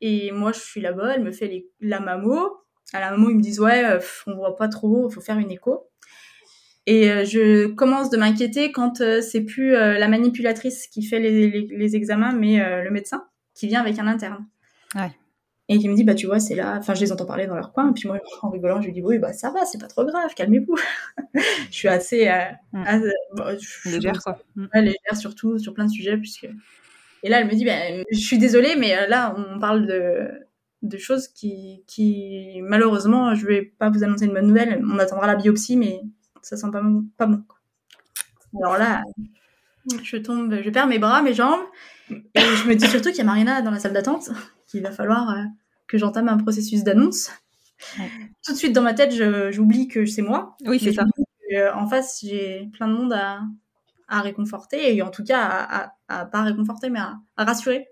Et 0.00 0.32
moi, 0.32 0.50
je 0.50 0.58
suis 0.58 0.80
là-bas, 0.80 1.14
elle 1.14 1.22
me 1.22 1.30
fait 1.30 1.46
les, 1.46 1.68
la 1.80 2.00
mammo. 2.00 2.58
À 2.92 3.00
la 3.00 3.12
mammo, 3.12 3.30
ils 3.30 3.36
me 3.36 3.42
disent 3.42 3.60
ouais, 3.60 3.84
euh, 3.84 4.00
on 4.26 4.34
voit 4.34 4.56
pas 4.56 4.68
trop, 4.68 5.08
il 5.08 5.12
faut 5.12 5.20
faire 5.20 5.38
une 5.38 5.50
écho. 5.50 5.88
Et 6.86 7.10
euh, 7.10 7.24
je 7.24 7.68
commence 7.68 8.10
de 8.10 8.16
m'inquiéter 8.16 8.72
quand 8.72 9.00
euh, 9.00 9.20
c'est 9.20 9.42
plus 9.42 9.74
euh, 9.74 9.98
la 9.98 10.08
manipulatrice 10.08 10.88
qui 10.88 11.02
fait 11.04 11.20
les, 11.20 11.68
les, 11.70 11.96
examens, 11.96 12.32
mais 12.32 12.58
le 12.82 12.90
médecin 12.90 13.24
qui 13.54 13.68
vient 13.68 13.80
avec 13.80 13.98
un 13.98 14.06
interne. 14.06 14.46
Ouais. 14.94 15.12
Et 15.68 15.78
qui 15.78 15.88
me 15.88 15.94
dit, 15.94 16.02
bah 16.02 16.14
tu 16.14 16.26
vois, 16.26 16.40
c'est 16.40 16.56
là, 16.56 16.76
enfin 16.78 16.94
je 16.94 17.00
les 17.00 17.12
entends 17.12 17.24
parler 17.24 17.46
dans 17.46 17.54
leur 17.54 17.72
coin, 17.72 17.90
et 17.90 17.92
puis 17.92 18.08
moi 18.08 18.18
en 18.42 18.50
rigolant, 18.50 18.80
je 18.80 18.86
lui 18.86 18.92
dis, 18.92 19.00
oui, 19.00 19.18
bah 19.18 19.32
ça 19.32 19.50
va, 19.50 19.64
c'est 19.64 19.78
pas 19.78 19.86
trop 19.86 20.04
grave, 20.04 20.34
calmez-vous. 20.34 20.76
je 21.34 21.74
suis 21.74 21.88
assez, 21.88 22.28
mm. 22.72 23.10
légère, 23.86 24.18
quoi. 24.22 24.38
Mm. 24.56 24.66
légère 24.74 25.16
surtout, 25.16 25.58
sur 25.58 25.72
plein 25.72 25.86
de 25.86 25.90
sujets, 25.90 26.16
puisque... 26.16 26.48
Et 27.22 27.28
là, 27.28 27.40
elle 27.40 27.46
me 27.46 27.54
dit, 27.54 27.64
bah, 27.64 27.78
je 28.10 28.18
suis 28.18 28.38
désolée, 28.38 28.74
mais 28.76 29.06
là, 29.06 29.36
on 29.38 29.60
parle 29.60 29.86
de, 29.86 30.28
de 30.82 30.98
choses 30.98 31.28
qui, 31.28 31.84
qui, 31.86 32.60
malheureusement, 32.62 33.36
je 33.36 33.46
vais 33.46 33.62
pas 33.62 33.88
vous 33.88 34.02
annoncer 34.02 34.24
une 34.24 34.32
bonne 34.32 34.48
nouvelle, 34.48 34.82
on 34.84 34.98
attendra 34.98 35.28
la 35.28 35.36
biopsie, 35.36 35.76
mais 35.76 36.00
ça 36.42 36.56
sent 36.56 36.70
pas, 36.72 36.82
pas 37.16 37.26
bon. 37.26 37.42
Alors 38.60 38.76
là, 38.76 39.02
je 40.02 40.16
tombe, 40.16 40.60
je 40.62 40.70
perds 40.70 40.86
mes 40.86 40.98
bras, 40.98 41.22
mes 41.22 41.34
jambes, 41.34 41.62
et 42.10 42.40
je 42.40 42.68
me 42.68 42.74
dis 42.74 42.86
surtout 42.86 43.08
qu'il 43.08 43.18
y 43.18 43.22
a 43.22 43.24
Marina 43.24 43.62
dans 43.62 43.70
la 43.70 43.78
salle 43.78 43.92
d'attente, 43.92 44.30
qu'il 44.68 44.82
va 44.82 44.90
falloir 44.90 45.30
euh, 45.30 45.42
que 45.86 45.98
j'entame 45.98 46.28
un 46.28 46.36
processus 46.36 46.84
d'annonce. 46.84 47.30
Tout 48.44 48.52
de 48.52 48.58
suite 48.58 48.72
dans 48.72 48.82
ma 48.82 48.94
tête, 48.94 49.12
j'oublie 49.52 49.88
que 49.88 50.06
c'est 50.06 50.22
moi. 50.22 50.56
Oui, 50.66 50.78
c'est 50.78 50.92
ça. 50.92 51.04
Euh, 51.52 51.70
en 51.74 51.86
face, 51.86 52.20
j'ai 52.24 52.70
plein 52.72 52.88
de 52.88 52.94
monde 52.94 53.12
à, 53.12 53.40
à, 54.08 54.20
réconforter, 54.20 54.94
et 54.94 55.02
en 55.02 55.10
tout 55.10 55.24
cas, 55.24 55.42
à, 55.42 55.94
à, 56.08 56.26
pas 56.26 56.42
réconforter, 56.42 56.90
mais 56.90 57.00
à, 57.00 57.18
rassurer. 57.36 57.88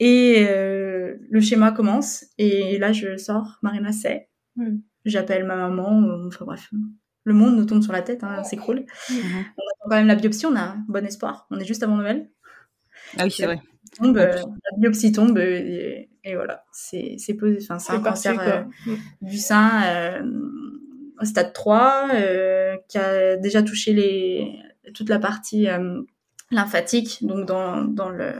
Et 0.00 0.46
euh, 0.48 1.16
le 1.28 1.40
schéma 1.40 1.72
commence, 1.72 2.24
et 2.38 2.78
là, 2.78 2.92
je 2.92 3.16
sors, 3.16 3.58
Marina 3.62 3.92
sait. 3.92 4.28
J'appelle 5.04 5.44
ma 5.44 5.56
maman, 5.56 6.26
enfin 6.26 6.44
bref, 6.44 6.70
le 7.28 7.34
monde 7.34 7.56
nous 7.56 7.66
tombe 7.66 7.82
sur 7.82 7.92
la 7.92 8.02
tête, 8.02 8.24
hein, 8.24 8.42
c'est 8.42 8.56
cool. 8.56 8.86
Mhm. 9.10 9.44
On 9.56 9.62
attend 9.62 9.88
quand 9.90 9.96
même 9.96 10.06
la 10.06 10.14
biopsie, 10.14 10.46
on 10.46 10.56
a 10.56 10.76
bon 10.88 11.04
espoir. 11.04 11.46
On 11.50 11.60
est 11.60 11.64
juste 11.64 11.82
avant 11.82 11.96
Noël. 11.96 12.28
Ah 13.18 13.24
oui, 13.24 13.30
c'est 13.30 13.44
vrai. 13.44 13.60
Euh, 14.02 14.14
la 14.16 14.78
biopsie 14.78 15.12
tombe 15.12 15.38
et, 15.38 16.08
voilà, 16.34 16.64
c'est 16.72 17.34
posé. 17.38 17.58
Enfin, 17.62 17.78
c'est 17.78 17.92
un 17.92 18.00
cancer 18.00 18.38
euh, 18.40 18.62
du 19.22 19.38
sein 19.38 19.82
euh, 19.84 20.22
au 21.20 21.24
stade 21.24 21.52
3 21.52 22.08
qui 22.88 22.98
a 22.98 23.36
déjà 23.36 23.62
touché 23.62 23.92
les, 23.92 24.58
toute 24.94 25.08
la 25.08 25.18
partie 25.18 25.68
lymphatique, 26.50 27.18
donc 27.22 27.46
dans, 27.46 27.84
dans 27.84 28.08
le. 28.08 28.32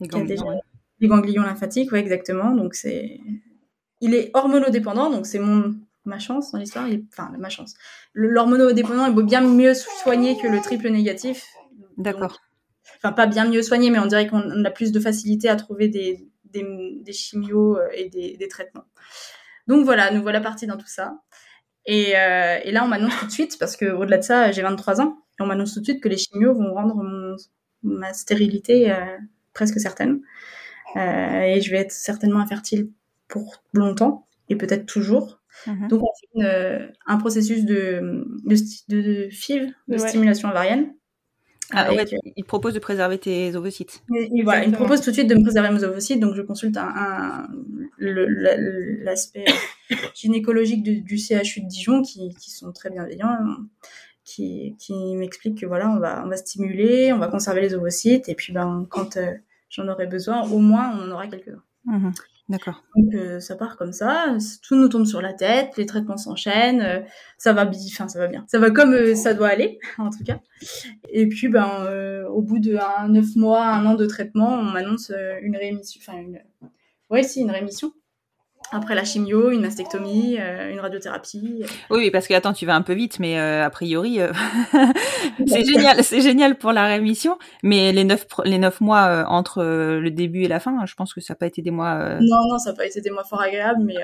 Les 0.00 0.08
ganglions, 0.08 0.60
les 1.00 1.08
ganglions 1.08 1.42
lymphatiques, 1.42 1.92
oui, 1.92 1.98
exactement. 1.98 2.54
Donc 2.54 2.74
c'est. 2.74 3.20
Il 4.00 4.14
est 4.14 4.30
hormonodépendant, 4.34 5.10
donc 5.10 5.26
c'est 5.26 5.38
mon 5.38 5.74
ma 6.04 6.18
chance 6.18 6.52
dans 6.52 6.58
l'histoire, 6.58 6.86
enfin 7.12 7.32
ma 7.38 7.48
chance. 7.48 7.74
L'hormonodépendant 8.12 9.06
est 9.06 9.22
bien 9.22 9.40
mieux 9.40 9.74
soigné 9.74 10.36
que 10.36 10.46
le 10.48 10.60
triple 10.60 10.88
négatif. 10.88 11.46
D'accord. 11.96 12.40
Enfin, 12.96 13.12
pas 13.12 13.26
bien 13.26 13.48
mieux 13.48 13.62
soigné, 13.62 13.90
mais 13.90 13.98
on 13.98 14.06
dirait 14.06 14.26
qu'on 14.26 14.64
a 14.64 14.70
plus 14.70 14.92
de 14.92 15.00
facilité 15.00 15.48
à 15.48 15.56
trouver 15.56 15.88
des, 15.88 16.28
des, 16.44 16.98
des 17.00 17.12
chimios 17.12 17.76
euh, 17.76 17.88
et 17.94 18.08
des, 18.08 18.36
des, 18.36 18.48
traitements. 18.48 18.84
Donc 19.66 19.84
voilà, 19.84 20.10
nous 20.10 20.22
voilà 20.22 20.40
partis 20.40 20.66
dans 20.66 20.76
tout 20.76 20.86
ça. 20.86 21.18
Et, 21.86 22.16
euh, 22.16 22.58
et 22.64 22.72
là, 22.72 22.84
on 22.84 22.88
m'annonce 22.88 23.18
tout 23.18 23.26
de 23.26 23.30
suite, 23.30 23.58
parce 23.58 23.76
que 23.76 23.86
au-delà 23.86 24.18
de 24.18 24.22
ça, 24.22 24.52
j'ai 24.52 24.62
23 24.62 25.00
ans, 25.00 25.18
et 25.38 25.42
on 25.42 25.46
m'annonce 25.46 25.74
tout 25.74 25.80
de 25.80 25.84
suite 25.84 26.02
que 26.02 26.08
les 26.08 26.16
chimios 26.16 26.54
vont 26.54 26.72
rendre 26.72 26.96
mon, 26.96 27.36
ma 27.82 28.12
stérilité 28.14 28.90
euh, 28.90 29.18
presque 29.52 29.78
certaine. 29.78 30.20
Euh, 30.96 31.40
et 31.40 31.60
je 31.60 31.70
vais 31.70 31.78
être 31.78 31.92
certainement 31.92 32.40
infertile 32.40 32.90
pour 33.28 33.62
longtemps, 33.72 34.26
et 34.48 34.56
peut-être 34.56 34.86
toujours. 34.86 35.40
Mhm. 35.66 35.88
Donc, 35.88 36.02
on 36.02 36.40
fait 36.40 36.46
euh, 36.46 36.86
un 37.06 37.18
processus 37.18 37.64
de, 37.64 38.24
de, 38.44 38.56
de, 38.88 39.28
FIV, 39.30 39.72
de 39.88 39.98
stimulation 39.98 40.48
ovarienne. 40.50 40.94
Ah, 41.70 41.92
ouais, 41.92 42.00
euh, 42.12 42.18
il 42.36 42.44
propose 42.44 42.74
de 42.74 42.78
préserver 42.78 43.18
tes 43.18 43.56
ovocytes. 43.56 44.02
voilà, 44.42 44.64
il 44.64 44.72
propose 44.72 45.00
tout 45.00 45.10
de 45.10 45.14
suite 45.14 45.28
de 45.30 45.34
me 45.34 45.42
préserver 45.42 45.70
mes 45.70 45.82
ovocytes, 45.82 46.20
donc 46.20 46.34
je 46.34 46.42
consulte 46.42 46.76
un, 46.76 47.48
l'aspect 47.98 49.46
euh, 49.90 49.96
gynécologique 50.14 50.82
du, 50.82 51.16
CHU 51.16 51.62
de 51.62 51.66
Dijon 51.66 52.02
qui, 52.02 52.34
qui 52.34 52.50
sont 52.50 52.70
très 52.72 52.90
bienveillants, 52.90 53.38
qui, 54.24 54.76
qui 54.78 55.16
m'expliquent 55.16 55.60
que 55.60 55.66
voilà, 55.66 55.90
on 55.90 55.98
va, 55.98 56.22
on 56.24 56.28
va 56.28 56.36
stimuler, 56.36 57.12
on 57.14 57.18
va 57.18 57.28
conserver 57.28 57.62
les 57.62 57.74
ovocytes, 57.74 58.28
et 58.28 58.34
puis 58.34 58.52
ben, 58.52 58.86
quand 58.90 59.18
j'en 59.70 59.88
aurai 59.88 60.06
besoin, 60.06 60.42
au 60.42 60.58
moins 60.58 60.94
on 60.94 61.08
en 61.08 61.12
aura 61.12 61.28
quelques-uns. 61.28 61.62
Mhm. 61.86 62.12
D'accord. 62.50 62.84
Donc 62.94 63.14
euh, 63.14 63.40
ça 63.40 63.56
part 63.56 63.78
comme 63.78 63.92
ça, 63.94 64.36
tout 64.62 64.76
nous 64.76 64.88
tombe 64.88 65.06
sur 65.06 65.22
la 65.22 65.32
tête, 65.32 65.78
les 65.78 65.86
traitements 65.86 66.18
s'enchaînent, 66.18 66.82
euh, 66.82 67.00
ça 67.38 67.54
va 67.54 67.64
bien, 67.64 67.80
enfin 67.90 68.06
ça 68.06 68.18
va 68.18 68.26
bien, 68.26 68.44
ça 68.48 68.58
va 68.58 68.70
comme 68.70 68.92
euh, 68.92 69.14
ça 69.14 69.32
doit 69.32 69.48
aller 69.48 69.78
en 69.98 70.10
tout 70.10 70.22
cas. 70.24 70.40
Et 71.08 71.26
puis 71.26 71.48
ben 71.48 71.86
au 72.28 72.42
bout 72.42 72.58
de 72.58 72.76
9 73.08 73.36
mois, 73.36 73.64
un 73.64 73.86
an 73.86 73.94
de 73.94 74.04
traitement, 74.04 74.52
on 74.54 74.64
m'annonce 74.64 75.10
une 75.40 75.56
rémission, 75.56 76.00
enfin 76.04 76.18
une, 76.18 76.40
une 77.36 77.50
rémission 77.50 77.92
après 78.72 78.94
la 78.94 79.04
chimio, 79.04 79.50
une 79.50 79.60
mastectomie, 79.60 80.36
euh, 80.40 80.70
une 80.70 80.80
radiothérapie. 80.80 81.64
Oui, 81.90 82.10
parce 82.10 82.26
que 82.26 82.34
attends, 82.34 82.52
tu 82.52 82.66
vas 82.66 82.74
un 82.74 82.82
peu 82.82 82.94
vite, 82.94 83.18
mais 83.20 83.38
euh, 83.38 83.64
a 83.64 83.70
priori, 83.70 84.20
euh, 84.20 84.32
c'est 85.46 85.64
génial, 85.64 86.02
c'est 86.02 86.20
génial 86.20 86.56
pour 86.56 86.72
la 86.72 86.86
rémission. 86.86 87.38
Mais 87.62 87.92
les 87.92 88.04
neuf 88.04 88.26
les 88.44 88.58
neuf 88.58 88.80
mois 88.80 89.24
entre 89.28 89.62
le 89.62 90.10
début 90.10 90.42
et 90.42 90.48
la 90.48 90.60
fin, 90.60 90.84
je 90.86 90.94
pense 90.94 91.14
que 91.14 91.20
ça 91.20 91.34
n'a 91.34 91.36
pas 91.36 91.46
été 91.46 91.62
des 91.62 91.70
mois. 91.70 92.18
Non, 92.20 92.48
non, 92.48 92.58
ça 92.58 92.70
n'a 92.70 92.76
pas 92.76 92.86
été 92.86 93.00
des 93.00 93.10
mois 93.10 93.24
fort 93.24 93.40
agréables, 93.40 93.82
mais 93.84 93.96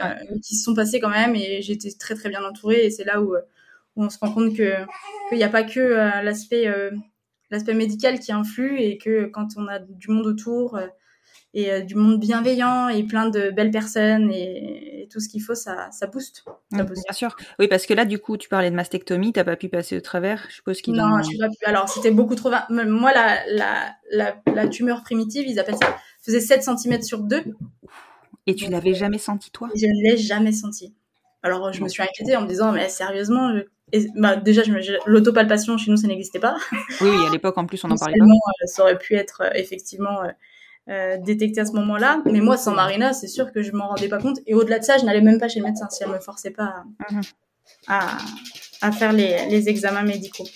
qui 0.42 0.54
se 0.56 0.64
sont 0.64 0.74
passés 0.74 1.00
quand 1.00 1.10
même. 1.10 1.34
Et 1.34 1.58
été 1.58 1.92
très 1.98 2.14
très 2.14 2.28
bien 2.28 2.44
entourée. 2.44 2.84
Et 2.86 2.90
c'est 2.90 3.04
là 3.04 3.20
où, 3.20 3.34
où, 3.34 4.04
on 4.04 4.10
se 4.10 4.18
rend 4.18 4.32
compte 4.32 4.56
que 4.56 4.74
qu'il 5.28 5.38
n'y 5.38 5.44
a 5.44 5.48
pas 5.48 5.64
que 5.64 5.80
l'aspect 6.22 6.72
l'aspect 7.50 7.74
médical 7.74 8.20
qui 8.20 8.32
influe 8.32 8.80
et 8.80 8.98
que 8.98 9.26
quand 9.26 9.48
on 9.56 9.66
a 9.66 9.80
du 9.80 10.10
monde 10.10 10.26
autour 10.26 10.78
et 11.54 11.70
euh, 11.70 11.80
du 11.80 11.94
monde 11.94 12.20
bienveillant 12.20 12.88
et 12.88 13.02
plein 13.02 13.28
de 13.28 13.50
belles 13.50 13.70
personnes 13.70 14.30
et, 14.30 15.08
tout 15.10 15.18
ce 15.18 15.28
qu'il 15.28 15.42
faut, 15.42 15.56
ça, 15.56 15.90
ça 15.90 16.06
booste. 16.06 16.44
Bien 16.70 16.86
sûr. 17.10 17.36
Oui, 17.58 17.66
parce 17.66 17.84
que 17.84 17.94
là, 17.94 18.04
du 18.04 18.20
coup, 18.20 18.36
tu 18.36 18.48
parlais 18.48 18.70
de 18.70 18.76
mastectomie, 18.76 19.32
t'as 19.32 19.42
pas 19.42 19.56
pu 19.56 19.68
passer 19.68 19.96
au 19.96 20.00
travers, 20.00 20.46
je 20.48 20.54
suppose 20.54 20.80
qu'il 20.80 20.94
Non, 20.94 21.20
je 21.20 21.36
pas 21.36 21.48
pu. 21.48 21.56
Alors, 21.64 21.88
c'était 21.88 22.12
beaucoup 22.12 22.36
trop. 22.36 22.50
Moi, 22.68 23.12
la, 23.12 23.44
la, 23.48 23.96
la, 24.12 24.36
la, 24.54 24.68
tumeur 24.68 25.02
primitive, 25.02 25.48
ils 25.48 25.58
appellent 25.58 25.78
ça, 25.82 25.96
faisait 26.22 26.38
7 26.38 26.62
cm 26.62 27.02
sur 27.02 27.24
2. 27.24 27.42
Et 28.46 28.54
tu 28.54 28.70
l'avais 28.70 28.94
jamais 28.94 29.18
senti, 29.18 29.50
toi? 29.50 29.68
Je 29.74 29.84
ne 29.84 30.10
l'ai 30.10 30.16
jamais 30.16 30.52
senti. 30.52 30.94
Alors, 31.42 31.72
je 31.72 31.82
me 31.82 31.88
suis 31.88 32.04
inquiétée 32.04 32.36
en 32.36 32.42
me 32.42 32.46
disant, 32.46 32.70
mais 32.70 32.88
sérieusement, 32.88 33.50
bah, 34.16 34.36
déjà, 34.36 34.62
l'autopalpation 35.06 35.76
chez 35.78 35.90
nous, 35.90 35.96
ça 35.96 36.06
n'existait 36.06 36.38
pas. 36.38 36.56
Oui, 37.00 37.08
oui, 37.10 37.26
à 37.26 37.30
l'époque, 37.30 37.58
en 37.58 37.66
plus, 37.66 37.82
on 37.84 37.90
en 37.90 37.96
parlait 37.96 38.18
pas. 38.18 38.24
Euh, 38.24 38.66
ça 38.66 38.82
aurait 38.82 38.98
pu 38.98 39.14
être 39.14 39.42
euh, 39.42 39.50
effectivement 39.54 40.22
euh, 40.22 40.28
détecté 40.86 41.60
à 41.60 41.66
ce 41.66 41.72
moment-là. 41.72 42.22
Mais 42.24 42.40
moi, 42.40 42.56
sans 42.56 42.72
Marina, 42.74 43.12
c'est 43.12 43.28
sûr 43.28 43.52
que 43.52 43.62
je 43.62 43.72
m'en 43.72 43.88
rendais 43.88 44.08
pas 44.08 44.18
compte. 44.18 44.38
Et 44.46 44.54
au-delà 44.54 44.78
de 44.78 44.84
ça, 44.84 44.98
je 44.98 45.04
n'allais 45.04 45.20
même 45.20 45.38
pas 45.38 45.48
chez 45.48 45.60
le 45.60 45.66
médecin 45.66 45.88
si 45.90 46.02
elle 46.02 46.10
me 46.10 46.18
forçait 46.18 46.50
pas 46.50 46.84
à, 47.86 48.18
à, 48.82 48.92
faire 48.92 49.12
les, 49.12 49.46
les, 49.48 49.68
examens 49.68 50.02
médicaux. 50.02 50.46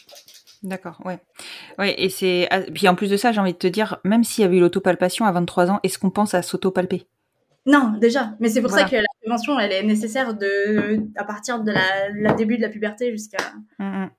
D'accord, 0.63 1.01
ouais. 1.05 1.19
Ouais, 1.79 1.95
et 2.03 2.09
c'est. 2.09 2.49
Ah, 2.51 2.61
puis 2.63 2.89
en 2.89 2.95
plus 2.95 3.11
de 3.11 3.17
ça, 3.17 3.33
j'ai 3.33 3.41
envie 3.41 3.53
de 3.53 3.59
te 3.59 3.67
dire, 3.67 3.99
même 4.03 4.25
s'il 4.25 4.43
y 4.43 4.45
avait 4.45 4.57
eu 4.57 4.61
l'autopalpation 4.61 5.27
à 5.27 5.33
23 5.33 5.71
ans, 5.71 5.81
est-ce 5.83 5.99
qu'on 5.99 6.11
pense 6.11 6.35
à 6.35 6.43
s'autopalper? 6.43 7.07
Non, 7.67 7.95
déjà. 7.99 8.35
Mais 8.41 8.49
c'est 8.49 8.61
pour 8.61 8.71
ça 8.71 8.85
que 8.85 8.97
la 8.97 9.03
prévention, 9.21 9.59
elle 9.59 9.73
est 9.73 9.83
nécessaire 9.83 10.35
de, 10.35 11.01
à 11.17 11.25
partir 11.25 11.63
de 11.63 11.73
la, 11.73 12.33
début 12.35 12.57
de 12.57 12.63
la 12.63 12.69
puberté 12.69 13.11
jusqu'à. 13.11 13.39
jusqu'à 13.79 14.11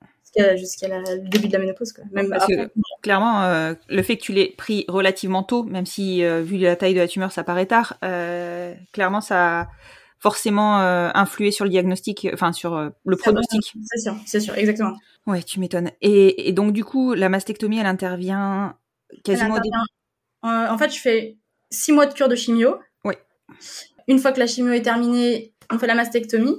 jusqu'à 0.56 0.88
le 0.88 1.30
début 1.30 1.48
de 1.48 1.54
la 1.54 1.60
ménopause. 1.60 1.94
Quoi. 1.94 2.04
Même 2.12 2.30
Parce 2.30 2.44
après. 2.44 2.68
que 2.68 2.72
clairement, 3.02 3.44
euh, 3.44 3.74
le 3.90 4.02
fait 4.04 4.18
que 4.18 4.22
tu 4.24 4.32
l'aies 4.34 4.54
pris 4.58 4.86
relativement 4.88 5.44
tôt, 5.44 5.64
même 5.64 5.86
si 5.86 6.24
euh, 6.24 6.42
vu 6.42 6.58
la 6.58 6.76
taille 6.76 6.94
de 6.94 7.00
la 7.00 7.08
tumeur, 7.08 7.32
ça 7.32 7.44
paraît 7.44 7.66
tard, 7.66 7.98
euh, 8.04 8.74
clairement, 8.94 9.22
ça 9.22 9.62
a 9.62 9.68
forcément 10.20 10.78
influé 10.80 11.52
sur 11.52 11.66
le 11.66 11.70
diagnostic, 11.70 12.28
enfin 12.34 12.52
sur 12.52 12.78
le 13.06 13.16
pronostic. 13.16 13.74
C'est 13.86 14.00
sûr, 14.02 14.16
c'est 14.26 14.40
sûr, 14.40 14.56
exactement. 14.58 14.94
Ouais, 15.28 15.44
tu 15.44 15.60
m'étonnes. 15.60 15.92
Et, 16.02 16.48
et 16.50 16.52
donc 16.54 16.72
du 16.74 16.84
coup, 16.84 17.14
la 17.14 17.30
mastectomie, 17.30 17.78
elle 17.80 17.86
intervient 17.86 18.76
quasiment 19.24 19.54
au 19.54 19.58
Elle 19.58 19.64
début. 19.64 19.76
intervient- 19.76 20.68
Euh, 20.70 20.74
en 20.74 20.78
fait, 20.78 20.94
je 20.94 21.00
fais 21.00 21.38
six 21.70 21.92
mois 21.92 22.06
de 22.08 22.14
cure 22.14 22.28
de 22.30 22.36
chimio. 22.36 22.78
Oui. 23.04 23.14
Une 24.08 24.18
fois 24.20 24.32
que 24.32 24.40
la 24.40 24.48
chimio 24.48 24.72
est 24.74 24.82
terminée, 24.84 25.54
on 25.72 25.78
fait 25.78 25.88
la 25.88 25.96
mastectomie. 25.96 26.56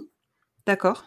D'accord. 0.67 1.07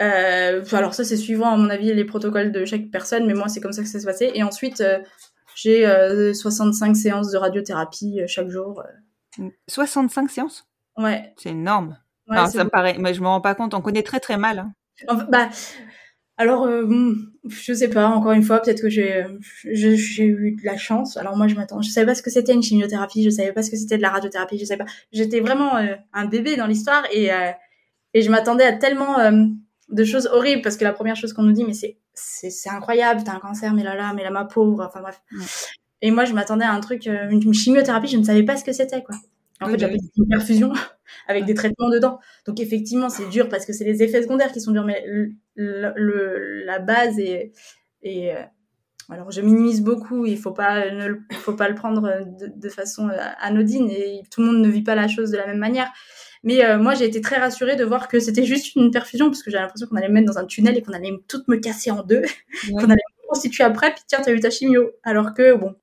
Euh, 0.00 0.64
alors 0.72 0.94
ça, 0.94 1.04
c'est 1.04 1.16
suivant, 1.16 1.50
à 1.52 1.56
mon 1.56 1.68
avis, 1.70 1.92
les 1.92 2.04
protocoles 2.04 2.52
de 2.52 2.64
chaque 2.64 2.90
personne, 2.90 3.26
mais 3.26 3.34
moi, 3.34 3.48
c'est 3.48 3.60
comme 3.60 3.72
ça 3.72 3.82
que 3.82 3.88
ça 3.88 3.98
s'est 3.98 4.06
passé. 4.06 4.30
Et 4.34 4.42
ensuite, 4.42 4.80
euh, 4.80 4.98
j'ai 5.54 5.86
euh, 5.86 6.32
65 6.32 6.96
séances 6.96 7.30
de 7.30 7.36
radiothérapie 7.38 8.20
euh, 8.20 8.24
chaque 8.26 8.48
jour. 8.48 8.82
65 9.68 10.30
séances, 10.30 10.66
Ouais. 10.96 11.32
c'est 11.38 11.50
énorme. 11.50 11.96
ouais 12.28 12.36
Alors, 12.36 12.48
ça 12.48 12.64
me 12.64 12.70
paraît, 12.70 12.96
mais 12.98 13.14
je 13.14 13.20
me 13.20 13.26
rends 13.26 13.40
pas 13.40 13.54
compte. 13.54 13.74
On 13.74 13.80
connaît 13.80 14.02
très 14.02 14.20
très 14.20 14.36
mal. 14.36 14.58
hein. 14.60 14.72
Enfin, 15.08 15.26
bah, 15.30 15.48
alors, 16.36 16.64
euh, 16.64 16.84
bon, 16.84 17.14
je 17.46 17.72
sais 17.74 17.88
pas, 17.88 18.06
encore 18.06 18.32
une 18.32 18.42
fois, 18.42 18.60
peut-être 18.60 18.80
que 18.82 18.88
j'ai 18.88 19.24
eu 20.24 20.56
de 20.58 20.64
la 20.64 20.76
chance. 20.78 21.16
Alors 21.18 21.36
moi, 21.36 21.46
je 21.48 21.54
m'attends, 21.54 21.82
je 21.82 21.90
savais 21.90 22.06
pas 22.06 22.14
ce 22.14 22.22
que 22.22 22.30
c'était 22.30 22.54
une 22.54 22.62
chimiothérapie, 22.62 23.22
je 23.22 23.30
savais 23.30 23.52
pas 23.52 23.62
ce 23.62 23.70
que 23.70 23.76
c'était 23.76 23.96
de 23.98 24.02
la 24.02 24.08
radiothérapie, 24.10 24.58
je 24.58 24.64
savais 24.64 24.82
pas. 24.84 24.90
J'étais 25.12 25.40
vraiment 25.40 25.76
euh, 25.76 25.94
un 26.14 26.24
bébé 26.26 26.56
dans 26.56 26.66
l'histoire 26.66 27.04
et, 27.12 27.30
euh, 27.32 27.50
et 28.14 28.22
je 28.22 28.30
m'attendais 28.30 28.64
à 28.64 28.72
tellement 28.72 29.18
euh, 29.18 29.44
de 29.90 30.04
choses 30.04 30.26
horribles 30.32 30.62
parce 30.62 30.76
que 30.76 30.84
la 30.84 30.92
première 30.92 31.16
chose 31.16 31.32
qu'on 31.32 31.42
nous 31.42 31.52
dit, 31.52 31.64
mais 31.64 31.74
c'est 31.74 31.98
c'est 32.14 32.70
incroyable, 32.70 33.22
t'as 33.24 33.34
un 33.34 33.38
cancer, 33.38 33.72
mais 33.72 33.82
là 33.82 33.94
là, 33.94 34.12
mais 34.14 34.22
là 34.24 34.30
ma 34.30 34.44
pauvre, 34.44 34.84
enfin 34.86 35.00
bref. 35.00 35.20
Ouais. 35.32 35.44
Et 36.02 36.10
moi, 36.10 36.24
je 36.24 36.32
m'attendais 36.32 36.64
à 36.64 36.72
un 36.72 36.80
truc, 36.80 37.06
euh, 37.06 37.28
une 37.30 37.52
chimiothérapie, 37.52 38.08
je 38.08 38.16
ne 38.16 38.24
savais 38.24 38.42
pas 38.42 38.56
ce 38.56 38.64
que 38.64 38.72
c'était 38.72 39.02
quoi. 39.02 39.16
En 39.60 39.66
Oui, 39.66 39.72
fait, 39.72 39.78
bah 39.78 39.86
j'avais 39.86 39.98
une 40.16 40.28
perfusion 40.28 40.72
avec 41.28 41.44
des 41.44 41.54
traitements 41.54 41.90
dedans. 41.90 42.18
Donc 42.46 42.60
effectivement, 42.60 43.10
c'est 43.10 43.28
dur 43.28 43.48
parce 43.48 43.66
que 43.66 43.72
c'est 43.72 43.84
les 43.84 44.02
effets 44.02 44.22
secondaires 44.22 44.52
qui 44.52 44.60
sont 44.60 44.72
durs, 44.72 44.84
mais 44.84 45.04
le, 45.54 46.64
la 46.64 46.78
base 46.78 47.18
est, 47.18 47.52
est, 48.02 48.34
euh, 48.34 48.42
alors 49.10 49.30
je 49.30 49.40
minimise 49.40 49.82
beaucoup. 49.82 50.24
Il 50.24 50.38
faut 50.38 50.52
pas 50.52 50.90
ne 50.90 51.14
faut 51.32 51.54
pas 51.54 51.68
le 51.68 51.74
prendre 51.74 52.24
de, 52.40 52.46
de 52.54 52.68
façon 52.68 53.08
euh, 53.08 53.18
anodine 53.40 53.90
et 53.90 54.22
tout 54.30 54.40
le 54.40 54.46
monde 54.46 54.62
ne 54.62 54.68
vit 54.68 54.82
pas 54.82 54.94
la 54.94 55.08
chose 55.08 55.30
de 55.30 55.36
la 55.36 55.46
même 55.46 55.58
manière. 55.58 55.90
Mais 56.42 56.64
euh, 56.64 56.78
moi, 56.78 56.94
j'ai 56.94 57.04
été 57.04 57.20
très 57.20 57.36
rassurée 57.36 57.76
de 57.76 57.84
voir 57.84 58.08
que 58.08 58.18
c'était 58.18 58.44
juste 58.44 58.74
une 58.74 58.90
perfusion 58.90 59.26
parce 59.26 59.42
que 59.42 59.50
j'avais 59.50 59.62
l'impression 59.64 59.86
qu'on 59.86 59.96
allait 59.96 60.08
me 60.08 60.14
mettre 60.14 60.32
dans 60.32 60.38
un 60.38 60.46
tunnel 60.46 60.76
et 60.78 60.82
qu'on 60.82 60.92
allait 60.92 61.12
toutes 61.28 61.46
me 61.48 61.56
casser 61.56 61.90
en 61.90 62.02
deux, 62.02 62.22
qu'on 62.70 62.78
allait 62.84 62.94
me 62.94 63.28
constituer 63.28 63.62
après. 63.64 63.92
Puis 63.92 64.02
tiens, 64.06 64.20
t'as 64.24 64.32
eu 64.32 64.40
ta 64.40 64.48
chimio. 64.50 64.90
Alors 65.02 65.34
que 65.34 65.54
bon, 65.54 65.74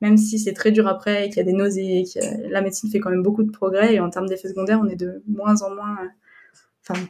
même 0.00 0.16
si 0.16 0.38
c'est 0.38 0.54
très 0.54 0.72
dur 0.72 0.86
après, 0.88 1.26
et 1.26 1.28
qu'il 1.28 1.36
y 1.38 1.40
a 1.40 1.44
des 1.44 1.52
nausées, 1.52 2.04
que 2.14 2.48
la 2.50 2.62
médecine 2.62 2.90
fait 2.90 3.00
quand 3.00 3.10
même 3.10 3.22
beaucoup 3.22 3.42
de 3.42 3.50
progrès 3.50 3.94
et 3.94 4.00
en 4.00 4.08
termes 4.08 4.28
d'effets 4.28 4.48
secondaires, 4.48 4.80
on 4.82 4.88
est 4.88 4.96
de 4.96 5.22
moins 5.26 5.60
en 5.62 5.74
moins. 5.74 5.96
euh, 6.02 6.08
Enfin, 6.88 7.00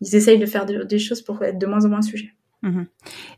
ils 0.00 0.16
essayent 0.16 0.38
de 0.40 0.46
faire 0.46 0.66
de- 0.66 0.82
des 0.82 0.98
choses 0.98 1.22
pour 1.22 1.40
être 1.44 1.58
de 1.58 1.66
moins 1.66 1.84
en 1.84 1.88
moins 1.90 2.02
sujet. 2.02 2.32
Mhm. 2.62 2.86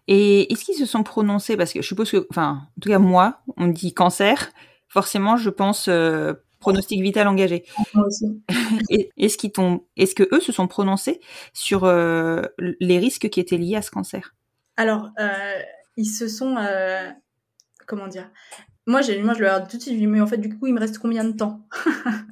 Et 0.09 0.51
est-ce 0.51 0.65
qu'ils 0.65 0.77
se 0.77 0.87
sont 0.87 1.03
prononcés? 1.03 1.59
Parce 1.59 1.75
que 1.75 1.83
je 1.83 1.87
suppose 1.87 2.11
que, 2.11 2.27
enfin, 2.31 2.63
en 2.77 2.81
tout 2.81 2.89
cas 2.89 2.99
moi, 2.99 3.43
on 3.59 3.67
dit 3.67 3.93
cancer, 3.93 4.51
forcément, 4.89 5.37
je 5.37 5.51
pense 5.51 5.89
euh, 5.89 6.33
pronostic 6.61 7.01
vital 7.03 7.27
engagé. 7.27 7.64
Moi 7.94 8.07
aussi. 8.07 8.40
Et- 8.90 9.11
Est-ce 9.16 9.37
qu'ils 9.37 9.53
t'ont, 9.53 9.85
est-ce 9.96 10.14
que 10.14 10.29
eux 10.35 10.40
se 10.40 10.53
sont 10.53 10.68
prononcés 10.68 11.20
sur 11.53 11.85
euh, 11.85 12.42
les 12.81 12.99
risques 12.99 13.29
qui 13.29 13.40
étaient 13.40 13.57
liés 13.57 13.77
à 13.77 13.83
ce 13.83 13.90
cancer? 13.90 14.35
Alors, 14.77 15.11
euh, 15.18 15.59
ils 15.96 16.07
se 16.07 16.29
sont. 16.29 16.57
euh, 16.57 17.09
comment 17.87 18.07
dire? 18.07 18.31
Moi, 18.87 19.03
j'ai, 19.03 19.20
moi, 19.23 19.35
je 19.35 19.40
leur 19.40 19.59
ai 19.59 19.62
dit 19.62 19.68
tout 19.68 19.77
de 19.77 19.83
suite, 19.83 20.01
mais 20.09 20.20
en 20.20 20.27
fait, 20.27 20.38
du 20.38 20.49
coup, 20.57 20.66
il 20.66 20.75
me 20.75 20.81
reste 20.81 20.99
combien 20.99 21.25
de 21.25 21.33
temps? 21.33 21.66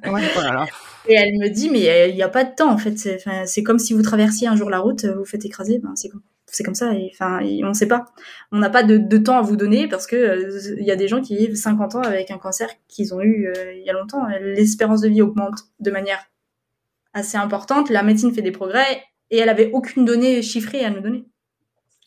Ouais. 0.05 0.21
Oh. 0.31 0.65
Et 1.07 1.13
elle 1.13 1.33
me 1.39 1.49
dit, 1.49 1.69
mais 1.69 2.09
il 2.09 2.15
n'y 2.15 2.21
a 2.23 2.29
pas 2.29 2.43
de 2.43 2.53
temps, 2.53 2.71
en 2.71 2.77
fait. 2.77 2.97
C'est, 2.97 3.63
comme 3.63 3.79
si 3.79 3.93
vous 3.93 4.01
traversiez 4.01 4.47
un 4.47 4.55
jour 4.55 4.69
la 4.69 4.79
route, 4.79 5.05
vous 5.05 5.19
vous 5.19 5.25
faites 5.25 5.45
écraser, 5.45 5.79
ben, 5.79 5.95
c'est 5.95 6.09
comme, 6.09 6.21
c'est 6.51 6.63
comme 6.63 6.75
ça. 6.75 6.91
Enfin, 7.11 7.39
on 7.41 7.69
ne 7.69 7.73
sait 7.73 7.87
pas. 7.87 8.05
On 8.51 8.57
n'a 8.57 8.69
pas 8.69 8.83
de, 8.83 8.97
de 8.97 9.17
temps 9.17 9.37
à 9.37 9.41
vous 9.41 9.55
donner 9.55 9.87
parce 9.87 10.07
que 10.07 10.15
euh, 10.15 10.75
il 10.79 10.85
y 10.85 10.91
a 10.91 10.95
des 10.95 11.07
gens 11.07 11.21
qui 11.21 11.35
vivent 11.37 11.55
50 11.55 11.95
ans 11.95 12.01
avec 12.01 12.31
un 12.31 12.37
cancer 12.37 12.69
qu'ils 12.87 13.13
ont 13.13 13.21
eu 13.21 13.47
euh, 13.47 13.73
il 13.73 13.83
y 13.83 13.89
a 13.89 13.93
longtemps. 13.93 14.25
L'espérance 14.41 15.01
de 15.01 15.09
vie 15.09 15.21
augmente 15.21 15.59
de 15.79 15.91
manière 15.91 16.25
assez 17.13 17.37
importante. 17.37 17.89
La 17.89 18.03
médecine 18.03 18.33
fait 18.33 18.41
des 18.41 18.51
progrès 18.51 19.03
et 19.31 19.37
elle 19.37 19.49
avait 19.49 19.71
aucune 19.73 20.05
donnée 20.05 20.41
chiffrée 20.41 20.83
à 20.83 20.89
nous 20.89 21.01
donner. 21.01 21.25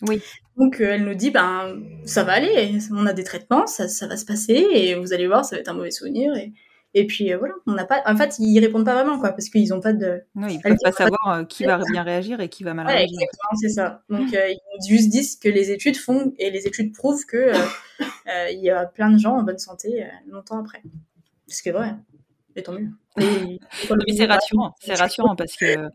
Oui. 0.09 0.21
Donc 0.57 0.81
euh, 0.81 0.93
elle 0.93 1.05
nous 1.05 1.15
dit, 1.15 1.31
ben 1.31 1.81
ça 2.05 2.25
va 2.25 2.33
aller, 2.33 2.79
on 2.91 3.07
a 3.07 3.13
des 3.13 3.25
traitements, 3.25 3.67
ça, 3.67 3.89
ça 3.89 4.07
va 4.07 4.17
se 4.17 4.25
passer 4.25 4.67
et 4.73 4.95
vous 4.95 5.13
allez 5.13 5.27
voir, 5.27 5.45
ça 5.45 5.57
va 5.57 5.61
être 5.61 5.69
un 5.69 5.75
mauvais 5.75 5.91
souvenir. 5.91 6.35
Et, 6.37 6.53
et 6.95 7.07
puis 7.07 7.33
euh, 7.33 7.39
voilà, 7.39 7.55
on 7.67 7.73
n'a 7.73 7.87
pas. 7.87 8.03
En 8.07 8.17
fait, 8.17 8.37
ils 8.39 8.59
répondent 8.61 8.85
pas 8.85 8.95
vraiment 8.95 9.19
quoi, 9.19 9.31
parce 9.31 9.49
qu'ils 9.49 9.73
ont 9.73 9.81
pas 9.81 9.95
de. 9.95 10.23
Non, 10.35 10.47
ils 10.49 10.61
Elle 10.65 10.77
peuvent 10.77 10.79
pas 10.83 10.93
savoir 10.93 11.29
euh, 11.29 11.45
qui 11.45 11.65
va 11.65 11.79
bien 11.91 12.03
réagir 12.03 12.41
et 12.41 12.49
qui 12.49 12.65
va 12.65 12.75
mal 12.75 12.87
Ouais, 12.87 12.97
réagir. 12.97 13.19
exactement, 13.21 13.59
c'est 13.61 13.69
ça. 13.71 14.03
Donc 14.11 14.35
euh, 14.35 14.51
ils 14.51 14.89
juste 14.89 15.09
disent 15.09 15.37
que 15.37 15.49
les 15.49 15.71
études 15.71 15.97
font 15.97 16.35
et 16.39 16.51
les 16.51 16.67
études 16.67 16.93
prouvent 16.93 17.25
que 17.25 17.37
euh, 17.37 17.55
il 18.51 18.61
y 18.61 18.71
a 18.71 18.85
plein 18.85 19.11
de 19.11 19.19
gens 19.19 19.37
en 19.37 19.43
bonne 19.43 19.59
santé 19.59 20.07
longtemps 20.29 20.61
après. 20.61 20.83
Ce 21.49 21.63
qui 21.63 21.71
est 21.71 21.73
vrai. 21.73 21.95
Et 22.57 22.63
tant 22.63 22.73
mieux. 22.73 22.91
Et 23.19 23.59
c'est 24.15 24.27
rassurant, 24.27 24.75
c'est 24.81 24.95
rassurant 24.95 25.35
parce 25.35 25.57
que, 25.57 25.89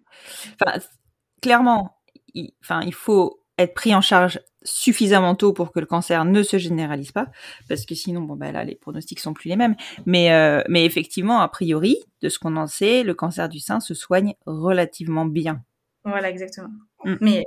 clairement, 1.42 1.96
il, 2.34 2.52
il 2.84 2.94
faut 2.94 3.44
être 3.60 3.76
pris 3.76 3.94
en 3.94 4.02
charge 4.02 4.40
suffisamment 4.68 5.36
tôt 5.36 5.54
pour 5.54 5.72
que 5.72 5.80
le 5.80 5.86
cancer 5.86 6.26
ne 6.26 6.44
se 6.44 6.58
généralise 6.58 7.12
pas, 7.12 7.28
parce 7.70 7.86
que 7.86 7.96
sinon, 7.96 8.22
bon, 8.22 8.36
ben 8.36 8.52
là, 8.52 8.64
les 8.64 8.76
pronostics 8.76 9.20
sont 9.20 9.34
plus 9.34 9.50
les 9.50 9.56
mêmes. 9.56 9.76
Mais, 10.06 10.34
euh, 10.34 10.62
mais 10.70 10.86
effectivement, 10.86 11.40
a 11.40 11.48
priori, 11.48 11.98
de 12.22 12.30
ce 12.30 12.40
qu'on 12.40 12.56
en 12.58 12.68
sait, 12.68 13.04
le 13.04 13.14
cancer 13.14 13.50
du 13.50 13.60
sein 13.60 13.80
se 13.80 13.94
soigne 13.94 14.34
relativement 14.46 15.26
bien. 15.26 15.64
Voilà, 16.04 16.30
exactement. 16.30 16.70
Mm. 17.04 17.16
Mais 17.22 17.46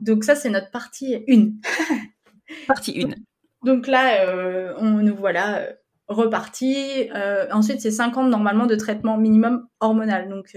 donc 0.00 0.24
ça, 0.24 0.34
c'est 0.34 0.50
notre 0.50 0.70
partie 0.70 1.16
1. 1.28 1.50
Partie 2.66 3.04
1. 3.04 3.10
Donc 3.64 3.86
là, 3.86 4.24
euh, 4.26 4.74
on 4.78 4.90
nous 5.02 5.16
voilà 5.16 5.58
euh, 5.58 5.72
repartis. 6.08 7.10
Euh, 7.14 7.46
ensuite, 7.50 7.80
c'est 7.80 7.90
5 7.90 8.16
ans 8.16 8.24
normalement 8.24 8.66
de 8.66 8.76
traitement 8.76 9.16
minimum 9.18 9.66
hormonal. 9.80 10.28
Donc, 10.28 10.56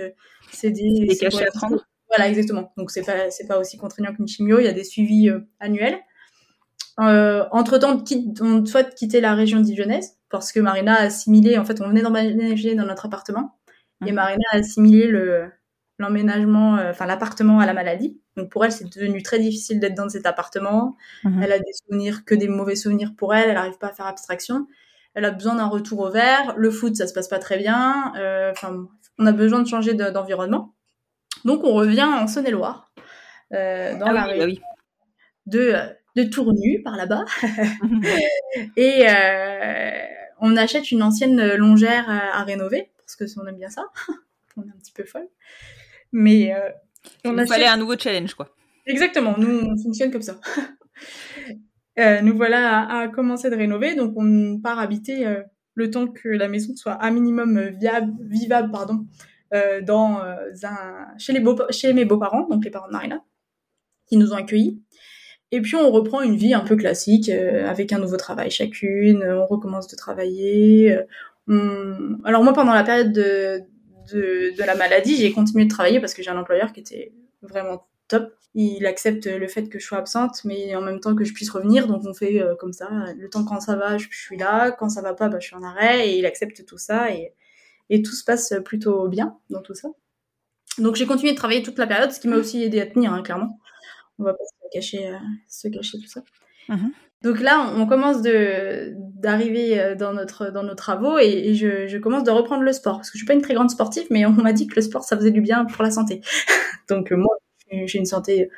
c'est 0.51 0.71
des, 0.71 1.05
Des 1.07 1.15
c'est 1.15 1.25
cachets 1.25 1.47
à 1.47 1.51
prendre 1.51 1.83
Voilà, 2.09 2.27
exactement. 2.29 2.73
Donc, 2.77 2.91
c'est 2.91 3.03
pas, 3.03 3.29
c'est 3.31 3.47
pas 3.47 3.59
aussi 3.59 3.77
contraignant 3.77 4.13
qu'une 4.13 4.27
chimio. 4.27 4.59
Il 4.59 4.65
y 4.65 4.67
a 4.67 4.73
des 4.73 4.83
suivis 4.83 5.29
euh, 5.29 5.39
annuels. 5.59 5.97
Euh, 6.99 7.45
entre-temps, 7.51 7.93
on, 7.93 7.99
quitte- 8.03 8.41
on 8.41 8.65
souhaite 8.65 8.95
quitter 8.95 9.21
la 9.21 9.33
région 9.33 9.59
dijonnaise 9.61 10.17
parce 10.29 10.51
que 10.51 10.59
Marina 10.59 10.95
a 10.95 11.03
assimilé, 11.03 11.57
en 11.57 11.63
fait, 11.65 11.79
on 11.81 11.87
venait 11.87 12.01
d'emménager 12.01 12.75
dans 12.75 12.85
notre 12.85 13.05
appartement 13.05 13.55
et 14.05 14.09
Mhm. 14.09 14.15
Marina 14.15 14.43
a 14.53 14.57
assimilé 14.57 15.07
le, 15.07 15.49
l'emménagement, 15.97 16.77
euh, 16.77 16.91
enfin, 16.91 17.05
l'appartement 17.05 17.59
à 17.59 17.65
la 17.65 17.73
maladie. 17.73 18.19
Donc, 18.37 18.49
pour 18.51 18.65
elle, 18.65 18.71
c'est 18.71 18.85
devenu 18.93 19.23
très 19.23 19.39
difficile 19.39 19.79
d'être 19.79 19.95
dans 19.95 20.09
cet 20.09 20.25
appartement. 20.25 20.97
Mhm. 21.23 21.43
Elle 21.43 21.51
a 21.53 21.59
des 21.59 21.71
souvenirs, 21.85 22.25
que 22.25 22.35
des 22.35 22.47
mauvais 22.49 22.75
souvenirs 22.75 23.13
pour 23.17 23.33
elle. 23.33 23.49
Elle 23.49 23.55
n'arrive 23.55 23.77
pas 23.77 23.87
à 23.87 23.93
faire 23.93 24.07
abstraction. 24.07 24.67
Elle 25.15 25.25
a 25.25 25.31
besoin 25.31 25.55
d'un 25.55 25.67
retour 25.67 25.99
au 25.99 26.09
vert. 26.11 26.53
Le 26.57 26.69
foot, 26.71 26.95
ça 26.95 27.07
se 27.07 27.13
passe 27.13 27.27
pas 27.29 27.39
très 27.39 27.57
bien. 27.57 28.13
Euh, 28.17 28.51
Enfin, 28.51 28.87
on 29.17 29.25
a 29.25 29.31
besoin 29.31 29.61
de 29.61 29.67
changer 29.67 29.93
de- 29.93 30.09
d'environnement. 30.09 30.75
Donc, 31.45 31.63
on 31.63 31.73
revient 31.73 32.03
en 32.03 32.27
Saône-et-Loire, 32.27 32.91
euh, 33.53 33.97
dans 33.97 34.07
Ah 34.07 34.13
la 34.13 34.27
oui, 34.27 34.37
bah 34.39 34.45
oui. 34.45 34.61
de, 35.45 35.59
euh, 35.59 35.85
de 36.15 36.23
Tournu, 36.23 36.81
par 36.83 36.95
là-bas. 36.97 37.25
Et 38.77 39.05
euh, 39.09 39.91
on 40.41 40.55
achète 40.57 40.91
une 40.91 41.03
ancienne 41.03 41.55
longère 41.55 42.09
à, 42.09 42.39
à 42.39 42.43
rénover, 42.43 42.89
parce 42.97 43.15
que 43.15 43.25
on 43.39 43.47
aime 43.47 43.57
bien 43.57 43.69
ça. 43.69 43.85
on 44.57 44.63
est 44.63 44.69
un 44.69 44.79
petit 44.79 44.91
peu 44.93 45.03
folle. 45.03 45.27
Mais 46.11 46.53
euh, 46.53 46.69
Il 47.23 47.31
on 47.31 47.37
achète... 47.37 47.49
fallait 47.49 47.67
un 47.67 47.77
nouveau 47.77 47.97
challenge, 47.97 48.33
quoi. 48.33 48.49
Exactement, 48.85 49.35
nous 49.37 49.59
on 49.67 49.77
fonctionne 49.77 50.11
comme 50.11 50.21
ça. 50.23 50.39
Nous 52.23 52.35
voilà 52.37 52.79
à, 52.79 52.99
à 53.01 53.07
commencer 53.09 53.49
de 53.49 53.55
rénover, 53.57 53.93
donc 53.93 54.13
on 54.15 54.57
part 54.61 54.79
habiter 54.79 55.25
le 55.73 55.91
temps 55.91 56.07
que 56.07 56.29
la 56.29 56.47
maison 56.47 56.73
soit 56.77 56.93
à 56.93 57.11
minimum 57.11 57.59
viable, 57.77 58.13
vivable, 58.21 58.71
pardon, 58.71 59.05
dans 59.81 60.21
euh, 60.23 60.35
un 60.63 61.07
chez 61.17 61.33
les 61.33 61.39
beaux, 61.39 61.57
chez 61.71 61.93
mes 61.93 62.05
beaux-parents, 62.05 62.47
donc 62.49 62.63
les 62.65 62.71
parents 62.71 62.87
de 62.87 62.93
Marina, 62.93 63.23
qui 64.07 64.17
nous 64.17 64.33
ont 64.33 64.37
accueillis. 64.37 64.81
Et 65.51 65.61
puis 65.61 65.75
on 65.75 65.91
reprend 65.91 66.21
une 66.21 66.35
vie 66.35 66.53
un 66.53 66.61
peu 66.61 66.75
classique 66.75 67.29
euh, 67.29 67.67
avec 67.69 67.91
un 67.93 67.99
nouveau 67.99 68.17
travail 68.17 68.51
chacune. 68.51 69.23
euh, 69.23 69.39
On 69.41 69.45
recommence 69.47 69.87
de 69.87 69.95
travailler. 69.95 70.91
euh, 70.93 71.03
on- 71.47 72.19
Alors 72.23 72.43
moi 72.43 72.53
pendant 72.53 72.73
la 72.73 72.83
période 72.83 73.11
de 73.13 73.61
de, 74.13 74.55
de 74.57 74.63
la 74.63 74.73
maladie, 74.75 75.15
j'ai 75.17 75.31
continué 75.31 75.65
de 75.65 75.69
travailler 75.69 75.99
parce 75.99 76.15
que 76.15 76.23
j'ai 76.23 76.31
un 76.31 76.37
employeur 76.39 76.73
qui 76.73 76.79
était 76.79 77.13
vraiment 77.43 77.85
top. 78.07 78.33
Il 78.55 78.87
accepte 78.87 79.27
le 79.27 79.47
fait 79.47 79.69
que 79.69 79.77
je 79.79 79.85
sois 79.85 79.99
absente, 79.99 80.43
mais 80.45 80.75
en 80.75 80.81
même 80.81 80.99
temps 80.99 81.15
que 81.15 81.23
je 81.23 81.33
puisse 81.33 81.51
revenir. 81.51 81.85
Donc 81.87 82.01
on 82.05 82.13
fait 82.15 82.41
euh, 82.41 82.55
comme 82.55 82.73
ça. 82.73 82.89
Le 83.17 83.29
temps 83.29 83.43
quand 83.45 83.59
ça 83.59 83.75
va, 83.75 83.97
je, 83.99 84.07
je 84.09 84.19
suis 84.19 84.37
là. 84.37 84.71
Quand 84.71 84.89
ça 84.89 85.01
va 85.03 85.13
pas, 85.13 85.29
bah, 85.29 85.37
je 85.39 85.45
suis 85.47 85.55
en 85.55 85.61
arrêt. 85.63 86.09
Et 86.09 86.17
il 86.17 86.25
accepte 86.25 86.65
tout 86.65 86.79
ça. 86.79 87.11
Et, 87.11 87.33
et 87.89 88.01
tout 88.01 88.13
se 88.13 88.23
passe 88.23 88.53
plutôt 88.65 89.07
bien 89.07 89.37
dans 89.49 89.61
tout 89.61 89.73
ça. 89.75 89.89
Donc 90.77 90.95
j'ai 90.95 91.05
continué 91.05 91.31
de 91.33 91.37
travailler 91.37 91.63
toute 91.63 91.77
la 91.77 91.87
période, 91.87 92.11
ce 92.11 92.19
qui 92.19 92.27
m'a 92.27 92.37
aussi 92.37 92.63
aidé 92.63 92.79
à 92.79 92.85
tenir, 92.85 93.13
hein, 93.13 93.21
clairement. 93.23 93.59
On 94.17 94.23
va 94.23 94.33
pas 94.33 94.43
se 94.43 94.69
cacher, 94.71 95.07
euh, 95.09 95.17
se 95.47 95.67
cacher 95.67 95.97
tout 95.99 96.07
ça. 96.07 96.23
Mhm. 96.69 96.91
Donc 97.21 97.41
là, 97.41 97.73
on, 97.75 97.85
commence 97.85 98.21
de 98.21 98.93
d'arriver 98.95 99.77
euh, 99.79 99.95
dans 99.95 100.13
notre 100.13 100.51
dans 100.51 100.63
nos 100.63 100.75
travaux 100.75 101.17
et, 101.19 101.25
et 101.27 101.55
je, 101.55 101.87
je 101.87 101.97
commence 101.97 102.23
de 102.23 102.31
reprendre 102.31 102.63
le 102.63 102.71
sport 102.71 102.97
parce 102.97 103.09
que 103.09 103.17
je 103.17 103.19
suis 103.19 103.25
pas 103.27 103.33
une 103.33 103.41
très 103.41 103.55
grande 103.55 103.69
sportive, 103.71 104.07
mais 104.09 104.25
on 104.25 104.31
m'a 104.31 104.53
dit 104.53 104.67
que 104.67 104.75
le 104.75 104.81
sport 104.81 105.03
ça 105.03 105.17
faisait 105.17 105.31
du 105.31 105.41
bien 105.41 105.65
pour 105.65 105.83
la 105.83 105.91
santé. 105.91 106.21
Donc 106.89 107.11
euh, 107.11 107.17
moi, 107.17 107.35
j'ai- 107.69 107.97
une 107.97 108.05
santé 108.05 108.49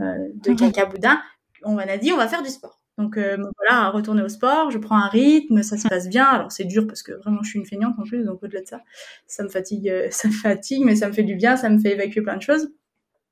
euh, 0.00 0.14
de 0.34 0.50
Mhm. 0.52 0.56
caca 0.56 0.86
boudin. 0.86 1.20
On 1.64 1.74
m'a 1.74 1.96
dit 1.98 2.12
on 2.12 2.16
va 2.16 2.28
faire 2.28 2.42
du 2.42 2.48
sport. 2.50 2.77
Donc 2.98 3.16
euh, 3.16 3.36
me 3.36 3.46
voilà, 3.56 3.90
retourner 3.90 4.22
au 4.22 4.28
sport, 4.28 4.72
je 4.72 4.78
prends 4.78 4.98
un 4.98 5.06
rythme, 5.06 5.62
ça 5.62 5.78
se 5.78 5.86
passe 5.86 6.08
bien. 6.08 6.24
Alors 6.24 6.50
c'est 6.50 6.64
dur 6.64 6.86
parce 6.86 7.04
que 7.04 7.12
vraiment 7.12 7.42
je 7.44 7.50
suis 7.50 7.58
une 7.60 7.64
feignante 7.64 7.94
en 7.98 8.02
plus, 8.02 8.24
donc 8.24 8.42
au-delà 8.42 8.60
de 8.60 8.66
ça, 8.66 8.80
ça 9.28 9.44
me 9.44 9.48
fatigue, 9.48 9.88
euh, 9.88 10.08
ça 10.10 10.28
me 10.28 10.32
fatigue, 10.32 10.84
mais 10.84 10.96
ça 10.96 11.08
me 11.08 11.12
fait 11.12 11.22
du 11.22 11.36
bien, 11.36 11.56
ça 11.56 11.70
me 11.70 11.78
fait 11.78 11.92
évacuer 11.92 12.22
plein 12.22 12.36
de 12.36 12.42
choses. 12.42 12.68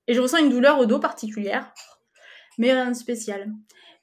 Et 0.07 0.15
je 0.15 0.21
ressens 0.21 0.39
une 0.39 0.51
douleur 0.51 0.79
au 0.79 0.87
dos 0.87 1.01
particulière, 1.01 1.75
mais 2.59 2.73
rien 2.73 2.91
de 2.93 2.97
spécial. 2.97 3.53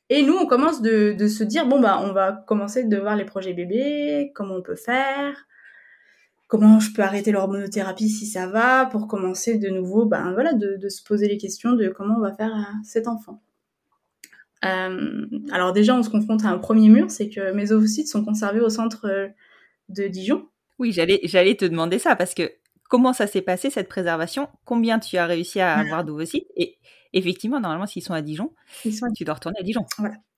Et 0.09 0.21
nous, 0.21 0.35
on 0.35 0.45
commence 0.45 0.81
de, 0.81 1.13
de 1.13 1.27
se 1.27 1.45
dire, 1.45 1.65
bon, 1.65 1.79
bah, 1.79 1.99
on 2.03 2.11
va 2.11 2.33
commencer 2.45 2.83
de 2.83 2.97
voir 2.97 3.15
les 3.15 3.23
projets 3.23 3.53
bébés, 3.53 4.31
comment 4.35 4.55
on 4.55 4.61
peut 4.61 4.75
faire, 4.75 5.47
comment 6.47 6.79
je 6.81 6.93
peux 6.93 7.01
arrêter 7.03 7.31
l'hormonothérapie 7.31 8.09
si 8.09 8.27
ça 8.27 8.47
va, 8.47 8.85
pour 8.85 9.07
commencer 9.07 9.57
de 9.57 9.69
nouveau, 9.69 10.05
ben 10.05 10.33
voilà, 10.33 10.53
de, 10.53 10.75
de 10.75 10.89
se 10.89 11.01
poser 11.03 11.29
les 11.29 11.37
questions 11.37 11.71
de 11.71 11.87
comment 11.87 12.15
on 12.17 12.21
va 12.21 12.33
faire 12.33 12.53
euh, 12.53 12.73
cet 12.83 13.07
enfant. 13.07 13.41
Euh, 14.65 15.25
alors 15.51 15.73
déjà, 15.73 15.95
on 15.95 16.03
se 16.03 16.09
confronte 16.09 16.45
à 16.45 16.49
un 16.49 16.57
premier 16.57 16.89
mur, 16.89 17.09
c'est 17.11 17.29
que 17.29 17.51
mes 17.53 17.71
ovocytes 17.71 18.07
sont 18.07 18.23
conservés 18.23 18.61
au 18.61 18.69
centre 18.69 19.07
euh, 19.07 19.27
de 19.89 20.07
Dijon. 20.07 20.47
Oui, 20.79 20.91
j'allais, 20.91 21.19
j'allais 21.23 21.55
te 21.55 21.65
demander 21.65 21.99
ça 21.99 22.15
parce 22.15 22.33
que 22.33 22.51
comment 22.89 23.13
ça 23.13 23.27
s'est 23.27 23.41
passé 23.41 23.69
cette 23.69 23.89
préservation? 23.89 24.47
Combien 24.65 24.99
tu 24.99 25.17
as 25.17 25.25
réussi 25.25 25.59
à 25.59 25.75
Voilà. 25.75 25.81
avoir 25.89 26.03
d'ovocytes? 26.03 26.47
Et 26.55 26.77
effectivement, 27.13 27.59
normalement, 27.59 27.85
s'ils 27.85 28.03
sont 28.03 28.13
à 28.13 28.21
Dijon, 28.21 28.53
Ils 28.85 28.93
sont 28.93 29.07
tu 29.15 29.23
dois 29.23 29.35
retourner 29.35 29.57
à 29.59 29.63
Dijon. 29.63 29.85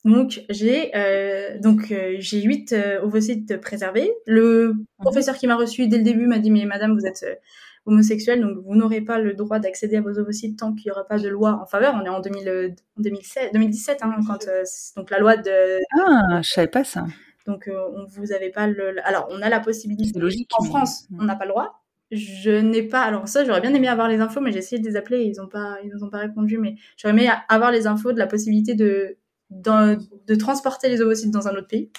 Donc 0.03 0.41
j'ai 0.49 0.95
euh, 0.95 1.57
donc 1.59 1.91
euh, 1.91 2.15
j'ai 2.19 2.41
huit 2.41 2.75
ovocytes 3.01 3.59
préservés. 3.59 4.11
Le 4.27 4.73
professeur 4.99 5.35
qui 5.35 5.47
m'a 5.47 5.55
reçu 5.55 5.87
dès 5.87 5.97
le 5.97 6.03
début 6.03 6.27
m'a 6.27 6.37
dit 6.37 6.51
mais 6.51 6.65
madame 6.65 6.93
vous 6.93 7.07
êtes 7.07 7.25
homosexuelle 7.85 8.41
donc 8.41 8.57
vous 8.65 8.75
n'aurez 8.75 9.01
pas 9.01 9.19
le 9.19 9.33
droit 9.33 9.59
d'accéder 9.59 9.97
à 9.97 10.01
vos 10.01 10.17
ovocytes 10.19 10.57
tant 10.59 10.73
qu'il 10.73 10.87
n'y 10.87 10.91
aura 10.91 11.05
pas 11.07 11.19
de 11.19 11.29
loi 11.29 11.59
en 11.61 11.65
faveur. 11.65 11.93
On 11.95 12.05
est 12.05 12.09
en 12.09 12.19
2000, 12.19 12.47
euh, 12.49 12.69
2007, 12.97 13.53
2017 13.53 13.99
hein, 14.03 14.15
quand 14.27 14.47
euh, 14.47 14.63
donc 14.95 15.09
la 15.11 15.19
loi 15.19 15.37
de 15.37 15.79
Ah, 15.99 16.41
je 16.41 16.49
savais 16.49 16.67
pas 16.67 16.83
ça. 16.83 17.05
donc 17.45 17.67
euh, 17.67 17.79
on 17.95 18.05
vous 18.05 18.31
avez 18.31 18.49
pas 18.49 18.67
le 18.67 18.95
alors 19.07 19.27
on 19.31 19.41
a 19.41 19.49
la 19.49 19.59
possibilité 19.59 20.11
C'est 20.13 20.19
logique. 20.19 20.49
en 20.57 20.63
mais- 20.63 20.69
France, 20.69 21.07
on 21.19 21.23
n'a 21.25 21.35
pas 21.35 21.45
le 21.45 21.51
droit. 21.51 21.81
Je 22.11 22.51
n'ai 22.51 22.83
pas. 22.83 23.01
Alors 23.01 23.27
ça, 23.27 23.43
j'aurais 23.45 23.61
bien 23.61 23.73
aimé 23.73 23.87
avoir 23.87 24.07
les 24.07 24.19
infos, 24.19 24.39
mais 24.39 24.51
j'ai 24.51 24.59
essayé 24.59 24.79
de 24.79 24.87
les 24.87 24.95
appeler. 24.95 25.21
Et 25.21 25.27
ils 25.29 25.37
n'ont 25.37 25.47
pas, 25.47 25.77
ils 25.83 25.89
nous 25.89 26.03
ont 26.03 26.09
pas 26.11 26.19
répondu. 26.19 26.59
Mais 26.59 26.75
j'aurais 26.97 27.13
aimé 27.15 27.27
avoir 27.49 27.71
les 27.71 27.87
infos 27.87 28.13
de 28.13 28.19
la 28.19 28.27
possibilité 28.27 28.75
de 28.75 29.17
de 29.51 30.35
transporter 30.35 30.87
les 30.89 31.01
ovocytes 31.01 31.31
dans 31.31 31.47
un 31.47 31.55
autre 31.55 31.67
pays. 31.67 31.91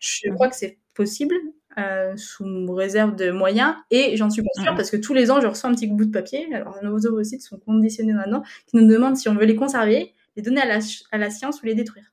Je 0.00 0.30
crois 0.30 0.48
que 0.48 0.56
c'est 0.56 0.78
possible 0.94 1.34
euh, 1.78 2.16
sous 2.16 2.72
réserve 2.74 3.16
de 3.16 3.30
moyens. 3.30 3.74
Et 3.90 4.16
j'en 4.16 4.30
suis 4.30 4.42
pas 4.42 4.62
sûre 4.62 4.74
parce 4.74 4.90
que 4.90 4.96
tous 4.96 5.14
les 5.14 5.30
ans, 5.30 5.40
je 5.40 5.46
reçois 5.46 5.70
un 5.70 5.74
petit 5.74 5.86
bout 5.86 6.04
de 6.04 6.10
papier. 6.10 6.52
Alors 6.54 6.78
nos 6.82 7.06
ovocytes 7.06 7.42
sont 7.42 7.58
conditionnés 7.58 8.12
maintenant, 8.12 8.42
qui 8.66 8.76
nous 8.76 8.86
demandent 8.86 9.16
si 9.16 9.28
on 9.28 9.34
veut 9.34 9.44
les 9.46 9.56
conserver, 9.56 10.12
les 10.36 10.42
donner 10.42 10.60
à 10.60 10.66
la, 10.66 10.78
à 11.10 11.18
la 11.18 11.30
science 11.30 11.62
ou 11.62 11.66
les 11.66 11.74
détruire. 11.74 12.12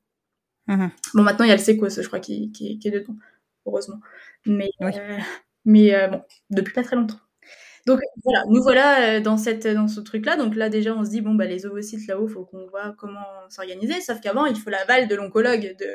Mhm. 0.67 0.91
Bon, 1.15 1.23
maintenant, 1.23 1.45
il 1.45 1.49
y 1.49 1.51
a 1.51 1.55
le 1.55 1.61
séquos, 1.61 1.89
je 1.89 2.07
crois, 2.07 2.19
qui, 2.19 2.51
qui, 2.51 2.77
qui 2.77 2.87
est 2.87 2.91
dedans, 2.91 3.15
heureusement. 3.65 3.99
Mais, 4.45 4.69
Oui. 4.79 4.91
euh, 4.95 5.17
mais 5.65 5.95
euh, 5.95 6.07
bon, 6.07 6.21
depuis 6.51 6.73
pas 6.73 6.83
très 6.83 6.95
longtemps. 6.95 7.19
Donc 7.87 7.99
voilà, 8.23 8.43
nous 8.49 8.61
voilà 8.61 9.19
dans, 9.19 9.37
cette, 9.37 9.65
dans 9.65 9.87
ce 9.87 9.99
truc-là. 9.99 10.35
Donc 10.35 10.55
là, 10.55 10.69
déjà, 10.69 10.93
on 10.93 11.03
se 11.03 11.09
dit, 11.09 11.21
bon, 11.21 11.33
bah, 11.33 11.45
les 11.45 11.65
ovocytes 11.65 12.05
là-haut, 12.07 12.27
faut 12.27 12.43
qu'on 12.45 12.67
voit 12.67 12.93
comment 12.99 13.25
s'organiser. 13.49 13.99
Sauf 14.01 14.19
qu'avant, 14.21 14.45
il 14.45 14.55
faut 14.55 14.69
l'aval 14.69 15.07
de 15.07 15.15
l'oncologue 15.15 15.75
de 15.79 15.87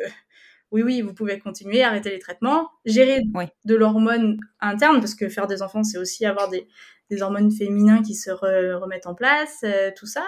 oui, 0.74 0.82
oui, 0.82 1.00
vous 1.00 1.14
pouvez 1.14 1.38
continuer, 1.38 1.82
arrêter 1.82 2.10
les 2.10 2.18
traitements, 2.18 2.68
gérer 2.84 3.22
Oui. 3.34 3.44
de 3.64 3.74
l'hormone 3.74 4.38
interne, 4.60 4.98
parce 5.00 5.14
que 5.14 5.28
faire 5.30 5.46
des 5.46 5.62
enfants, 5.62 5.84
c'est 5.84 5.98
aussi 5.98 6.26
avoir 6.26 6.50
des, 6.50 6.66
des 7.10 7.22
hormones 7.22 7.50
féminins 7.50 8.02
qui 8.02 8.14
se 8.14 8.30
re- 8.30 8.74
remettent 8.74 9.06
en 9.06 9.14
place, 9.14 9.60
euh, 9.64 9.90
tout 9.96 10.06
ça 10.06 10.24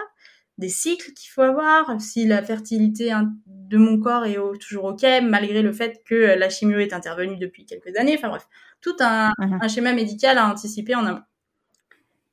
des 0.58 0.70
cycles 0.70 1.12
qu'il 1.12 1.28
faut 1.30 1.42
avoir, 1.42 2.00
si 2.00 2.26
la 2.26 2.42
fertilité 2.42 3.12
de 3.46 3.76
mon 3.76 4.00
corps 4.00 4.24
est 4.24 4.38
au- 4.38 4.56
toujours 4.56 4.84
ok, 4.86 5.04
malgré 5.22 5.60
le 5.60 5.70
fait 5.70 6.00
que 6.06 6.14
euh, 6.14 6.36
la 6.36 6.48
chimio 6.48 6.78
est 6.78 6.94
intervenue 6.94 7.36
depuis 7.36 7.66
quelques 7.66 7.94
années, 7.98 8.14
enfin 8.16 8.28
bref, 8.30 8.48
tout 8.80 8.96
un, 9.00 9.32
Mhm. 9.38 9.58
un 9.60 9.68
schéma 9.68 9.92
médical 9.92 10.38
à 10.38 10.48
anticiper 10.48 10.94
en 10.94 11.04
amont. 11.04 11.20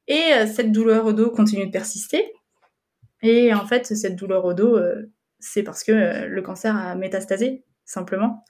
Et 0.07 0.33
euh, 0.33 0.47
cette 0.47 0.71
douleur 0.71 1.05
au 1.05 1.13
dos 1.13 1.31
continue 1.31 1.65
de 1.65 1.71
persister. 1.71 2.31
Et 3.21 3.53
en 3.53 3.65
fait, 3.65 3.85
cette 3.87 4.15
douleur 4.15 4.45
au 4.45 4.53
dos, 4.53 4.75
euh, 4.77 5.11
c'est 5.39 5.63
parce 5.63 5.83
que 5.83 6.25
le 6.27 6.41
cancer 6.41 6.75
a 6.75 6.95
métastasé, 6.95 7.63
simplement. 7.85 8.43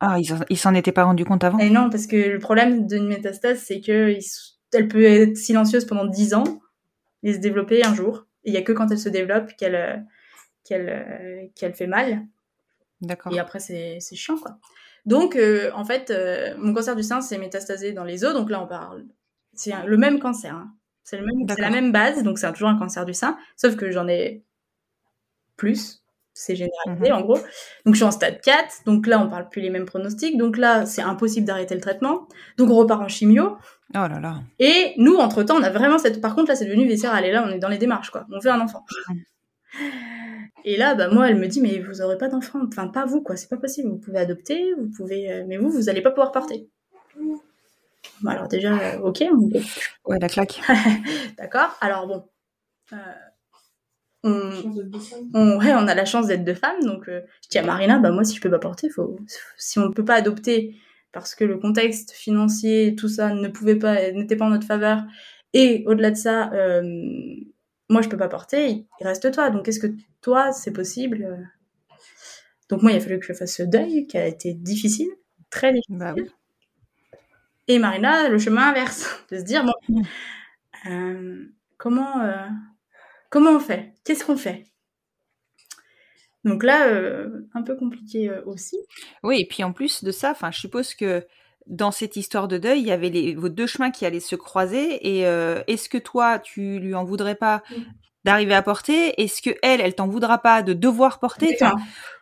Ah, 0.00 0.16
ils 0.50 0.56
s'en- 0.58 0.74
étaient 0.74 0.92
pas 0.92 1.04
rendu 1.04 1.24
compte 1.24 1.44
avant 1.44 1.58
Et 1.58 1.70
non, 1.70 1.88
parce 1.90 2.06
que 2.06 2.16
le 2.16 2.38
problème 2.38 2.86
d'une 2.86 3.06
métastase, 3.06 3.60
c'est 3.60 3.80
que 3.80 4.10
il 4.10 4.18
s- 4.18 4.58
elle 4.72 4.88
peut 4.88 5.04
être 5.04 5.36
silencieuse 5.36 5.84
pendant 5.86 6.04
10 6.04 6.34
ans 6.34 6.60
et 7.22 7.32
se 7.32 7.38
développer 7.38 7.84
un 7.84 7.94
jour. 7.94 8.26
Il 8.44 8.52
y 8.52 8.56
a 8.56 8.62
que 8.62 8.72
quand 8.72 8.90
elle 8.90 8.98
se 8.98 9.08
développe 9.08 9.52
qu'elle 9.56 10.04
qu'elle 10.64 11.50
qu'elle 11.54 11.74
fait 11.74 11.86
mal. 11.86 12.22
D'accord. 13.00 13.32
Et 13.32 13.38
après, 13.38 13.60
c'est 13.60 13.98
chiant, 14.14 14.36
quoi. 14.38 14.58
Donc, 15.06 15.36
euh, 15.36 15.70
en 15.74 15.84
fait, 15.84 16.10
euh, 16.10 16.54
mon 16.58 16.72
cancer 16.72 16.96
du 16.96 17.02
sein, 17.02 17.20
c'est 17.20 17.36
métastasé 17.38 17.92
dans 17.92 18.04
les 18.04 18.24
os. 18.24 18.32
Donc 18.34 18.50
là, 18.50 18.62
on 18.62 18.66
parle... 18.66 19.04
C'est 19.52 19.72
le 19.86 19.96
même 19.98 20.18
cancer. 20.18 20.54
hein. 20.54 20.74
C'est 21.02 21.18
la 21.18 21.70
même 21.70 21.92
base. 21.92 22.22
Donc, 22.22 22.38
c'est 22.38 22.50
toujours 22.52 22.70
un 22.70 22.78
cancer 22.78 23.04
du 23.04 23.12
sein. 23.14 23.36
Sauf 23.56 23.76
que 23.76 23.90
j'en 23.90 24.08
ai 24.08 24.42
plus. 25.56 26.02
C'est 26.36 26.56
généralisé, 26.56 27.10
Mhm. 27.10 27.16
en 27.16 27.20
gros. 27.22 27.36
Donc, 27.86 27.94
je 27.94 27.94
suis 27.94 28.04
en 28.04 28.10
stade 28.10 28.40
4. 28.40 28.82
Donc 28.86 29.06
là, 29.06 29.20
on 29.20 29.28
parle 29.30 29.48
plus 29.48 29.62
les 29.62 29.70
mêmes 29.70 29.84
pronostics. 29.86 30.36
Donc 30.36 30.56
là, 30.58 30.84
c'est 30.84 31.00
impossible 31.02 31.46
d'arrêter 31.46 31.74
le 31.76 31.80
traitement. 31.80 32.26
Donc, 32.58 32.70
on 32.70 32.74
repart 32.74 33.00
en 33.02 33.08
chimio. 33.08 33.56
Oh 33.94 34.08
là 34.08 34.18
là. 34.20 34.40
Et 34.58 34.94
nous, 34.96 35.14
entre-temps, 35.16 35.56
on 35.56 35.62
a 35.62 35.70
vraiment 35.70 35.98
cette... 35.98 36.20
Par 36.20 36.34
contre, 36.34 36.48
là, 36.48 36.56
c'est 36.56 36.64
devenu 36.66 36.86
viscéral. 36.88 37.24
Et 37.24 37.30
là, 37.30 37.44
on 37.46 37.50
est 37.52 37.58
dans 37.60 37.68
les 37.68 37.78
démarches, 37.78 38.10
quoi. 38.10 38.26
On 38.32 38.40
fait 38.40 38.50
un 38.50 38.60
enfant. 38.60 38.84
Et 40.64 40.76
là, 40.76 40.94
bah, 40.94 41.08
moi, 41.08 41.28
elle 41.28 41.36
me 41.36 41.46
dit, 41.46 41.60
mais 41.60 41.78
vous 41.78 42.00
aurez 42.02 42.18
pas 42.18 42.28
d'enfant. 42.28 42.60
Enfin, 42.66 42.88
pas 42.88 43.04
vous, 43.04 43.20
quoi. 43.22 43.36
C'est 43.36 43.48
pas 43.50 43.56
possible. 43.58 43.90
Vous 43.90 43.98
pouvez 43.98 44.18
adopter, 44.18 44.72
vous 44.74 44.90
pouvez... 44.96 45.30
euh, 45.30 45.44
Mais 45.46 45.56
vous, 45.58 45.70
vous 45.70 45.88
allez 45.88 46.00
pas 46.02 46.10
pouvoir 46.10 46.32
porter. 46.32 46.68
Bon, 48.22 48.30
alors 48.30 48.48
déjà, 48.48 48.72
euh, 48.76 48.98
ok, 49.00 49.22
on- 49.30 49.50
Ouais, 50.10 50.18
la 50.20 50.28
claque. 50.28 50.60
d'accord. 51.38 51.76
Alors 51.80 52.06
bon... 52.06 52.24
euh, 52.92 52.96
On, 54.26 54.50
on, 55.34 55.58
ouais, 55.58 55.74
on 55.74 55.86
a 55.86 55.94
la 55.94 56.06
chance 56.06 56.28
d'être 56.28 56.44
deux 56.44 56.54
femmes, 56.54 56.82
donc 56.82 57.08
euh, 57.08 57.20
je 57.42 57.50
dis 57.50 57.58
à 57.58 57.62
Marina, 57.62 57.98
bah 57.98 58.10
moi 58.10 58.24
si 58.24 58.34
je 58.34 58.40
peux 58.40 58.50
pas 58.50 58.58
porter, 58.58 58.88
faut, 58.88 59.16
si 59.58 59.78
on 59.78 59.88
ne 59.88 59.92
peut 59.92 60.04
pas 60.04 60.14
adopter 60.14 60.76
parce 61.12 61.34
que 61.34 61.44
le 61.44 61.58
contexte 61.58 62.10
financier, 62.12 62.96
tout 62.96 63.08
ça 63.08 63.34
ne 63.34 63.48
pouvait 63.48 63.76
pas, 63.76 64.10
n'était 64.12 64.36
pas 64.36 64.46
en 64.46 64.50
notre 64.50 64.66
faveur, 64.66 65.04
et 65.52 65.84
au-delà 65.86 66.10
de 66.10 66.16
ça, 66.16 66.50
euh, 66.54 66.82
moi 67.90 68.00
je 68.00 68.08
peux 68.08 68.16
pas 68.16 68.28
porter, 68.28 68.86
il 68.98 69.06
reste 69.06 69.30
toi, 69.30 69.50
donc 69.50 69.68
est-ce 69.68 69.78
que 69.78 69.94
toi 70.22 70.52
c'est 70.52 70.72
possible 70.72 71.22
euh? 71.22 71.36
Donc 72.70 72.80
moi 72.80 72.92
il 72.92 72.96
a 72.96 73.00
fallu 73.00 73.18
que 73.18 73.26
je 73.26 73.34
fasse 73.34 73.56
ce 73.56 73.62
deuil 73.62 74.06
qui 74.06 74.16
a 74.16 74.26
été 74.26 74.54
difficile, 74.54 75.10
très 75.50 75.72
difficile. 75.72 75.98
Bah 75.98 76.14
oui. 76.16 76.24
Et 77.68 77.78
Marina, 77.78 78.28
le 78.28 78.38
chemin 78.38 78.70
inverse, 78.70 79.24
de 79.30 79.38
se 79.38 79.42
dire, 79.42 79.64
bon, 79.64 80.02
euh, 80.90 81.44
comment, 81.78 82.20
euh, 82.20 82.46
comment 83.34 83.50
on 83.50 83.58
fait? 83.58 83.92
Qu'est-ce 84.04 84.24
qu'on 84.24 84.36
fait? 84.36 84.62
Donc 86.44 86.62
là, 86.62 86.86
euh, 86.86 87.48
un 87.52 87.62
peu 87.62 87.74
compliqué 87.74 88.30
euh, 88.30 88.42
aussi. 88.46 88.78
Oui, 89.24 89.40
et 89.40 89.46
puis 89.46 89.64
en 89.64 89.72
plus 89.72 90.04
de 90.04 90.12
ça, 90.12 90.36
je 90.52 90.56
suppose 90.60 90.94
que 90.94 91.26
dans 91.66 91.90
cette 91.90 92.14
histoire 92.14 92.46
de 92.46 92.58
deuil, 92.58 92.78
il 92.80 92.86
y 92.86 92.92
avait 92.92 93.08
les, 93.08 93.34
vos 93.34 93.48
deux 93.48 93.66
chemins 93.66 93.90
qui 93.90 94.06
allaient 94.06 94.20
se 94.20 94.36
croiser. 94.36 95.18
Et 95.18 95.26
euh, 95.26 95.62
est-ce 95.66 95.88
que 95.88 95.98
toi, 95.98 96.38
tu 96.38 96.78
lui 96.78 96.94
en 96.94 97.02
voudrais 97.02 97.34
pas 97.34 97.64
d'arriver 98.24 98.54
à 98.54 98.62
porter? 98.62 99.20
Est-ce 99.20 99.42
que 99.42 99.50
elle, 99.62 99.80
elle 99.80 99.96
t'en 99.96 100.06
voudra 100.06 100.38
pas 100.38 100.62
de 100.62 100.74
devoir 100.74 101.18
porter? 101.18 101.56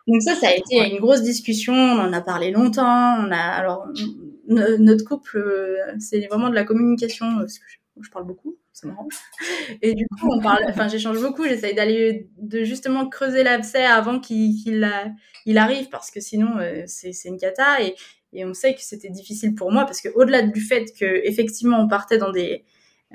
Donc 0.07 0.21
ça, 0.23 0.33
ça 0.33 0.47
a 0.47 0.55
été 0.55 0.79
Ouais. 0.79 0.89
une 0.89 0.99
grosse 0.99 1.21
discussion. 1.21 1.75
On 1.75 1.99
en 1.99 2.11
a 2.11 2.21
parlé 2.21 2.49
longtemps. 2.49 3.17
On 3.19 3.29
a 3.31 3.37
alors 3.37 3.85
no- 4.47 4.77
notre 4.79 5.05
couple, 5.05 5.77
c'est 5.99 6.25
vraiment 6.25 6.49
de 6.49 6.55
la 6.55 6.63
communication 6.63 7.37
parce 7.37 7.59
que 7.59 7.65
je, 7.67 8.03
je 8.03 8.09
parle 8.09 8.25
beaucoup, 8.25 8.57
Et 9.81 9.93
du 9.93 10.05
coup, 10.07 10.29
on 10.31 10.41
parle. 10.41 10.63
Enfin, 10.69 10.87
j'échange 10.87 11.19
beaucoup. 11.21 11.45
J'essaye 11.45 11.75
d'aller 11.75 12.29
de 12.37 12.63
justement 12.63 13.07
creuser 13.07 13.43
l'abcès 13.43 13.85
avant 13.85 14.19
qu'il 14.19 14.83
arrive 15.55 15.89
parce 15.89 16.11
que 16.11 16.19
sinon 16.19 16.57
euh, 16.57 16.83
c'est 16.85 17.13
une 17.25 17.37
cata 17.37 17.81
et 17.81 18.45
on 18.45 18.53
sait 18.53 18.73
que 18.73 18.81
c'était 18.81 19.09
difficile 19.09 19.53
pour 19.53 19.71
moi 19.71 19.85
parce 19.85 20.01
que 20.01 20.09
au-delà 20.15 20.41
du 20.41 20.59
fait 20.59 20.85
que 20.99 21.05
effectivement 21.27 21.79
on 21.79 21.87
partait 21.87 22.17
dans 22.17 22.31
des 22.31 22.65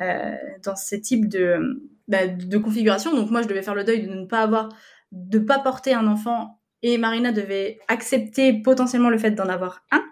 euh, 0.00 0.36
dans 0.62 0.76
ce 0.76 0.94
type 0.94 1.28
de 1.28 1.82
bah, 2.08 2.26
de 2.26 2.58
configuration. 2.58 3.14
Donc 3.14 3.30
moi, 3.30 3.42
je 3.42 3.48
devais 3.48 3.62
faire 3.62 3.74
le 3.74 3.84
deuil 3.84 4.06
de 4.06 4.14
ne 4.14 4.26
pas 4.26 4.42
avoir, 4.42 4.70
de 5.12 5.38
pas 5.38 5.58
porter 5.58 5.92
un 5.92 6.06
enfant, 6.06 6.60
et 6.82 6.98
Marina 6.98 7.32
devait 7.32 7.80
accepter 7.88 8.52
potentiellement 8.52 9.10
le 9.10 9.18
fait 9.18 9.32
d'en 9.32 9.48
avoir 9.48 9.84
un. 9.90 10.04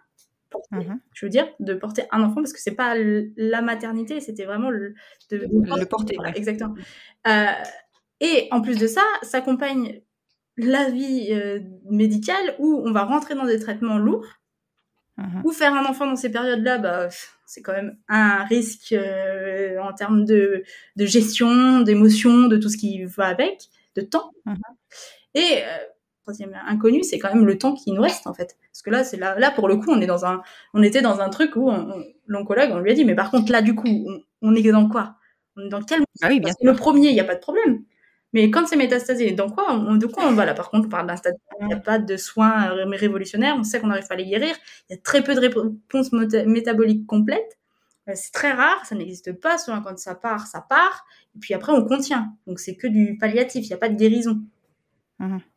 Mhm. 0.70 1.00
Je 1.12 1.26
veux 1.26 1.30
dire, 1.30 1.48
de 1.60 1.74
porter 1.74 2.04
un 2.10 2.22
enfant 2.22 2.36
parce 2.36 2.52
que 2.52 2.60
c'est 2.60 2.74
pas 2.74 2.94
la 3.36 3.62
maternité, 3.62 4.20
c'était 4.20 4.44
vraiment 4.44 4.70
le, 4.70 4.94
de, 5.30 5.38
de 5.38 5.78
Le 5.78 5.86
porter, 5.86 6.14
Voilà, 6.16 6.30
ouais. 6.32 6.38
exactement. 6.38 6.74
Euh, 7.26 7.46
Et 8.20 8.48
en 8.50 8.60
plus 8.60 8.78
de 8.78 8.86
ça, 8.86 9.02
s'accompagne 9.22 10.00
la 10.56 10.88
vie 10.88 11.28
euh, 11.32 11.60
médicale 11.90 12.54
où 12.58 12.82
on 12.84 12.92
va 12.92 13.04
rentrer 13.04 13.34
dans 13.34 13.44
des 13.44 13.58
traitements 13.58 13.98
lourds. 13.98 14.26
Mhm. 15.18 15.42
Ou 15.44 15.50
faire 15.52 15.74
un 15.74 15.84
enfant 15.86 16.06
dans 16.06 16.16
ces 16.16 16.30
périodes-là, 16.30 16.78
bah, 16.78 17.08
c'est 17.46 17.62
quand 17.62 17.72
même 17.72 17.96
un 18.08 18.44
risque 18.44 18.92
euh, 18.92 19.78
en 19.80 19.92
termes 19.94 20.24
de, 20.26 20.62
de 20.96 21.06
gestion, 21.06 21.80
d'émotion, 21.80 22.48
de 22.48 22.56
tout 22.58 22.68
ce 22.68 22.76
qui 22.76 23.04
va 23.04 23.26
avec, 23.26 23.68
de 23.94 24.02
temps. 24.02 24.30
Mhm. 24.44 24.56
Et 25.34 25.58
euh, 25.62 25.78
troisième 26.26 26.52
inconnu, 26.66 27.02
c'est 27.04 27.18
quand 27.18 27.32
même 27.34 27.46
le 27.46 27.56
temps 27.58 27.74
qui 27.74 27.92
nous 27.92 28.02
reste 28.02 28.26
en 28.26 28.34
fait. 28.34 28.56
Parce 28.72 28.82
que 28.82 28.90
là, 28.90 29.04
c'est 29.04 29.16
là, 29.16 29.38
là 29.38 29.50
pour 29.52 29.68
le 29.68 29.76
coup, 29.76 29.90
on 29.90 30.00
est 30.00 30.06
dans 30.06 30.24
un, 30.26 30.42
on 30.74 30.82
était 30.82 31.02
dans 31.02 31.20
un 31.20 31.28
truc 31.30 31.56
où 31.56 31.70
on- 31.70 31.90
on- 31.92 32.04
l'oncologue, 32.26 32.70
on 32.72 32.80
lui 32.80 32.90
a 32.92 32.94
dit, 32.94 33.04
mais 33.04 33.14
par 33.14 33.30
contre 33.30 33.52
là, 33.52 33.62
du 33.62 33.74
coup, 33.74 33.86
on, 33.88 34.20
on 34.42 34.54
est 34.54 34.62
dans 34.72 34.88
quoi? 34.88 35.14
On 35.56 35.62
est 35.66 35.68
dans 35.68 35.82
quel 35.82 36.00
Ah 36.22 36.28
oui, 36.28 36.40
bien 36.40 36.48
Parce 36.48 36.56
que 36.60 36.66
le 36.66 36.74
premier, 36.74 37.08
il 37.08 37.14
n'y 37.14 37.20
a 37.20 37.24
pas 37.24 37.34
de 37.36 37.40
problème. 37.40 37.82
Mais 38.32 38.50
quand 38.50 38.66
c'est 38.66 38.76
métastasé, 38.76 39.30
dans 39.32 39.48
quoi? 39.50 39.72
On, 39.72 39.94
de 39.96 40.06
quoi 40.06 40.24
on 40.28 40.32
va 40.34 40.44
là? 40.44 40.52
Par 40.54 40.70
contre, 40.70 40.86
on 40.86 40.90
parle 40.90 41.06
d'un 41.06 41.16
stade, 41.16 41.36
il 41.60 41.66
n'y 41.68 41.72
a 41.72 41.78
pas 41.78 41.98
de 41.98 42.16
soins 42.16 42.68
révolutionnaires, 42.92 43.56
on 43.58 43.62
sait 43.62 43.80
qu'on 43.80 43.86
n'arrive 43.86 44.06
pas 44.08 44.14
à 44.14 44.18
les 44.18 44.26
guérir, 44.26 44.54
il 44.90 44.94
y 44.96 44.98
a 44.98 45.00
très 45.02 45.22
peu 45.22 45.34
de 45.34 45.40
réponses 45.40 46.12
métaboliques 46.12 47.06
complètes, 47.06 47.56
Euh, 48.08 48.12
c'est 48.14 48.32
très 48.32 48.52
rare, 48.52 48.84
ça 48.86 48.94
n'existe 48.94 49.32
pas, 49.32 49.58
souvent 49.58 49.80
quand 49.82 49.98
ça 49.98 50.14
part, 50.14 50.46
ça 50.46 50.60
part, 50.60 51.04
et 51.34 51.38
puis 51.40 51.54
après 51.54 51.72
on 51.72 51.84
contient. 51.84 52.34
Donc 52.46 52.60
c'est 52.60 52.76
que 52.76 52.86
du 52.86 53.16
palliatif, 53.18 53.64
il 53.64 53.68
n'y 53.68 53.74
a 53.74 53.78
pas 53.78 53.88
de 53.88 53.96
guérison. 53.96 54.42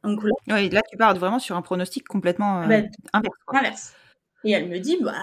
Donc 0.03 0.23
là, 0.23 0.55
Ouais, 0.55 0.69
là, 0.69 0.81
tu 0.89 0.97
pars 0.97 1.15
vraiment 1.15 1.39
sur 1.39 1.55
un 1.55 1.61
pronostic 1.61 2.07
complètement 2.07 2.61
euh, 2.63 2.67
bah, 2.67 2.75
inverse. 3.13 3.35
quoi. 3.45 3.59
inverse. 3.59 3.93
Et 4.45 4.51
elle 4.51 4.69
me 4.69 4.79
dit, 4.79 4.97
bah, 5.01 5.13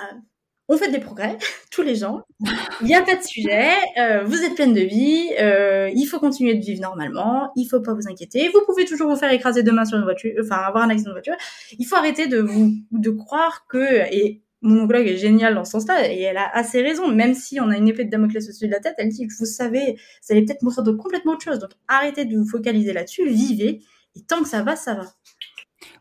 on 0.69 0.77
fait 0.77 0.91
des 0.91 0.99
progrès, 0.99 1.39
tous 1.71 1.83
les 1.83 1.95
gens. 1.95 2.23
Il 2.83 2.87
n'y 2.89 2.95
a 2.95 3.03
pas 3.03 3.17
de 3.17 3.23
sujet. 3.23 3.71
euh, 3.99 4.25
vous 4.25 4.43
êtes 4.43 4.55
pleine 4.57 4.75
de 4.75 4.81
vie. 4.81 5.31
euh, 5.41 5.91
il 5.95 6.05
faut 6.07 6.19
continuer 6.19 6.55
de 6.55 6.65
vivre 6.65 6.83
normalement. 6.83 7.51
Il 7.57 7.67
faut 7.67 7.81
pas 7.81 7.95
vous 7.95 8.09
inquiéter. 8.11 8.49
Vous 8.53 8.61
pouvez 8.67 8.85
toujours 8.85 9.09
vous 9.09 9.17
faire 9.17 9.31
écraser 9.33 9.63
demain 9.63 9.85
sur 9.85 9.97
une 9.97 10.05
voiture, 10.05 10.33
enfin 10.43 10.57
avoir 10.57 10.85
un 10.85 10.91
accident 10.91 11.11
de 11.11 11.15
voiture. 11.15 11.37
Il 11.79 11.87
faut 11.87 11.97
arrêter 11.97 12.27
de 12.27 12.39
vous 12.41 12.73
de 12.91 13.11
croire 13.11 13.67
que 13.69 14.13
et 14.13 14.43
mon 14.63 14.83
oncologue 14.83 15.07
est 15.07 15.17
génial 15.19 15.55
dans 15.55 15.65
ce 15.65 15.73
sens-là 15.73 16.11
et 16.13 16.21
elle 16.23 16.37
a 16.39 16.49
assez 16.55 16.83
raison. 16.83 17.09
Même 17.09 17.35
si 17.35 17.61
on 17.61 17.71
a 17.71 17.77
une 17.77 17.87
épée 17.89 18.05
de 18.05 18.11
Damoclès 18.11 18.45
au-dessus 18.45 18.67
de 18.67 18.73
la 18.73 18.81
tête, 18.81 18.95
elle 18.99 19.09
dit 19.11 19.27
vous 19.39 19.45
savez, 19.47 19.93
vous 19.95 20.33
allez 20.35 20.45
peut-être 20.45 20.63
mourir 20.63 20.83
de 20.83 20.91
complètement 20.91 21.33
autre 21.33 21.45
chose. 21.45 21.59
Donc 21.61 21.71
arrêtez 21.89 22.25
de 22.25 22.37
vous 22.37 22.47
focaliser 22.49 22.93
là-dessus. 22.93 23.29
Vivez. 23.29 23.83
Et 24.17 24.23
tant 24.25 24.43
que 24.43 24.49
ça 24.49 24.63
va, 24.63 24.77
ça 24.77 24.95
va. 24.95 25.05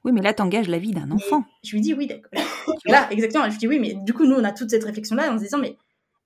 Oui, 0.03 0.11
mais 0.11 0.21
là, 0.21 0.33
t'engages 0.33 0.69
la 0.69 0.77
vie 0.77 0.91
d'un 0.91 1.11
enfant. 1.11 1.43
Je 1.63 1.73
lui 1.73 1.81
dis 1.81 1.93
oui, 1.93 2.07
d'accord. 2.07 2.31
Là, 2.85 3.07
exactement. 3.11 3.45
Je 3.45 3.51
lui 3.51 3.57
dis 3.57 3.67
oui, 3.67 3.79
mais 3.79 3.93
du 3.93 4.13
coup, 4.13 4.25
nous, 4.25 4.35
on 4.35 4.43
a 4.43 4.51
toute 4.51 4.69
cette 4.69 4.83
réflexion-là 4.83 5.31
en 5.31 5.37
se 5.37 5.43
disant, 5.43 5.57
mais 5.57 5.77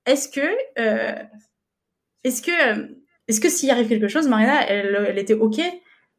est-ce 0.06 0.30
que, 0.30 0.48
euh, 0.78 1.24
est-ce 2.24 2.42
que, 2.42 2.52
euh, 2.52 2.88
est-ce 3.28 3.40
que 3.40 3.50
s'il 3.50 3.70
arrive 3.72 3.88
quelque 3.88 4.08
chose, 4.08 4.28
Marina, 4.28 4.68
elle, 4.68 5.06
elle 5.08 5.18
était 5.18 5.34
ok 5.34 5.62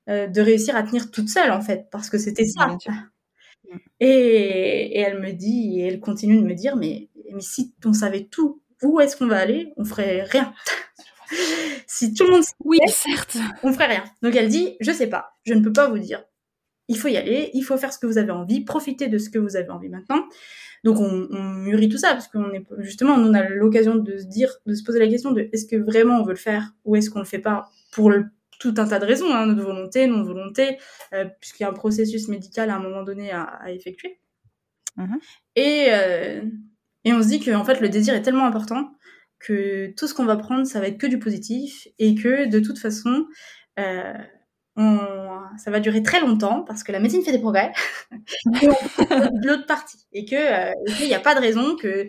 euh, 0.09 0.27
de 0.27 0.41
réussir 0.41 0.75
à 0.75 0.83
tenir 0.83 1.11
toute 1.11 1.29
seule 1.29 1.51
en 1.53 1.61
fait, 1.61 1.87
parce 1.91 2.11
que 2.11 2.19
c'était 2.19 2.47
ça. 2.47 2.77
Et, 4.01 4.99
et 4.99 4.99
elle 4.99 5.21
me 5.21 5.33
dit, 5.33 5.81
et 5.81 5.87
elle 5.87 6.01
continue 6.01 6.39
de 6.39 6.47
me 6.47 6.55
dire, 6.55 6.77
mais, 6.77 7.11
mais 7.33 7.43
si 7.43 7.75
on 7.85 7.93
savait 7.93 8.25
tout, 8.25 8.63
où 8.83 9.01
est-ce 9.01 9.17
qu'on 9.17 9.27
va 9.27 9.39
aller 9.39 9.73
On 9.77 9.85
ferait 9.85 10.23
rien. 10.23 10.53
Si 11.87 12.15
tout 12.15 12.25
le 12.25 12.31
monde 12.33 12.43
Oui, 12.65 12.79
certes. 12.89 13.37
on 13.63 13.73
ferait 13.73 13.87
rien. 13.87 14.05
Donc 14.23 14.35
elle 14.37 14.49
dit, 14.49 14.77
je 14.81 14.91
sais 14.93 15.09
pas, 15.09 15.33
je 15.45 15.55
ne 15.55 15.63
peux 15.63 15.73
pas 15.73 15.89
vous 15.89 15.99
dire. 15.99 16.25
Il 16.89 16.99
faut 16.99 17.09
y 17.09 17.17
aller, 17.17 17.51
il 17.55 17.63
faut 17.63 17.77
faire 17.77 17.93
ce 17.93 17.99
que 17.99 18.07
vous 18.07 18.19
avez 18.19 18.33
envie, 18.33 18.65
profiter 18.65 19.07
de 19.07 19.17
ce 19.19 19.31
que 19.31 19.39
vous 19.39 19.57
avez 19.57 19.71
envie 19.71 19.89
maintenant. 19.89 20.25
Donc 20.83 20.99
on, 20.99 21.29
on 21.31 21.43
mûrit 21.43 21.89
tout 21.89 21.99
ça 21.99 22.13
parce 22.13 22.27
qu'on 22.27 22.51
est 22.53 22.65
justement 22.79 23.15
on 23.15 23.33
a 23.35 23.49
l'occasion 23.49 23.95
de 23.97 24.19
se 24.19 24.25
dire, 24.25 24.51
de 24.67 24.75
se 24.75 24.83
poser 24.83 24.99
la 24.99 25.07
question 25.09 25.31
de 25.31 25.49
est-ce 25.53 25.67
que 25.67 25.77
vraiment 25.77 26.21
on 26.21 26.25
veut 26.25 26.31
le 26.33 26.37
faire 26.37 26.73
ou 26.85 26.97
est-ce 26.97 27.11
qu'on 27.11 27.19
le 27.21 27.25
fait 27.27 27.39
pas 27.39 27.69
pour 27.93 28.11
le- 28.11 28.27
tout 28.59 28.75
un 28.77 28.87
tas 28.87 28.99
de 28.99 29.07
raisons, 29.07 29.33
hein, 29.33 29.47
notre 29.47 29.63
volonté, 29.63 30.07
non 30.07 30.23
volonté, 30.23 30.77
euh, 31.15 31.25
puisqu'il 31.41 31.63
y 31.63 31.67
a 31.67 31.71
un 31.71 31.75
processus 31.75 32.29
médical 32.29 32.69
à 32.71 32.77
un 32.77 32.79
moment 32.81 33.03
donné 33.05 33.31
à, 33.31 33.43
à 33.45 33.71
effectuer. 33.71 34.21
Mhm. 34.97 35.19
Et 35.57 35.87
euh, 35.91 36.43
et 37.05 37.13
on 37.15 37.23
se 37.23 37.29
dit 37.29 37.41
que 37.41 37.51
en 37.53 37.65
fait 37.65 37.81
le 37.81 37.89
désir 37.89 38.15
est 38.15 38.23
tellement 38.23 38.45
important 38.47 38.91
que 39.41 39.93
tout 39.97 40.07
ce 40.07 40.15
qu'on 40.15 40.27
va 40.27 40.37
prendre 40.37 40.67
ça 40.67 40.81
va 40.81 40.87
être 40.87 40.99
que 40.99 41.07
du 41.07 41.19
positif 41.19 41.89
et 41.99 42.15
que 42.15 42.49
de 42.49 42.61
toute 42.61 42.79
façon 42.79 43.27
euh, 43.79 44.15
ça 45.59 45.71
va 45.71 45.81
durer 45.81 46.03
très 46.03 46.21
longtemps 46.21 46.63
parce 46.63 46.83
que 46.83 46.93
la 46.93 47.01
médecine 47.01 47.23
fait 47.23 47.33
des 47.33 47.41
progrès 47.41 47.73
de 48.47 49.47
l'autre 49.47 49.67
partie 49.67 50.07
et 50.13 50.25
que 50.25 50.37
euh, 50.37 50.73
n'y 51.07 51.15
a 51.15 51.21
pas 51.21 51.35
de 51.35 51.41
raison 51.41 51.77
que 51.77 52.09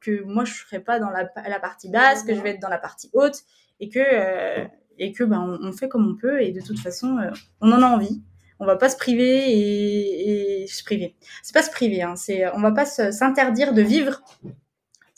que 0.00 0.22
moi 0.24 0.44
je 0.44 0.52
serai 0.54 0.80
pas 0.80 0.98
dans 0.98 1.10
la, 1.10 1.26
partie 1.60 1.90
basse 1.90 2.24
que 2.24 2.34
je 2.34 2.40
vais 2.40 2.50
être 2.50 2.60
dans 2.60 2.68
la 2.68 2.78
partie 2.78 3.10
haute 3.12 3.42
et 3.80 3.88
que 3.88 4.00
euh, 4.00 4.64
et 4.98 5.12
que 5.12 5.24
ben 5.24 5.58
on, 5.62 5.72
fait 5.72 5.88
comme 5.88 6.08
on 6.08 6.16
peut 6.16 6.42
et 6.42 6.52
de 6.52 6.60
toute 6.60 6.78
façon 6.78 7.18
euh, 7.18 7.30
on 7.60 7.72
en 7.72 7.82
a 7.82 7.86
envie. 7.86 8.22
On 8.58 8.66
va 8.66 8.76
pas 8.76 8.88
se 8.88 8.96
priver 8.96 10.60
et, 10.62 10.68
se 10.68 10.84
priver. 10.84 11.16
C'est 11.42 11.52
pas 11.52 11.64
se 11.64 11.70
priver 11.70 12.02
hein, 12.02 12.14
c'est 12.14 12.48
on 12.54 12.60
va 12.60 12.70
pas 12.70 12.86
s'interdire 12.86 13.74
de 13.74 13.82
vivre 13.82 14.22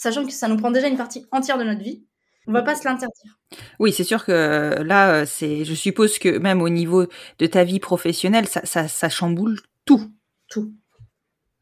sachant 0.04 0.24
que 0.24 0.32
ça 0.32 0.48
nous 0.48 0.56
prend 0.56 0.70
déjà 0.70 0.86
une 0.88 0.96
partie 0.96 1.26
entière 1.32 1.58
de 1.58 1.64
notre 1.64 1.82
vie 1.82 2.04
on 2.46 2.52
va 2.52 2.60
pas 2.62 2.74
se 2.74 2.84
l'interdire 2.84 3.38
Oui, 3.78 3.90
c'est 3.90 4.04
sûr 4.04 4.22
que 4.26 4.82
là, 4.82 5.22
euh, 5.22 5.24
c'est. 5.26 5.64
Je 5.64 5.72
suppose 5.72 6.18
que 6.18 6.36
même 6.36 6.60
au 6.60 6.68
niveau 6.68 7.06
de 7.38 7.46
ta 7.46 7.64
vie 7.64 7.80
professionnelle, 7.80 8.46
ça, 8.46 8.60
ça, 8.66 8.86
ça 8.86 9.08
chamboule 9.08 9.58
tout. 9.86 10.12
tout 10.48 10.70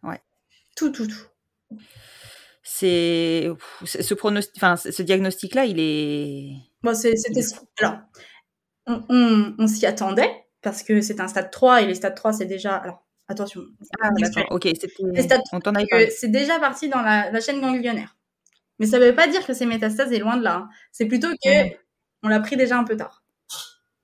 Ouais. 0.03 0.21
tout 0.75 0.91
tout 0.91 1.07
tout 1.07 1.79
C'est 2.65 3.49
ce 3.85 4.15
pronostic, 4.15 4.55
enfin, 4.57 4.77
ce 4.77 5.03
diagnostic-là, 5.03 5.67
il 5.67 5.79
est. 5.79 6.57
Bon, 6.83 6.95
c'était 6.95 7.41
alors 7.79 7.99
on, 8.87 9.05
on, 9.09 9.55
on 9.59 9.67
s'y 9.69 9.87
attendait 9.87 10.31
parce 10.63 10.83
que 10.83 11.01
c'est 11.01 11.21
un 11.21 11.29
stade 11.29 11.51
3 11.53 11.83
et 11.83 11.87
les 11.87 11.95
stades 11.95 12.17
3 12.17 12.33
c'est 12.33 12.47
déjà 12.47 12.75
alors 12.75 13.05
attention 13.29 13.63
Ah, 14.01 14.11
d'accord. 14.19 14.47
Ok. 14.51 14.65
Les 14.65 15.23
stades 15.23 15.41
On 15.53 15.61
t'en 15.61 15.75
avait 15.77 15.85
que 15.85 15.91
parlé. 15.91 16.11
c'est 16.11 16.29
déjà 16.29 16.59
parti 16.59 16.89
dans 16.89 17.03
la, 17.03 17.31
la 17.31 17.41
chaîne 17.41 17.61
ganglionnaire. 17.61 18.17
Mais 18.83 18.89
ça 18.89 18.99
veut 18.99 19.15
pas 19.15 19.29
dire 19.29 19.47
que 19.47 19.55
c'est 19.55 19.65
métastase 19.65 20.13
et 20.13 20.19
loin 20.19 20.37
de 20.37 20.43
là. 20.43 20.57
hein. 20.57 20.69
C'est 20.91 21.07
plutôt 21.07 21.29
que 21.43 21.49
on 22.25 22.29
l'a 22.29 22.41
pris 22.41 22.57
déjà 22.57 22.77
un 22.79 22.85
peu 22.85 22.97
tard. 22.97 23.23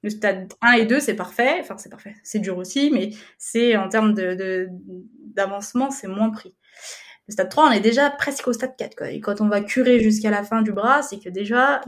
Le 0.04 0.10
stade 0.10 0.52
1 0.62 0.72
et 0.74 0.86
2, 0.86 1.00
c'est 1.00 1.14
parfait. 1.16 1.58
Enfin, 1.60 1.76
c'est 1.76 1.88
parfait. 1.90 2.14
C'est 2.22 2.38
dur 2.38 2.56
aussi, 2.56 2.90
mais 2.92 3.10
c'est 3.36 3.76
en 3.76 3.88
termes 3.88 4.14
de, 4.14 4.34
de- 4.34 4.68
d'avancement, 5.34 5.90
c'est 5.90 6.06
moins 6.06 6.30
pris. 6.30 6.54
Le 7.26 7.32
stade 7.32 7.48
3, 7.48 7.66
on 7.68 7.72
est 7.72 7.80
déjà 7.80 8.08
presque 8.08 8.46
au 8.46 8.52
stade 8.52 8.76
4. 8.78 8.94
Quoi. 8.96 9.10
Et 9.10 9.20
quand 9.20 9.40
on 9.40 9.48
va 9.48 9.60
curer 9.60 9.98
jusqu'à 10.00 10.30
la 10.30 10.44
fin 10.44 10.62
du 10.62 10.72
bras, 10.72 11.02
c'est 11.02 11.18
que 11.18 11.28
déjà, 11.28 11.80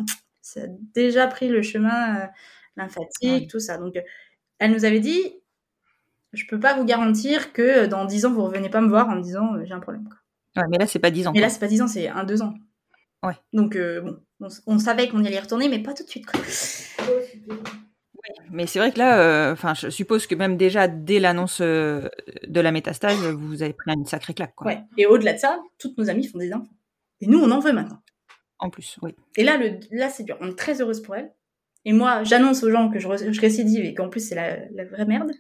ça 0.43 0.63
a 0.63 0.67
déjà 0.95 1.29
pris 1.29 1.49
le 1.49 1.63
chemin 1.63 2.17
euh, 2.23 2.27
lymphatique, 2.77 3.43
Ouais. 3.43 3.47
tout 3.47 3.61
ça. 3.61 3.79
Donc, 3.79 3.95
elle 4.59 4.73
nous 4.73 4.85
avait 4.85 4.99
dit, 5.01 5.23
je 6.33 6.45
peux 6.49 6.59
pas 6.59 6.75
vous 6.75 6.85
garantir 6.85 7.53
que 7.53 7.63
euh, 7.63 7.87
dans 7.87 8.05
10 8.07 8.27
ans, 8.27 8.33
vous 8.33 8.43
revenez 8.45 8.71
pas 8.71 8.81
me 8.81 8.89
voir 8.89 9.09
en 9.09 9.15
me 9.17 9.23
disant, 9.23 9.55
euh, 9.55 9.65
j'ai 9.65 9.73
un 9.75 9.81
problème. 9.81 10.05
quoi. 10.09 10.17
Ouais, 10.63 10.69
mais 10.69 10.79
là, 10.79 10.87
c'est 10.89 10.99
pas 10.99 11.13
10 11.13 11.29
ans. 11.29 11.33
Mais 11.33 11.39
là, 11.41 11.47
quoi. 11.47 11.55
c'est 11.55 11.61
pas 11.61 11.69
10 11.69 11.81
ans, 11.83 11.89
c'est 11.89 12.09
1-2 12.09 12.43
ans. 12.43 12.55
Ouais. 13.23 13.35
Donc, 13.53 13.77
euh, 13.77 14.01
bon, 14.01 14.49
on, 14.67 14.79
savait 14.79 15.09
qu'on 15.09 15.25
allait 15.25 15.37
y 15.37 15.41
retourner, 15.41 15.69
mais 15.69 15.81
pas 15.81 15.93
tout 15.93 16.05
de 16.05 16.09
suite. 16.09 16.27
Quoi. 16.27 16.41
Mais 18.51 18.67
c'est 18.67 18.79
vrai 18.79 18.93
que 18.93 18.99
là, 18.99 19.53
euh, 19.53 19.75
je 19.75 19.91
suppose 19.91 20.27
que 20.27 20.35
même 20.35 20.57
déjà 20.57 20.89
dès 20.89 21.21
l'annonce 21.21 21.61
euh, 21.61 22.09
de 22.47 22.61
la 22.61 22.73
métastase, 22.73 23.19
vous 23.19 23.63
avez 23.63 23.73
pris 23.73 23.93
une 23.93 24.07
sacrée 24.07 24.35
claque, 24.35 24.55
quoi. 24.55 24.67
Ouais. 24.67 24.81
Et 24.97 25.07
au-delà 25.07 25.35
de 25.35 25.39
ça, 25.39 25.61
toutes 25.79 25.99
nos 25.99 26.09
amies 26.09 26.27
font 26.27 26.39
des 26.39 26.53
enfants. 26.53 26.73
Et 27.21 27.27
nous, 27.27 27.39
on 27.39 27.51
en 27.51 27.61
veut 27.61 27.73
maintenant. 27.73 28.01
En 28.59 28.71
plus, 28.71 28.99
oui. 29.03 29.15
Et 29.37 29.45
là, 29.45 29.57
le, 29.57 29.81
là 29.91 30.11
c'est 30.11 30.23
dur. 30.25 30.37
On 30.41 30.51
est 30.51 30.59
très 30.59 30.81
heureuse 30.81 31.03
pour 31.03 31.17
elle. 31.17 31.33
Et 31.85 31.93
moi, 31.93 32.25
j'annonce 32.25 32.63
aux 32.63 32.71
gens 32.71 32.91
que 32.91 32.99
je, 32.99 33.09
je 33.33 33.41
récidive 33.41 33.85
et 33.85 33.95
qu'en 33.95 34.09
plus, 34.09 34.27
c'est 34.27 34.35
la, 34.35 34.59
la 34.71 34.85
vraie 34.85 35.07
merde. 35.07 35.33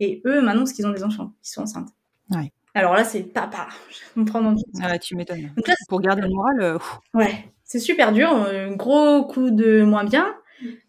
Et 0.00 0.22
eux 0.26 0.40
m'annoncent 0.40 0.74
qu'ils 0.74 0.86
ont 0.86 0.92
des 0.92 1.02
enfants, 1.02 1.32
qu'ils 1.42 1.52
sont 1.52 1.62
enceintes. 1.62 1.90
Ouais. 2.30 2.52
Alors 2.74 2.94
là, 2.94 3.04
c'est 3.04 3.22
papa. 3.22 3.68
On 4.16 4.24
prend 4.24 4.40
dans 4.40 4.50
le 4.52 4.56
Ah, 4.82 4.98
tu 4.98 5.14
m'étonnes. 5.16 5.52
Donc 5.56 5.68
là, 5.68 5.74
Pour 5.88 6.00
garder 6.00 6.22
le 6.22 6.28
moral, 6.28 6.60
euh, 6.60 6.78
Ouais, 7.14 7.44
c'est 7.64 7.78
super 7.78 8.12
dur. 8.12 8.32
euh, 8.32 8.74
gros 8.74 9.24
coup 9.26 9.50
de 9.50 9.82
moins 9.82 10.04
bien. 10.04 10.34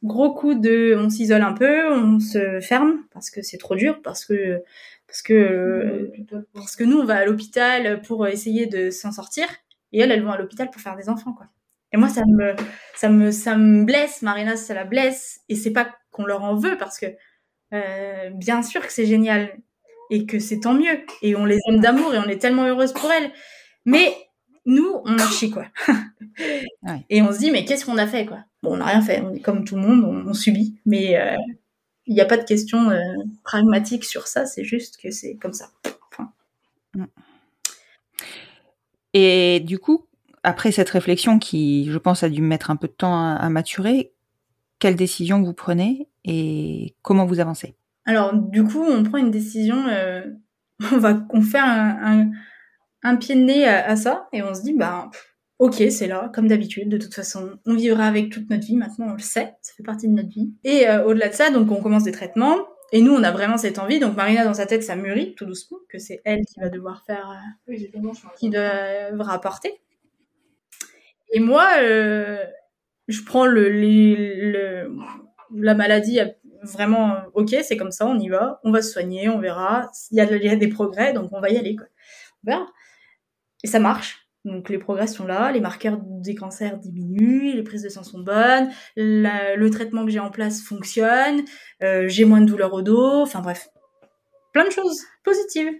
Gros 0.03 0.33
coup 0.35 0.53
de 0.53 0.95
on 0.97 1.09
s'isole 1.09 1.41
un 1.41 1.53
peu, 1.53 1.91
on 1.91 2.19
se 2.19 2.59
ferme 2.61 2.99
parce 3.11 3.31
que 3.31 3.41
c'est 3.41 3.57
trop 3.57 3.75
dur, 3.75 4.01
parce 4.03 4.23
que 4.23 4.61
parce 5.07 5.23
que 5.23 5.33
euh, 5.33 6.11
parce 6.53 6.75
que 6.75 6.83
nous 6.83 6.99
on 6.99 7.05
va 7.05 7.15
à 7.17 7.25
l'hôpital 7.25 8.01
pour 8.03 8.27
essayer 8.27 8.67
de 8.67 8.91
s'en 8.91 9.11
sortir 9.11 9.47
et 9.91 9.99
elles 9.99 10.11
elles 10.11 10.23
vont 10.23 10.31
à 10.31 10.37
l'hôpital 10.37 10.69
pour 10.69 10.79
faire 10.79 10.95
des 10.95 11.09
enfants 11.09 11.33
quoi. 11.33 11.47
Et 11.91 11.97
moi 11.97 12.07
ça 12.07 12.21
me 12.27 12.53
ça 12.95 13.09
me 13.09 13.31
ça 13.31 13.57
me 13.57 13.83
blesse, 13.83 14.21
Marina 14.21 14.57
ça 14.57 14.75
la 14.75 14.83
blesse 14.83 15.39
et 15.49 15.55
c'est 15.55 15.73
pas 15.73 15.89
qu'on 16.11 16.25
leur 16.25 16.43
en 16.43 16.55
veut 16.55 16.77
parce 16.77 16.99
que 16.99 17.07
euh, 17.73 18.29
bien 18.29 18.61
sûr 18.61 18.85
que 18.85 18.93
c'est 18.93 19.07
génial 19.07 19.57
et 20.09 20.25
que 20.25 20.39
c'est 20.39 20.61
tant 20.61 20.73
mieux 20.73 21.05
et 21.21 21.35
on 21.35 21.45
les 21.45 21.59
aime 21.69 21.79
d'amour 21.79 22.13
et 22.13 22.19
on 22.19 22.27
est 22.27 22.37
tellement 22.39 22.65
heureuse 22.65 22.93
pour 22.93 23.11
elles. 23.11 23.31
Mais 23.85 24.15
nous 24.65 25.01
on 25.05 25.19
en 25.19 25.27
chie 25.29 25.51
quoi. 25.51 25.65
Ouais. 26.83 27.05
Et 27.09 27.21
on 27.21 27.31
se 27.31 27.39
dit, 27.39 27.51
mais 27.51 27.65
qu'est-ce 27.65 27.85
qu'on 27.85 27.97
a 27.97 28.07
fait, 28.07 28.25
quoi? 28.25 28.39
Bon, 28.61 28.73
on 28.73 28.77
n'a 28.77 28.85
rien 28.85 29.01
fait, 29.01 29.21
on 29.21 29.33
est 29.33 29.39
comme 29.39 29.63
tout 29.65 29.75
le 29.75 29.81
monde, 29.81 30.03
on, 30.03 30.29
on 30.29 30.33
subit. 30.33 30.79
Mais 30.85 31.17
euh, 31.17 31.35
il 32.05 32.13
n'y 32.13 32.21
a 32.21 32.25
pas 32.25 32.37
de 32.37 32.43
question 32.43 32.89
euh, 32.89 32.99
pragmatique 33.43 34.03
sur 34.03 34.27
ça, 34.27 34.45
c'est 34.45 34.63
juste 34.63 34.97
que 34.97 35.11
c'est 35.11 35.35
comme 35.35 35.53
ça. 35.53 35.69
Et 39.13 39.59
du 39.59 39.77
coup, 39.77 40.07
après 40.41 40.71
cette 40.71 40.89
réflexion 40.89 41.37
qui, 41.37 41.85
je 41.89 41.97
pense, 41.97 42.23
a 42.23 42.29
dû 42.29 42.41
mettre 42.41 42.71
un 42.71 42.75
peu 42.75 42.87
de 42.87 42.93
temps 42.93 43.15
à, 43.15 43.35
à 43.35 43.49
maturer, 43.49 44.11
quelle 44.79 44.95
décision 44.95 45.41
vous 45.43 45.53
prenez 45.53 46.07
et 46.25 46.95
comment 47.03 47.25
vous 47.25 47.39
avancez? 47.39 47.75
Alors, 48.05 48.33
du 48.33 48.63
coup, 48.63 48.83
on 48.83 49.03
prend 49.03 49.17
une 49.17 49.31
décision, 49.31 49.87
euh, 49.87 50.21
on 50.91 50.97
va 50.97 51.25
on 51.29 51.41
fait 51.41 51.59
un, 51.59 52.31
un, 53.03 53.15
pied 53.15 53.35
de 53.35 53.41
nez 53.41 53.65
à, 53.65 53.95
ça 53.95 54.27
et 54.33 54.41
on 54.43 54.53
se 54.53 54.61
dit, 54.61 54.73
bah, 54.73 55.09
ok, 55.59 55.75
c'est 55.89 56.07
là, 56.07 56.29
comme 56.33 56.47
d'habitude, 56.47 56.89
de 56.89 56.97
toute 56.97 57.13
façon, 57.13 57.57
on 57.65 57.75
vivra 57.75 58.05
avec 58.05 58.29
toute 58.29 58.49
notre 58.49 58.65
vie, 58.65 58.75
maintenant 58.75 59.07
on 59.09 59.13
le 59.13 59.19
sait, 59.19 59.53
ça 59.61 59.73
fait 59.75 59.83
partie 59.83 60.07
de 60.07 60.13
notre 60.13 60.29
vie. 60.29 60.53
Et 60.63 60.87
euh, 60.89 61.05
au-delà 61.05 61.29
de 61.29 61.33
ça, 61.33 61.49
donc 61.49 61.71
on 61.71 61.81
commence 61.81 62.03
des 62.03 62.11
traitements, 62.11 62.57
et 62.91 63.01
nous, 63.01 63.13
on 63.13 63.23
a 63.23 63.31
vraiment 63.31 63.57
cette 63.57 63.79
envie, 63.79 63.99
donc 63.99 64.15
Marina, 64.15 64.43
dans 64.43 64.53
sa 64.53 64.65
tête, 64.65 64.83
ça 64.83 64.95
mûrit 64.95 65.33
tout 65.35 65.45
doucement, 65.45 65.79
que 65.89 65.97
c'est 65.97 66.21
elle 66.25 66.41
qui 66.45 66.59
va 66.59 66.69
devoir 66.69 67.03
faire, 67.05 67.41
euh, 67.69 67.75
qui 68.37 68.49
devra 68.49 69.33
apporter. 69.33 69.81
Et 71.31 71.39
moi, 71.39 71.67
je 71.79 73.23
prends 73.25 73.47
le, 73.47 73.69
le, 73.69 74.91
la 75.55 75.73
maladie 75.73 76.19
vraiment 76.63 77.17
ok, 77.33 77.55
c'est 77.63 77.77
comme 77.77 77.91
ça, 77.91 78.07
on 78.07 78.17
y 78.19 78.29
va, 78.29 78.59
on 78.63 78.71
va 78.71 78.81
se 78.81 78.91
soigner, 78.91 79.29
on 79.29 79.39
verra. 79.39 79.89
Il 80.11 80.17
y 80.17 80.21
a, 80.21 80.35
il 80.35 80.43
y 80.43 80.49
a 80.49 80.55
des 80.55 80.67
progrès, 80.67 81.13
donc 81.13 81.29
on 81.31 81.41
va 81.41 81.49
y 81.49 81.57
aller. 81.57 81.75
Quoi. 81.75 81.87
Et 83.63 83.67
ça 83.67 83.79
marche. 83.79 84.23
Donc 84.45 84.67
les 84.67 84.77
progrès 84.77 85.07
sont 85.07 85.25
là, 85.25 85.51
les 85.53 85.61
marqueurs 85.61 85.97
des 86.01 86.35
cancers 86.35 86.77
diminuent, 86.77 87.53
les 87.53 87.63
prises 87.63 87.83
de 87.83 87.87
sang 87.87 88.03
sont 88.03 88.19
bonnes, 88.19 88.69
le 88.97 89.69
traitement 89.69 90.03
que 90.03 90.11
j'ai 90.11 90.19
en 90.19 90.31
place 90.31 90.61
fonctionne, 90.61 91.43
euh, 91.81 92.09
j'ai 92.09 92.25
moins 92.25 92.41
de 92.41 92.45
douleurs 92.45 92.73
au 92.73 92.81
dos, 92.81 93.21
enfin 93.21 93.39
bref, 93.39 93.69
plein 94.51 94.65
de 94.65 94.69
choses 94.69 95.01
positives. 95.23 95.71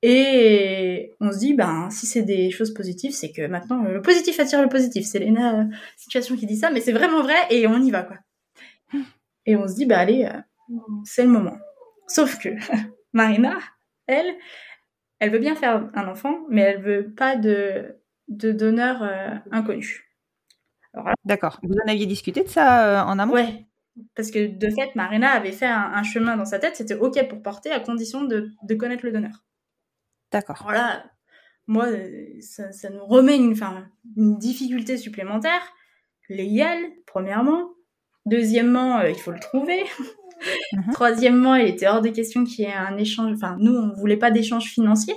Et 0.00 1.14
on 1.20 1.30
se 1.30 1.38
dit, 1.38 1.54
ben, 1.54 1.88
si 1.90 2.06
c'est 2.06 2.22
des 2.22 2.50
choses 2.50 2.72
positives, 2.74 3.12
c'est 3.12 3.30
que 3.30 3.46
maintenant, 3.46 3.82
le 3.82 4.02
positif 4.02 4.40
attire 4.40 4.60
le 4.60 4.68
positif. 4.68 5.06
C'est 5.06 5.20
Léna 5.20 5.60
euh, 5.60 5.64
Situation 5.96 6.36
qui 6.36 6.46
dit 6.46 6.56
ça, 6.56 6.70
mais 6.70 6.80
c'est 6.80 6.90
vraiment 6.90 7.22
vrai 7.22 7.36
et 7.50 7.68
on 7.68 7.80
y 7.80 7.90
va, 7.90 8.02
quoi. 8.02 8.16
Et 9.46 9.56
on 9.56 9.66
se 9.66 9.74
dit, 9.74 9.86
bah 9.86 9.98
allez, 9.98 10.24
euh, 10.24 10.76
c'est 11.04 11.24
le 11.24 11.28
moment. 11.28 11.56
Sauf 12.06 12.38
que 12.38 12.48
Marina, 13.12 13.58
elle, 14.06 14.34
elle 15.18 15.30
veut 15.30 15.38
bien 15.38 15.54
faire 15.54 15.90
un 15.94 16.08
enfant, 16.08 16.40
mais 16.48 16.62
elle 16.62 16.82
veut 16.82 17.14
pas 17.14 17.36
de, 17.36 18.00
de 18.28 18.52
donneur 18.52 19.02
euh, 19.02 19.34
inconnu. 19.50 20.08
D'accord. 21.24 21.58
Vous 21.62 21.74
en 21.74 21.90
aviez 21.90 22.06
discuté 22.06 22.42
de 22.42 22.48
ça 22.48 23.06
en 23.06 23.18
amont? 23.18 23.32
Ouais. 23.32 23.66
Parce 24.14 24.30
que 24.30 24.46
de 24.46 24.70
fait, 24.70 24.94
Marina 24.94 25.30
avait 25.30 25.52
fait 25.52 25.66
un, 25.66 26.02
chemin 26.02 26.36
dans 26.36 26.44
sa 26.44 26.58
tête, 26.58 26.76
c'était 26.76 26.94
OK 26.94 27.28
pour 27.28 27.42
porter 27.42 27.70
à 27.70 27.80
condition 27.80 28.24
de, 28.24 28.50
de 28.62 28.74
connaître 28.74 29.04
le 29.04 29.12
donneur. 29.12 29.44
D'accord. 30.30 30.60
Voilà, 30.62 31.04
moi, 31.66 31.86
ça, 32.40 32.72
ça 32.72 32.90
nous 32.90 33.04
remet 33.04 33.36
une, 33.36 33.54
une 34.16 34.38
difficulté 34.38 34.96
supplémentaire. 34.96 35.62
Légal, 36.28 36.78
premièrement. 37.06 37.70
Deuxièmement, 38.26 38.98
euh, 38.98 39.10
il 39.10 39.16
faut 39.16 39.32
le 39.32 39.40
trouver. 39.40 39.84
Mhm. 40.72 40.92
Troisièmement, 40.92 41.54
il 41.54 41.68
était 41.68 41.86
hors 41.86 42.00
de 42.00 42.08
question 42.08 42.42
qu'il 42.42 42.64
y 42.64 42.68
ait 42.68 42.72
un 42.72 42.96
échange. 42.96 43.32
Enfin, 43.36 43.56
nous, 43.60 43.76
on 43.76 43.94
voulait 43.94 44.16
pas 44.16 44.32
d'échange 44.32 44.64
financier 44.64 45.14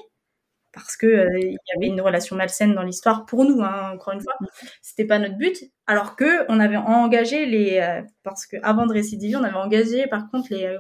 parce 0.71 0.95
que 0.95 1.07
euh, 1.07 1.39
il 1.39 1.53
y 1.53 1.77
avait 1.77 1.87
une 1.87 1.99
relation 1.99 2.35
malsaine 2.35 2.75
dans 2.75 2.83
l'histoire 2.83 3.25
pour 3.25 3.43
nous. 3.43 3.59
Hein, 3.63 3.93
encore 3.95 4.13
une 4.13 4.21
fois, 4.21 4.35
mhm. 4.39 4.47
c'était 4.83 5.05
pas 5.05 5.17
notre 5.17 5.35
but. 5.35 5.57
Alors 5.87 6.15
que 6.15 6.45
on 6.47 6.59
avait 6.59 6.77
engagé 6.77 7.47
les 7.47 7.79
euh, 7.79 8.03
parce 8.21 8.45
que 8.45 8.57
avant 8.61 8.85
de 8.85 8.93
récidiver, 8.93 9.35
on 9.35 9.43
avait 9.43 9.55
engagé 9.55 10.05
par 10.05 10.29
contre 10.29 10.53
les 10.53 10.77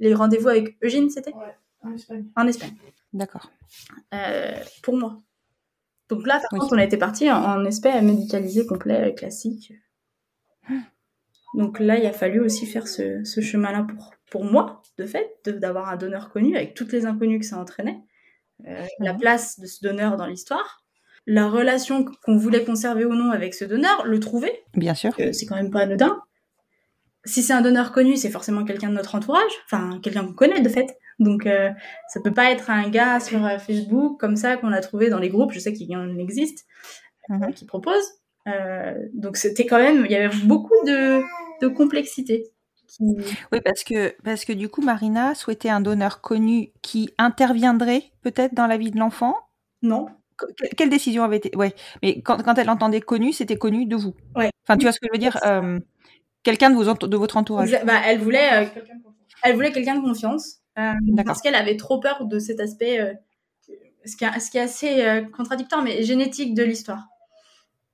les 0.00 0.14
rendez-vous 0.14 0.48
avec 0.48 0.76
Eugène, 0.82 1.10
c'était 1.10 1.34
ouais, 1.34 1.56
en 1.82 1.92
Espagne. 1.92 2.26
En 2.36 2.46
Espagne. 2.46 2.74
D'accord. 3.12 3.50
Euh, 4.14 4.58
pour 4.82 4.96
moi. 4.96 5.22
Donc 6.08 6.26
là, 6.26 6.38
par 6.38 6.50
contre, 6.50 6.74
on 6.74 6.78
a 6.78 6.84
été 6.84 6.96
parti 6.96 7.30
en, 7.30 7.42
en 7.42 7.64
espèce 7.64 8.02
médicalisé 8.02 8.66
complet, 8.66 9.14
classique. 9.14 9.72
Donc 11.54 11.80
là, 11.80 11.98
il 11.98 12.06
a 12.06 12.12
fallu 12.12 12.40
aussi 12.40 12.66
faire 12.66 12.86
ce, 12.88 13.22
chemin-là 13.24 13.86
pour, 13.88 14.14
pour 14.30 14.44
moi, 14.44 14.82
de 14.98 15.06
fait, 15.06 15.30
d'avoir 15.46 15.88
un 15.88 15.96
donneur 15.96 16.30
connu, 16.30 16.56
avec 16.56 16.74
toutes 16.74 16.92
les 16.92 17.06
inconnues 17.06 17.38
que 17.38 17.46
ça 17.46 17.58
entraînait. 17.58 18.00
Euh, 18.66 18.84
la 19.00 19.12
mhm. 19.12 19.20
place 19.20 19.60
de 19.60 19.66
ce 19.66 19.82
donneur 19.82 20.16
dans 20.16 20.26
l'histoire. 20.26 20.82
La 21.26 21.48
relation 21.48 22.04
qu'on 22.04 22.36
voulait 22.36 22.64
conserver 22.64 23.04
ou 23.04 23.14
non 23.14 23.30
avec 23.30 23.54
ce 23.54 23.64
donneur, 23.64 24.06
le 24.06 24.20
trouver. 24.20 24.62
Bien 24.74 24.94
sûr. 24.94 25.12
c'est 25.16 25.46
quand 25.46 25.56
même 25.56 25.70
pas 25.70 25.80
anodin. 25.80 26.22
Si 27.24 27.42
c'est 27.42 27.52
un 27.52 27.62
donneur 27.62 27.90
connu, 27.90 28.16
c'est 28.16 28.30
forcément 28.30 28.64
quelqu'un 28.64 28.90
de 28.90 28.94
notre 28.94 29.16
entourage, 29.16 29.50
enfin 29.64 29.98
quelqu'un 30.00 30.24
qu'on 30.24 30.34
connaît 30.34 30.60
de 30.60 30.68
fait. 30.68 30.96
Donc 31.18 31.46
euh, 31.46 31.70
ça 32.08 32.20
peut 32.20 32.32
pas 32.32 32.52
être 32.52 32.70
un 32.70 32.88
gars 32.88 33.18
sur 33.18 33.44
euh, 33.44 33.58
Facebook 33.58 34.20
comme 34.20 34.36
ça 34.36 34.56
qu'on 34.56 34.72
a 34.72 34.80
trouvé 34.80 35.10
dans 35.10 35.18
les 35.18 35.28
groupes. 35.28 35.50
Je 35.52 35.58
sais 35.58 35.72
qu'il 35.72 35.90
y 35.90 35.96
en 35.96 36.16
existe 36.18 36.64
mhm. 37.28 37.52
qui 37.54 37.64
proposent. 37.64 38.20
Euh, 38.46 38.94
donc 39.12 39.36
c'était 39.36 39.66
quand 39.66 39.78
même, 39.78 40.04
il 40.04 40.10
y 40.10 40.16
avait 40.16 40.34
beaucoup 40.44 40.74
de, 40.86 41.20
de 41.60 41.68
complexité. 41.68 42.44
Oui, 43.00 43.60
parce 43.64 43.84
que, 43.84 44.14
parce 44.22 44.44
que 44.44 44.52
du 44.52 44.68
coup, 44.68 44.80
Marina 44.80 45.34
souhaitait 45.34 45.68
un 45.68 45.80
donneur 45.80 46.20
connu 46.20 46.70
qui 46.82 47.10
interviendrait 47.18 48.04
peut-être 48.22 48.54
dans 48.54 48.66
la 48.66 48.76
vie 48.76 48.90
de 48.90 48.98
l'enfant? 48.98 49.36
Non. 49.82 50.06
quelle 50.76 50.88
décision 50.88 51.24
avait 51.24 51.38
été. 51.38 51.56
Ouais, 51.56 51.74
mais 52.02 52.22
quand, 52.22 52.42
quand 52.42 52.54
elle 52.54 52.70
entendait 52.70 53.00
connu, 53.00 53.32
c'était 53.32 53.56
connu 53.56 53.86
de 53.86 53.96
vous? 53.96 54.14
Ouais. 54.34 54.50
Enfin, 54.64 54.78
tu 54.78 54.84
vois 54.84 54.92
ce 54.92 55.00
que 55.00 55.06
je 55.08 55.12
veux 55.12 55.18
dire 55.18 55.38
euh, 55.44 55.78
Quelqu'un 56.42 56.70
de, 56.70 56.76
vos, 56.76 56.94
de 56.94 57.16
votre 57.16 57.36
entourage. 57.36 57.76
Bah, 57.84 58.00
elle 58.06 58.20
voulait, 58.20 58.70
elle 59.42 59.54
voulait 59.56 59.72
quelqu'un 59.72 59.96
de 59.96 60.00
confiance. 60.00 60.60
Euh, 60.78 60.92
parce 61.24 61.40
qu'elle 61.40 61.54
avait 61.54 61.76
trop 61.76 62.00
peur 62.00 62.26
de 62.26 62.38
cet 62.38 62.60
aspect, 62.60 63.00
euh, 63.00 63.14
ce, 64.04 64.16
qui 64.16 64.24
est, 64.24 64.40
ce, 64.40 64.50
qui 64.50 64.58
est, 64.58 64.60
assez 64.60 65.04
euh, 65.04 65.22
contradictoire, 65.22 65.82
mais 65.82 66.02
génétique 66.02 66.54
de 66.54 66.62
l'histoire. 66.62 67.06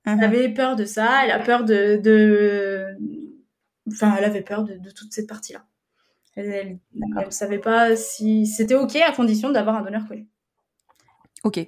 Elle 0.05 0.17
mhm. 0.17 0.23
avait 0.23 0.49
peur 0.49 0.75
de 0.75 0.85
ça, 0.85 1.23
elle 1.23 1.31
a 1.31 1.39
peur 1.39 1.63
de, 1.63 1.97
de... 1.97 2.97
Enfin, 3.87 4.15
elle 4.17 4.25
avait 4.25 4.41
peur 4.41 4.63
de, 4.63 4.75
de 4.75 4.91
toute 4.91 5.13
cette 5.13 5.27
partie-là. 5.27 5.65
Elle, 6.35 6.79
ne 6.93 7.29
savait 7.29 7.59
pas 7.59 7.95
si 7.95 8.47
c'était 8.47 8.75
OK 8.75 8.95
à 8.95 9.11
condition 9.11 9.51
d'avoir 9.51 9.75
un 9.75 9.83
donneur 9.83 10.07
connu. 10.07 10.27
OK. 11.43 11.59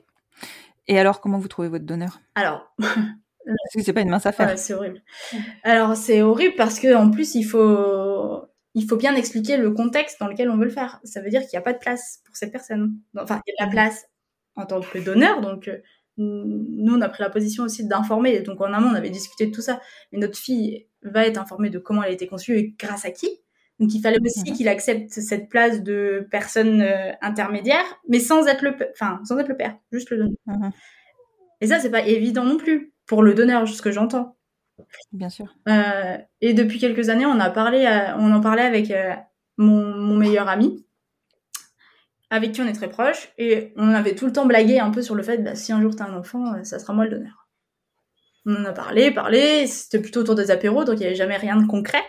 Et 0.88 1.00
alors, 1.00 1.22
comment 1.22 1.38
vous 1.38 1.48
trouvez 1.48 1.68
votre 1.68 1.86
donneur? 1.86 2.20
Alors, 2.36 2.74
parce 2.80 3.74
que 3.76 3.84
c'est 3.84 3.94
pas 3.94 4.02
une 4.02 4.10
mince 4.10 4.26
affaire. 4.26 4.48
Ouais, 4.48 4.58
c'est 4.58 4.74
horrible. 4.74 5.04
Alors, 5.64 5.96
c'est 5.96 6.22
horrible 6.22 6.56
parce 6.56 6.80
que 6.80 6.96
en 6.96 7.12
plus, 7.12 7.36
il 7.36 7.44
faut 7.44 8.44
il 8.74 8.88
faut 8.88 8.98
bien 8.98 9.16
expliquer 9.16 9.58
le 9.58 9.72
contexte 9.72 10.20
dans 10.20 10.28
lequel 10.28 10.50
on 10.50 10.58
veut 10.58 10.66
le 10.66 10.72
faire. 10.72 11.00
Ça 11.04 11.22
veut 11.22 11.30
dire 11.30 11.42
qu'il 11.42 11.52
n'y 11.54 11.60
a 11.60 11.62
pas 11.62 11.74
de 11.74 11.80
place 11.80 12.22
pour 12.26 12.36
cette 12.36 12.52
personne. 12.52 12.98
Enfin, 13.18 13.42
il 13.48 13.54
y 13.58 13.64
a 13.64 13.66
de 13.66 13.68
la 13.68 13.72
place 13.72 14.08
en 14.56 14.66
tant 14.66 14.82
que 14.82 15.00
donneur, 15.00 15.42
donc 15.42 15.68
euh, 15.68 15.78
nous, 16.18 16.94
on 16.94 17.02
a 17.02 17.10
pris 17.10 17.24
la 17.24 17.30
position 17.30 17.64
aussi 17.64 17.88
d'informer. 17.88 18.42
Donc 18.42 18.62
en 18.62 18.72
amont, 18.74 18.90
on 18.90 18.96
avait 18.96 19.10
discuté 19.10 19.48
de 19.48 19.52
tout 19.52 19.62
ça. 19.62 19.82
Mais 20.12 20.20
notre 20.20 20.38
fille 20.38 20.88
va 21.04 21.26
être 21.26 21.38
informée 21.38 21.70
de 21.70 21.80
comment 21.80 22.04
elle 22.04 22.12
a 22.12 22.14
été 22.14 22.28
conçue 22.28 22.58
et 22.58 22.76
grâce 22.78 23.06
à 23.06 23.12
qui. 23.12 23.28
Donc 23.80 23.94
il 23.94 24.02
fallait 24.02 24.20
aussi 24.24 24.50
mhm. 24.50 24.56
qu'il 24.56 24.68
accepte 24.70 25.12
cette 25.12 25.50
place 25.50 25.84
de 25.84 26.28
personne 26.32 26.82
euh, 26.82 27.12
intermédiaire, 27.22 27.84
mais 28.08 28.20
sans 28.20 28.48
être 28.48 28.62
le, 28.62 28.76
enfin 28.92 29.20
sans 29.26 29.38
être 29.38 29.50
le 29.50 29.58
père, 29.58 29.78
juste 29.92 30.10
le 30.12 30.18
donneur. 30.18 30.38
Mhm. 30.48 30.72
Et 31.62 31.68
ça, 31.68 31.80
c'est 31.80 31.92
pas 31.92 32.06
évident 32.06 32.44
non 32.44 32.58
plus 32.58 32.94
pour 33.06 33.24
le 33.24 33.34
donneur, 33.34 33.68
ce 33.68 33.82
que 33.82 33.92
j'entends. 33.92 34.38
Bien 35.12 35.30
sûr. 35.30 35.56
Euh, 35.70 36.18
et 36.42 36.54
depuis 36.54 36.80
quelques 36.80 37.10
années, 37.10 37.26
on 37.26 37.40
a 37.40 37.50
parlé, 37.50 37.86
on 38.18 38.32
en 38.32 38.42
parlait 38.42 38.64
avec 38.64 38.92
euh, 38.92 39.14
mon, 39.58 40.16
meilleur 40.18 40.50
ami, 40.50 40.85
avec 42.30 42.54
qui 42.54 42.62
on 42.62 42.68
est 42.68 42.74
très 42.74 42.90
proche, 42.90 43.30
et 43.38 43.74
on 43.76 43.90
avait 43.90 44.16
tout 44.16 44.26
le 44.26 44.32
temps 44.32 44.46
blagué 44.46 44.80
un 44.80 44.92
peu 44.92 45.02
sur 45.02 45.16
le 45.16 45.24
fait, 45.24 45.38
bah, 45.38 45.56
si 45.56 45.72
un 45.72 45.82
jour 45.82 45.96
t'as 45.96 46.06
un 46.06 46.18
enfant, 46.18 46.54
euh, 46.54 46.64
ça 46.64 46.80
sera 46.80 46.94
moi 46.94 47.06
le 47.06 47.12
donneur. 47.12 47.48
On 48.46 48.56
en 48.56 48.66
a 48.66 48.74
parlé, 48.74 49.12
parlé, 49.12 49.68
c'était 49.68 50.00
plutôt 50.00 50.22
autour 50.22 50.36
des 50.36 50.52
apéros, 50.52 50.84
donc 50.84 50.96
il 50.96 51.02
n'y 51.02 51.06
avait 51.08 51.16
jamais 51.16 51.38
rien 51.38 51.58
de 51.58 51.66
concret. 51.66 52.04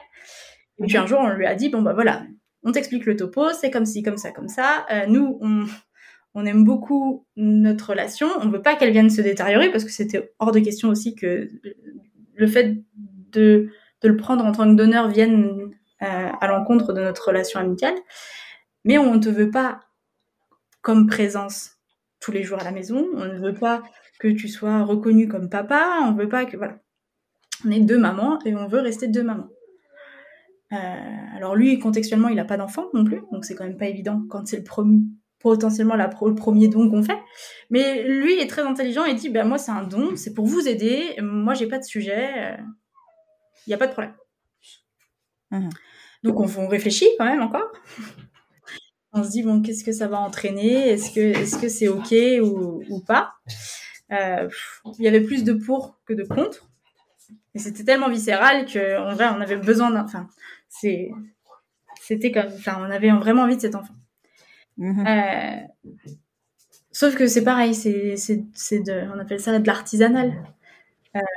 Et 0.79 0.87
puis 0.87 0.97
un 0.99 1.07
jour, 1.07 1.21
on 1.21 1.29
lui 1.29 1.47
a 1.47 1.55
dit, 1.55 1.71
bon 1.71 1.81
bah 1.81 1.95
voilà, 1.95 2.25
on 2.63 2.73
t'explique 2.73 3.07
le 3.07 3.17
topo, 3.17 3.53
c'est 3.53 3.71
comme 3.71 3.87
ci, 3.87 4.03
comme 4.03 4.19
ça, 4.19 4.33
comme 4.33 4.49
ça. 4.49 4.87
nous, 5.09 5.39
on, 5.41 5.65
on 6.37 6.45
aime 6.45 6.65
beaucoup 6.65 7.27
notre 7.37 7.91
relation, 7.91 8.29
on 8.43 8.51
veut 8.51 8.61
pas 8.61 8.77
qu'elle 8.77 8.93
vienne 8.93 9.09
se 9.09 9.23
détériorer 9.23 9.71
parce 9.71 9.85
que 9.85 9.91
c'était 9.91 10.35
hors 10.39 10.53
de 10.53 10.61
question 10.61 10.91
aussi 10.91 11.15
que 11.15 11.49
le 12.35 12.47
fait 12.47 12.77
de, 13.33 13.71
de, 14.03 14.09
le 14.09 14.17
prendre 14.19 14.45
en 14.45 14.53
tant 14.53 14.71
que 14.71 14.77
donneur 14.77 15.09
vienne 15.09 15.71
euh, 16.03 16.29
à 16.39 16.47
l'encontre 16.47 16.93
de 16.93 17.01
notre 17.01 17.29
relation 17.29 17.59
amicale. 17.59 17.95
Mais 18.85 18.99
on 18.99 19.15
ne 19.15 19.19
te 19.19 19.31
veut 19.31 19.51
pas 19.51 19.81
comme 20.87 21.09
présence 21.09 21.73
tous 22.21 22.31
les 22.31 22.45
jours 22.45 22.61
à 22.61 22.65
la 22.65 22.71
maison. 22.71 23.09
On 23.15 23.25
ne 23.25 23.41
veut 23.41 23.55
pas 23.55 23.83
que 24.21 24.29
tu 24.29 24.47
sois 24.47 24.85
reconnu 24.85 25.27
comme 25.27 25.51
papa. 25.51 25.99
On 26.05 26.13
veut 26.13 26.29
pas 26.29 26.45
que 26.45 26.57
voilà. 26.57 26.79
On 27.65 27.73
est 27.73 27.81
deux 27.81 27.99
mamans 27.99 28.39
et 28.45 28.55
on 28.55 28.69
veut 28.69 28.79
rester 28.79 29.09
deux 29.09 29.25
mamans. 29.25 29.49
Euh, 30.73 30.77
alors 31.35 31.57
lui, 31.57 31.81
contextuellement, 31.81 32.29
il 32.29 32.37
n'a 32.37 32.45
pas 32.45 32.57
d'enfant 32.57 32.85
non 32.95 33.03
plus, 33.03 33.21
donc 33.33 33.45
c'est 33.45 33.57
quand 33.57 33.65
même 33.65 33.77
pas 33.77 33.89
évident 33.89 34.23
quand 34.31 34.47
c'est 34.47 34.59
le 34.59 34.63
premier, 34.63 35.01
potentiellement 35.41 35.97
la 35.97 36.07
le 36.07 36.35
premier 36.37 36.69
don 36.69 36.89
qu'on 36.89 37.03
fait. 37.03 37.19
Mais 37.71 38.05
lui 38.05 38.39
est 38.39 38.47
très 38.47 38.63
intelligent 38.63 39.05
et 39.05 39.15
dit, 39.15 39.29
ben 39.29 39.45
moi 39.45 39.59
c'est 39.59 39.73
un 39.73 39.83
don, 39.83 40.15
c'est 40.15 40.35
pour 40.35 40.47
vous 40.47 40.69
aider, 40.69 41.17
moi 41.21 41.55
j'ai 41.55 41.67
pas 41.67 41.79
de 41.79 41.85
sujet, 41.85 42.31
il 42.33 42.61
euh, 42.61 42.65
n'y 43.67 43.75
a 43.75 43.79
pas 43.79 43.89
de 43.89 43.93
problème. 43.93 44.15
Mmh. 45.51 45.69
Donc 46.23 46.41
on, 46.41 46.69
réfléchit 46.69 47.09
quand 47.19 47.25
même 47.25 47.43
encore. 47.43 47.73
On 49.17 49.25
se 49.25 49.31
dit, 49.31 49.43
bon, 49.43 49.63
qu'est-ce 49.63 49.83
que 49.83 49.93
ça 49.93 50.09
va 50.09 50.19
entraîner? 50.19 50.91
Est-ce 50.91 51.11
que 51.11 51.21
est-ce 51.21 51.59
que 51.59 51.69
c'est 51.69 51.89
OK 51.89 52.15
ou, 52.43 52.83
ou 52.89 53.01
pas? 53.01 53.35
Euh, 54.13 54.49
Il 54.99 55.05
y 55.05 55.09
avait 55.09 55.23
plus 55.23 55.43
de 55.43 55.53
pour 55.53 55.99
que 56.05 56.13
de 56.13 56.23
contre. 56.23 56.69
Et 57.55 57.59
c'était 57.59 57.85
tellement 57.85 58.11
viscéral 58.11 58.67
que 58.67 58.99
en 59.01 59.15
vrai, 59.15 59.27
on 59.35 59.41
avait 59.41 59.57
besoin 59.57 59.91
d'un. 59.91 60.05
Enfin, 60.05 60.29
c'est, 60.69 61.11
c'était 62.01 62.31
comme. 62.31 62.53
Enfin, 62.55 62.77
on 62.81 62.91
avait 62.91 63.11
vraiment 63.11 63.43
envie 63.43 63.57
de 63.57 63.63
cet 63.63 63.75
enfant. 63.75 63.95
Mhm. 64.77 65.07
Euh, 65.07 65.93
sauf 66.93 67.17
que 67.17 67.27
c'est 67.27 67.45
pareil, 67.45 67.75
c'est, 67.75 68.17
c'est, 68.17 68.81
de, 68.81 69.11
on 69.15 69.19
appelle 69.19 69.41
ça 69.41 69.59
de 69.59 69.67
l'artisanal. 69.67 70.35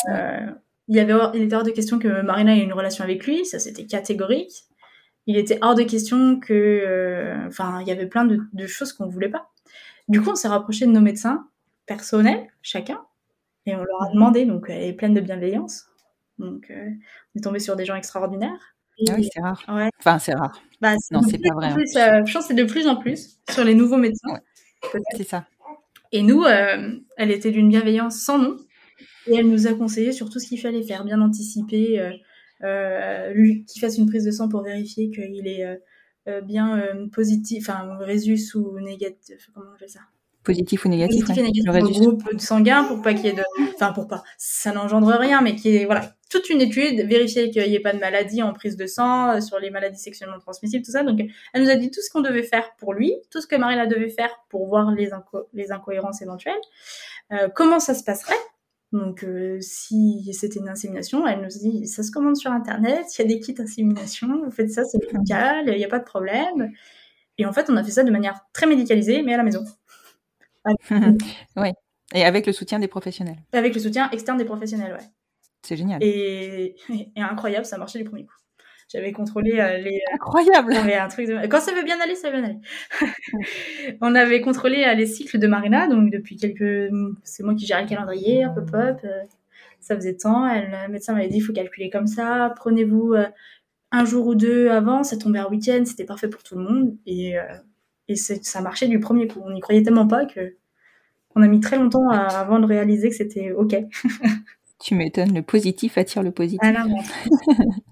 Euh, 0.09 0.47
il, 0.89 0.95
y 0.97 0.99
avait, 0.99 1.13
il 1.35 1.43
était 1.43 1.55
hors 1.55 1.63
de 1.63 1.71
question 1.71 1.99
que 1.99 2.21
Marina 2.21 2.55
ait 2.55 2.63
une 2.63 2.73
relation 2.73 3.05
avec 3.05 3.25
lui, 3.25 3.45
ça 3.45 3.59
c'était 3.59 3.85
catégorique. 3.85 4.68
Il 5.29 5.37
était 5.37 5.59
hors 5.61 5.75
de 5.75 5.83
question 5.83 6.39
que, 6.39 6.53
euh, 6.53 7.45
enfin, 7.47 7.81
il 7.81 7.87
y 7.87 7.91
avait 7.91 8.07
plein 8.07 8.25
de, 8.25 8.39
de 8.51 8.65
choses 8.65 8.93
qu'on 8.93 9.05
voulait 9.07 9.29
pas. 9.29 9.51
Du 10.07 10.23
coup, 10.23 10.31
on 10.31 10.35
s'est 10.35 10.47
rapproché 10.47 10.87
de 10.87 10.91
nos 10.91 11.01
médecins 11.01 11.47
personnels, 11.85 12.47
chacun, 12.63 12.99
et 13.67 13.75
on 13.75 13.83
leur 13.83 14.01
a 14.01 14.11
demandé, 14.11 14.45
donc 14.45 14.65
elle 14.69 14.81
est 14.81 14.93
pleine 14.93 15.13
de 15.13 15.21
bienveillance. 15.21 15.85
Donc, 16.39 16.71
euh, 16.71 16.89
on 17.35 17.39
est 17.39 17.43
tombé 17.43 17.59
sur 17.59 17.75
des 17.75 17.85
gens 17.85 17.93
extraordinaires. 17.93 18.75
Ah 19.07 19.13
oui, 19.17 19.29
c'est 19.31 19.39
rare. 19.39 19.63
Ouais. 19.67 19.91
Enfin, 19.99 20.17
c'est 20.17 20.33
rare. 20.33 20.59
Bah, 20.81 20.95
Non, 21.11 21.21
c'est 21.21 21.37
pas 21.37 21.53
vrai, 21.53 21.67
hein. 21.67 21.75
plus, 21.75 21.95
euh, 21.95 22.25
je 22.25 22.33
pense 22.33 22.47
que 22.47 22.47
c'est 22.47 22.53
de 22.55 22.63
plus 22.63 22.87
en 22.87 22.95
plus 22.95 23.37
sur 23.51 23.63
les 23.63 23.75
nouveaux 23.75 23.97
médecins. 23.97 24.33
Ouais. 24.33 24.99
C'est 25.15 25.27
ça. 25.27 25.45
Et 26.11 26.23
nous, 26.23 26.43
euh, 26.43 26.89
elle 27.17 27.29
était 27.29 27.51
d'une 27.51 27.69
bienveillance 27.69 28.19
sans 28.19 28.39
nom. 28.39 28.57
Et 29.27 29.35
elle 29.35 29.47
nous 29.47 29.67
a 29.67 29.73
conseillé 29.75 30.11
sur 30.11 30.31
tout 30.31 30.39
ce 30.39 30.47
qu'il 30.47 30.59
fallait 30.59 30.81
faire, 30.81 31.03
bien 31.05 31.21
anticiper, 31.21 31.99
lui 33.33 33.65
qu'il 33.65 33.81
fasse 33.81 33.97
une 33.97 34.07
prise 34.07 34.25
de 34.25 34.31
sang 34.31 34.49
pour 34.49 34.63
vérifier 34.63 35.09
qu'il 35.11 35.47
est 35.47 35.65
euh, 35.65 35.75
euh, 36.27 36.41
bien 36.41 36.77
euh, 36.79 37.07
positif, 37.07 37.69
enfin 37.69 37.97
résus 37.99 38.55
ou 38.55 38.79
négatif, 38.79 39.49
comment 39.53 39.67
on 39.71 39.75
appelle 39.75 39.89
ça? 39.89 40.01
Positif 40.43 40.85
ou 40.85 40.89
négatif, 40.89 41.25
Positif 41.25 41.37
et 41.37 41.41
ouais. 41.41 41.81
négatif 41.81 41.99
Le 41.99 42.11
groupe 42.11 42.39
sanguin 42.39 42.85
pour 42.85 43.01
pas 43.01 43.13
qu'il 43.13 43.25
y 43.25 43.29
ait 43.29 43.33
de, 43.33 43.43
enfin 43.75 43.91
pour 43.91 44.07
pas, 44.07 44.23
ça 44.37 44.71
n'engendre 44.71 45.11
rien, 45.11 45.41
mais 45.41 45.55
qu'il 45.55 45.71
y 45.71 45.77
ait 45.77 45.85
voilà 45.85 46.15
toute 46.29 46.49
une 46.49 46.61
étude, 46.61 47.07
vérifier 47.07 47.49
qu'il 47.49 47.67
n'y 47.67 47.75
ait 47.75 47.79
pas 47.79 47.91
de 47.93 47.99
maladie 47.99 48.41
en 48.43 48.53
prise 48.53 48.77
de 48.77 48.85
sang, 48.85 49.31
euh, 49.31 49.41
sur 49.41 49.59
les 49.59 49.69
maladies 49.69 49.99
sexuellement 49.99 50.39
transmissibles, 50.39 50.85
tout 50.85 50.91
ça. 50.91 51.03
Donc 51.03 51.19
elle 51.53 51.63
nous 51.63 51.69
a 51.69 51.75
dit 51.75 51.91
tout 51.91 52.01
ce 52.01 52.09
qu'on 52.09 52.21
devait 52.21 52.43
faire 52.43 52.75
pour 52.77 52.93
lui, 52.93 53.13
tout 53.31 53.41
ce 53.41 53.47
que 53.47 53.55
Marina 53.55 53.85
devait 53.85 54.09
faire 54.09 54.29
pour 54.49 54.67
voir 54.67 54.91
les, 54.91 55.09
inco- 55.09 55.47
les 55.53 55.71
incohérences 55.71 56.21
éventuelles, 56.21 56.53
euh, 57.31 57.49
comment 57.53 57.79
ça 57.79 57.93
se 57.93 58.03
passerait? 58.03 58.33
Donc, 58.91 59.23
euh, 59.23 59.59
si 59.61 60.33
c'était 60.33 60.59
une 60.59 60.69
insémination, 60.69 61.27
elle 61.27 61.41
nous 61.41 61.47
dit 61.47 61.87
ça 61.87 62.01
se 62.01 62.11
commande 62.11 62.35
sur 62.35 62.51
internet, 62.51 63.05
il 63.17 63.21
y 63.21 63.25
a 63.25 63.27
des 63.27 63.39
kits 63.39 63.55
insémination, 63.59 64.43
vous 64.43 64.51
faites 64.51 64.71
ça, 64.71 64.83
c'est 64.83 64.99
médical, 65.13 65.65
il 65.67 65.77
n'y 65.77 65.85
a 65.85 65.89
pas 65.89 65.99
de 65.99 66.05
problème. 66.05 66.71
Et 67.37 67.45
en 67.45 67.53
fait, 67.53 67.69
on 67.69 67.77
a 67.77 67.83
fait 67.83 67.91
ça 67.91 68.03
de 68.03 68.11
manière 68.11 68.39
très 68.51 68.65
médicalisée, 68.65 69.21
mais 69.21 69.33
à 69.33 69.37
la 69.37 69.43
maison, 69.43 69.63
Et 72.15 72.23
avec 72.23 72.47
le 72.47 72.53
soutien 72.53 72.79
des 72.79 72.87
professionnels. 72.87 73.37
avec 73.53 73.75
le 73.75 73.79
soutien 73.79 74.09
externe 74.11 74.37
des 74.37 74.45
professionnels, 74.45 74.93
ouais. 74.93 75.07
C'est 75.61 75.77
génial. 75.77 76.03
Et, 76.03 76.75
et 77.15 77.21
incroyable, 77.21 77.65
ça 77.65 77.77
marchait 77.77 77.99
du 77.99 78.05
premier 78.05 78.25
coup. 78.25 78.33
J'avais 78.91 79.11
contrôlé 79.11 79.59
euh, 79.59 79.77
les, 79.77 80.01
Incroyable. 80.13 80.73
Un 80.73 81.07
truc 81.09 81.27
de... 81.27 81.47
Quand 81.47 81.59
ça 81.59 81.73
veut 81.73 81.83
bien 81.83 81.99
aller, 81.99 82.15
ça 82.15 82.31
veut 82.31 82.41
bien 82.41 82.49
aller. 82.49 83.97
on 84.01 84.15
avait 84.15 84.41
contrôlé 84.41 84.83
euh, 84.83 84.95
les 84.95 85.05
cycles 85.05 85.37
de 85.37 85.47
Marina, 85.47 85.87
donc 85.87 86.11
depuis 86.11 86.37
quelques... 86.37 86.91
C'est 87.23 87.43
moi 87.43 87.53
qui 87.53 87.67
gérais 87.67 87.83
le 87.83 87.87
calendrier, 87.87 88.47
hop, 88.47 88.57
hop. 88.73 88.99
euh, 89.03 89.23
ça 89.79 89.95
faisait 89.95 90.15
temps. 90.15 90.47
Elle, 90.47 90.71
le 90.87 90.91
médecin 90.91 91.13
m'avait 91.13 91.27
dit, 91.27 91.37
il 91.37 91.41
faut 91.41 91.53
calculer 91.53 91.89
comme 91.89 92.07
ça. 92.07 92.53
Prenez-vous 92.55 93.13
euh, 93.13 93.27
un 93.91 94.05
jour 94.05 94.25
ou 94.25 94.35
deux 94.35 94.69
avant. 94.69 95.03
Ça 95.03 95.17
tombait 95.17 95.39
un 95.39 95.47
week-end, 95.47 95.83
c'était 95.85 96.05
parfait 96.05 96.27
pour 96.27 96.41
tout 96.41 96.57
le 96.57 96.63
monde. 96.63 96.95
Et, 97.05 97.37
euh, 97.37 98.15
ça 98.15 98.61
marchait 98.61 98.87
du 98.87 98.99
premier 98.99 99.27
coup. 99.27 99.39
On 99.45 99.51
n'y 99.51 99.59
croyait 99.59 99.83
tellement 99.83 100.07
pas 100.07 100.25
que 100.25 100.55
on 101.35 101.43
a 101.43 101.47
mis 101.47 101.59
très 101.59 101.77
longtemps 101.77 102.09
à- 102.09 102.39
avant 102.39 102.59
de 102.59 102.65
réaliser 102.65 103.09
que 103.09 103.15
c'était 103.15 103.51
OK. 103.51 103.75
Tu 104.79 104.95
m'étonnes, 104.95 105.35
le 105.35 105.41
positif 105.41 105.97
attire 105.97 106.23
le 106.23 106.31
positif. 106.31 106.61
Ah, 106.63 106.71
là. 106.71 106.85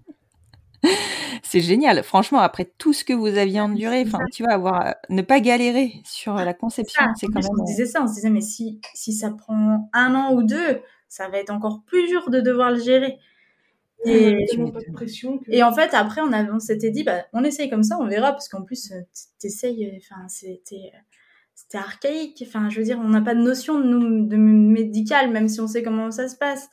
C'est 1.44 1.62
génial. 1.62 2.04
Franchement, 2.04 2.40
après 2.40 2.66
tout 2.78 2.94
ce 2.94 3.04
que 3.04 3.14
vous 3.14 3.38
aviez 3.38 3.62
enduré, 3.62 4.04
enfin, 4.06 4.20
tu 4.34 4.44
vois, 4.44 4.54
avoir, 4.54 4.96
ne 5.10 5.22
pas 5.22 5.40
galérer 5.40 5.94
sur 6.04 6.36
la 6.36 6.54
conception, 6.54 7.04
c'est 7.16 7.28
quand 7.28 7.42
même. 7.42 7.50
On 7.52 7.66
se 7.66 7.72
disait 7.72 7.86
ça, 7.86 8.02
on 8.04 8.08
se 8.08 8.16
disait, 8.16 8.30
mais 8.30 8.42
si, 8.42 8.82
si 8.94 9.14
ça 9.14 9.32
prend 9.32 9.90
un 9.94 10.16
an 10.16 10.34
ou 10.34 10.44
deux, 10.44 10.82
ça 11.08 11.30
va 11.30 11.38
être 11.38 11.52
encore 11.52 11.84
plus 11.86 12.08
dur 12.08 12.30
de 12.30 12.42
devoir 12.42 12.72
le 12.72 12.80
gérer. 12.80 13.18
Il 14.06 14.12
Et, 14.12 14.46
pas 14.46 14.56
de 14.56 14.62
m'étonnes. 14.62 14.94
pression 14.94 15.38
que... 15.40 15.52
et 15.52 15.64
en 15.64 15.74
fait, 15.74 15.94
après, 15.94 16.22
on, 16.22 16.32
on 16.32 16.60
s'était 16.60 16.92
dit, 16.92 17.04
bah, 17.04 17.26
on 17.34 17.44
essaye 17.44 17.70
comme 17.70 17.84
ça, 17.84 17.98
on 18.00 18.08
verra, 18.08 18.32
parce 18.32 18.48
qu'en 18.48 18.62
plus, 18.62 18.92
euh, 18.92 19.02
t'essayes, 19.40 19.88
euh, 19.88 19.98
enfin, 19.98 20.28
c'était, 20.28 20.92
euh, 20.94 21.00
c'était 21.56 21.80
archaïque. 21.80 22.44
Enfin, 22.46 22.70
je 22.70 22.78
veux 22.78 22.84
dire, 22.84 23.00
on 23.00 23.10
n'a 23.10 23.22
pas 23.22 23.34
de 23.34 23.42
notion 23.42 23.80
de, 23.80 23.86
nous, 23.86 24.28
de 24.28 24.38
médical, 24.38 25.32
même 25.32 25.48
si 25.48 25.60
on 25.62 25.68
sait 25.68 25.82
comment 25.82 26.12
ça 26.12 26.28
se 26.28 26.36
passe. 26.36 26.70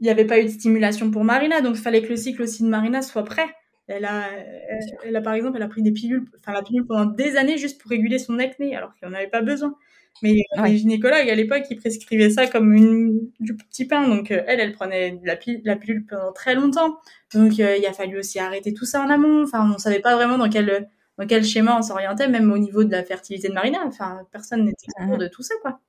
Il 0.00 0.04
n'y 0.04 0.10
avait 0.10 0.24
pas 0.24 0.40
eu 0.40 0.44
de 0.44 0.48
stimulation 0.50 1.10
pour 1.10 1.24
Marina, 1.24 1.60
donc 1.60 1.76
il 1.76 1.82
fallait 1.82 2.02
que 2.02 2.08
le 2.08 2.16
cycle 2.16 2.42
aussi 2.42 2.62
de 2.62 2.68
Marina 2.68 3.02
soit 3.02 3.24
prêt. 3.24 3.46
Elle 3.86 4.04
a, 4.04 4.30
elle, 4.32 4.78
elle 5.04 5.16
a, 5.16 5.20
par 5.20 5.34
exemple, 5.34 5.56
elle 5.56 5.62
a 5.64 5.68
pris 5.68 5.82
des 5.82 5.92
pilules, 5.92 6.24
enfin, 6.38 6.52
la 6.52 6.62
pilule 6.62 6.86
pendant 6.86 7.06
des 7.06 7.36
années 7.36 7.58
juste 7.58 7.80
pour 7.80 7.90
réguler 7.90 8.18
son 8.18 8.38
acné, 8.38 8.74
alors 8.76 8.94
qu'elle 8.94 9.10
n'en 9.10 9.16
avait 9.16 9.26
pas 9.28 9.42
besoin. 9.42 9.74
Mais 10.22 10.42
Ouais. 10.58 10.70
les 10.70 10.76
gynécologues, 10.78 11.28
à 11.28 11.34
l'époque, 11.34 11.62
ils 11.70 11.76
prescrivaient 11.76 12.30
ça 12.30 12.46
comme 12.46 12.72
une, 12.74 13.30
du 13.40 13.56
petit 13.56 13.84
pain. 13.86 14.06
Donc, 14.08 14.30
euh, 14.30 14.42
elle, 14.46 14.60
elle 14.60 14.72
prenait 14.72 15.12
de 15.12 15.26
la, 15.26 15.36
pi- 15.36 15.60
la 15.64 15.76
pilule 15.76 16.04
pendant 16.06 16.32
très 16.32 16.54
longtemps. 16.54 16.98
Donc, 17.34 17.58
euh, 17.60 17.76
il 17.76 17.86
a 17.86 17.92
fallu 17.92 18.18
aussi 18.18 18.38
arrêter 18.38 18.74
tout 18.74 18.84
ça 18.84 19.02
en 19.02 19.08
amont. 19.10 19.42
Enfin, 19.44 19.70
on 19.74 19.78
savait 19.78 20.00
pas 20.00 20.14
vraiment 20.16 20.36
dans 20.38 20.48
quel, 20.50 20.88
dans 21.18 21.26
quel 21.26 21.44
schéma 21.44 21.76
on 21.78 21.82
s'orientait, 21.82 22.28
même 22.28 22.50
au 22.52 22.58
niveau 22.58 22.84
de 22.84 22.90
la 22.92 23.04
fertilité 23.04 23.48
de 23.48 23.54
Marina. 23.54 23.78
Enfin, 23.86 24.26
personne 24.32 24.64
n'était 24.64 24.86
au 24.98 25.04
courant 25.04 25.16
de 25.18 25.28
tout 25.28 25.42
ça, 25.42 25.54
quoi. 25.62 25.80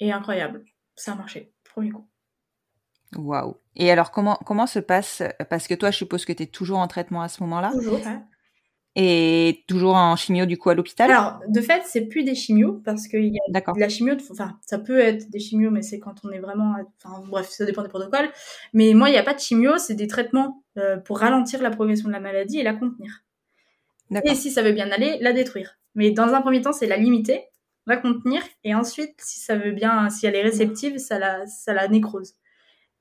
Et 0.00 0.12
incroyable. 0.12 0.64
Ça 0.96 1.12
a 1.12 1.14
marché. 1.14 1.52
Premier 1.64 1.90
coup. 1.90 2.06
Waouh. 3.16 3.56
Et 3.76 3.90
alors, 3.90 4.10
comment, 4.10 4.38
comment 4.44 4.66
se 4.66 4.78
passe 4.78 5.22
Parce 5.48 5.66
que 5.66 5.74
toi, 5.74 5.90
je 5.90 5.96
suppose 5.98 6.24
que 6.24 6.32
tu 6.32 6.44
es 6.44 6.46
toujours 6.46 6.78
en 6.78 6.86
traitement 6.86 7.22
à 7.22 7.28
ce 7.28 7.42
moment-là? 7.42 7.70
Toujours, 7.72 8.00
et 8.96 9.64
toujours 9.68 9.94
en 9.94 10.16
chimio 10.16 10.46
du 10.46 10.58
coup 10.58 10.70
à 10.70 10.74
l'hôpital? 10.74 11.10
Alors, 11.10 11.40
de 11.46 11.60
fait, 11.60 11.82
c'est 11.86 12.06
plus 12.06 12.24
des 12.24 12.34
chimios 12.34 12.80
parce 12.84 13.06
qu'il 13.06 13.26
y 13.26 13.38
a 13.38 13.52
D'accord. 13.52 13.74
de 13.74 13.80
la 13.80 13.88
chimio, 13.88 14.14
de- 14.14 14.22
enfin, 14.30 14.58
ça 14.66 14.78
peut 14.78 14.98
être 14.98 15.30
des 15.30 15.38
chimios, 15.38 15.70
mais 15.70 15.82
c'est 15.82 16.00
quand 16.00 16.16
on 16.24 16.30
est 16.30 16.40
vraiment, 16.40 16.74
enfin, 17.02 17.22
bref, 17.26 17.48
ça 17.48 17.64
dépend 17.64 17.82
des 17.82 17.88
protocoles. 17.88 18.30
Mais 18.74 18.92
moi, 18.94 19.08
il 19.08 19.12
n'y 19.12 19.18
a 19.18 19.22
pas 19.22 19.34
de 19.34 19.40
chimio, 19.40 19.78
c'est 19.78 19.94
des 19.94 20.08
traitements 20.08 20.64
euh, 20.76 20.96
pour 20.96 21.20
ralentir 21.20 21.62
la 21.62 21.70
progression 21.70 22.08
de 22.08 22.12
la 22.12 22.20
maladie 22.20 22.58
et 22.58 22.62
la 22.64 22.74
contenir. 22.74 23.22
D'accord. 24.10 24.32
Et 24.32 24.34
si 24.34 24.50
ça 24.50 24.62
veut 24.62 24.72
bien 24.72 24.90
aller, 24.90 25.18
la 25.20 25.32
détruire. 25.32 25.78
Mais 25.94 26.10
dans 26.10 26.34
un 26.34 26.40
premier 26.40 26.60
temps, 26.60 26.72
c'est 26.72 26.86
la 26.86 26.96
limiter, 26.96 27.44
la 27.86 27.96
contenir, 27.96 28.42
et 28.64 28.74
ensuite, 28.74 29.14
si 29.18 29.38
ça 29.38 29.56
veut 29.56 29.72
bien, 29.72 30.10
si 30.10 30.26
elle 30.26 30.34
est 30.34 30.42
réceptive, 30.42 30.98
ça 30.98 31.18
la, 31.18 31.46
ça 31.46 31.72
la 31.74 31.86
nécrose. 31.86 32.34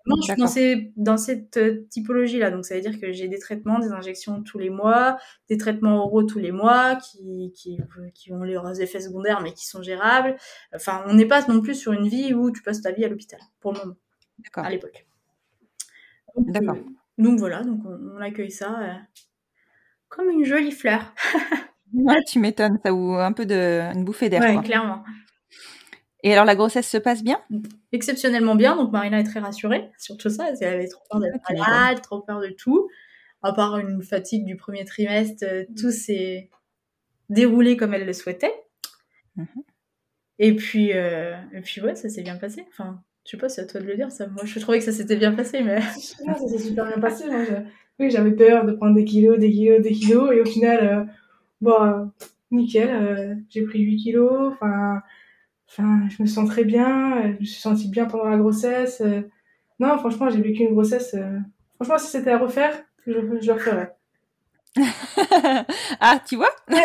Moi, 0.06 0.18
je 0.20 0.24
suis 0.24 0.32
dans, 0.32 0.38
D'accord. 0.38 0.50
ces, 0.54 0.93
dans 0.95 1.18
cette 1.18 1.58
euh, 1.58 1.86
typologie-là. 1.89 2.52
Donc, 2.52 2.66
ça 2.66 2.76
veut 2.76 2.82
dire 2.82 3.00
que 3.00 3.12
j'ai 3.12 3.28
des 3.28 3.38
traitements, 3.38 3.80
des 3.80 3.91
injections 3.91 4.41
tous 4.41 4.58
les 4.58 4.70
mois, 4.70 5.18
des 5.50 5.58
traitements 5.58 6.04
oraux 6.04 6.24
tous 6.24 6.39
les 6.39 6.52
mois, 6.52 6.95
qui, 6.95 7.52
qui, 7.56 7.78
qui 8.16 8.32
ont 8.32 8.43
leurs 8.43 8.80
effets 8.82 9.02
secondaires, 9.02 9.41
mais 9.41 9.54
qui 9.54 9.68
sont 9.68 9.84
gérables. 9.84 10.36
Enfin, 10.74 11.04
on 11.08 11.14
n'est 11.14 11.28
pas 11.28 11.45
non 11.47 11.62
plus 11.62 11.76
sur 11.76 11.91
une 11.91 12.08
vie 12.08 12.34
où 12.34 12.50
tu 12.52 12.62
passes 12.64 12.82
ta 12.82 12.91
vie 12.91 13.06
à 13.06 13.10
l'hôpital, 13.10 13.39
pour 13.60 13.74
le 13.74 13.80
moment, 13.80 13.95
D'accord. 14.39 14.66
à 14.66 14.70
l'époque. 14.70 15.06
D'accord. 16.38 16.76
euh, 16.76 16.84
donc 17.18 17.38
voilà, 17.38 17.64
donc 17.64 17.82
on, 17.86 18.00
on 18.18 18.22
accueille 18.22 18.52
ça 18.52 18.80
euh, 18.80 18.93
comme 20.08 20.30
une 20.30 20.45
jolie 20.45 20.72
fleur. 20.72 21.14
Ouais, 21.91 22.24
tu 22.28 22.38
m'étonnes, 22.38 22.78
ça 22.86 22.93
ou 22.93 23.16
un 23.16 23.32
peu 23.34 23.47
de 23.47 23.82
une 23.95 24.06
bouffée 24.06 24.30
d'air. 24.30 24.41
Ouais, 24.41 24.54
quoi. 24.54 24.62
clairement. 24.62 25.04
Et 26.24 26.34
alors 26.34 26.45
la 26.45 26.55
grossesse 26.55 26.88
se 26.89 26.97
passe 26.97 27.24
bien? 27.24 27.39
Exceptionnellement 27.91 28.55
bien. 28.55 28.76
Donc 28.76 28.91
Marina 28.91 29.20
est 29.20 29.24
très 29.24 29.39
rassurée 29.39 29.89
sur 29.97 30.17
tout 30.17 30.30
ça. 30.30 30.47
Elle 30.59 30.67
avait 30.74 30.88
trop 30.88 31.03
peur 31.09 31.22
d'être 31.22 31.36
Ah, 31.45 31.53
tu 31.53 31.59
malade, 31.61 32.01
trop 32.01 32.20
peur 32.22 32.41
de 32.41 32.49
tout. 32.49 32.89
À 33.41 33.53
part 33.53 33.78
une 33.78 34.03
fatigue 34.03 34.43
du 34.45 34.57
premier 34.57 34.84
trimestre, 34.84 35.45
euh, 35.47 35.63
tout 35.80 35.91
s'est 35.91 36.49
déroulé 37.30 37.78
comme 37.78 37.93
elle 37.93 38.05
le 38.05 38.11
souhaitait. 38.13 38.53
Mhm. 39.38 39.45
Et 40.39 40.55
puis, 40.55 40.91
euh, 40.93 41.36
et 41.53 41.61
puis 41.61 41.82
ouais, 41.82 41.95
ça 41.95 42.09
s'est 42.09 42.22
bien 42.24 42.36
passé. 42.38 42.65
Enfin, 42.70 43.01
je 43.26 43.32
sais 43.32 43.38
pas, 43.38 43.47
c'est 43.49 43.61
à 43.61 43.65
toi 43.65 43.80
de 43.80 43.86
le 43.86 43.95
dire. 43.95 44.11
Ça, 44.11 44.28
moi, 44.28 44.43
je 44.45 44.59
trouvais 44.59 44.80
que 44.80 44.86
ça 44.86 44.91
s'était 44.91 45.15
bien 45.15 45.34
passé, 45.34 45.61
mais 45.61 45.80
Non, 46.28 46.36
ça 46.36 46.47
s'est 46.47 46.57
super 46.59 46.86
bien 46.86 46.99
passé. 46.99 47.26
Moi, 47.30 47.43
je- 47.45 47.53
Oui, 47.99 48.09
j'avais 48.11 48.32
peur 48.32 48.65
de 48.65 48.72
prendre 48.74 48.95
des 48.95 49.03
kilos, 49.05 49.38
des 49.39 49.51
kilos, 49.51 49.82
des 49.82 49.91
kilos. 49.91 50.32
Et 50.34 50.41
au 50.41 50.45
final, 50.45 50.88
euh, 50.88 51.03
bon, 51.61 51.82
euh, 51.82 52.05
nickel. 52.51 52.89
euh, 52.89 53.36
j'ai 53.49 53.63
pris 53.63 53.80
8 53.82 53.97
kilos. 53.97 54.53
Enfin, 54.53 55.01
enfin, 55.70 56.07
je 56.09 56.22
me 56.24 56.28
sens 56.28 56.49
très 56.49 56.63
bien. 56.65 57.17
euh, 57.17 57.34
Je 57.36 57.39
me 57.41 57.45
suis 57.45 57.61
sentie 57.61 57.88
bien 57.89 58.05
pendant 58.05 58.26
la 58.30 58.38
grossesse. 58.38 59.01
euh. 59.01 59.22
Non, 59.80 59.97
franchement, 59.97 60.30
j'ai 60.30 60.41
vécu 60.41 60.63
une 60.63 60.74
grossesse. 60.74 61.13
euh, 61.13 61.39
Franchement, 61.76 61.97
si 61.97 62.07
c'était 62.07 62.32
à 62.32 62.38
refaire, 62.38 62.78
je, 63.07 63.11
je 63.13 63.47
le 63.47 63.53
referais. 63.53 63.95
Ah, 65.99 66.20
tu 66.28 66.36
vois? 66.38 66.51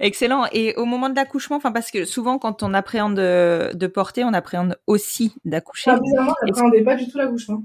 Excellent. 0.00 0.46
Et 0.52 0.74
au 0.76 0.84
moment 0.84 1.08
de 1.08 1.14
l'accouchement, 1.16 1.56
enfin 1.56 1.72
parce 1.72 1.90
que 1.90 2.04
souvent 2.04 2.38
quand 2.38 2.62
on 2.62 2.74
appréhende 2.74 3.16
de, 3.16 3.86
porter, 3.86 4.24
on 4.24 4.32
appréhende 4.32 4.78
aussi 4.86 5.34
d'accoucher. 5.44 5.90
Ah, 5.90 5.98
bizarrement, 5.98 6.32
Est-ce- 6.32 6.46
j'appréhendais 6.48 6.82
pas 6.84 6.94
du 6.96 7.08
tout 7.08 7.18
l'accouchement. 7.18 7.62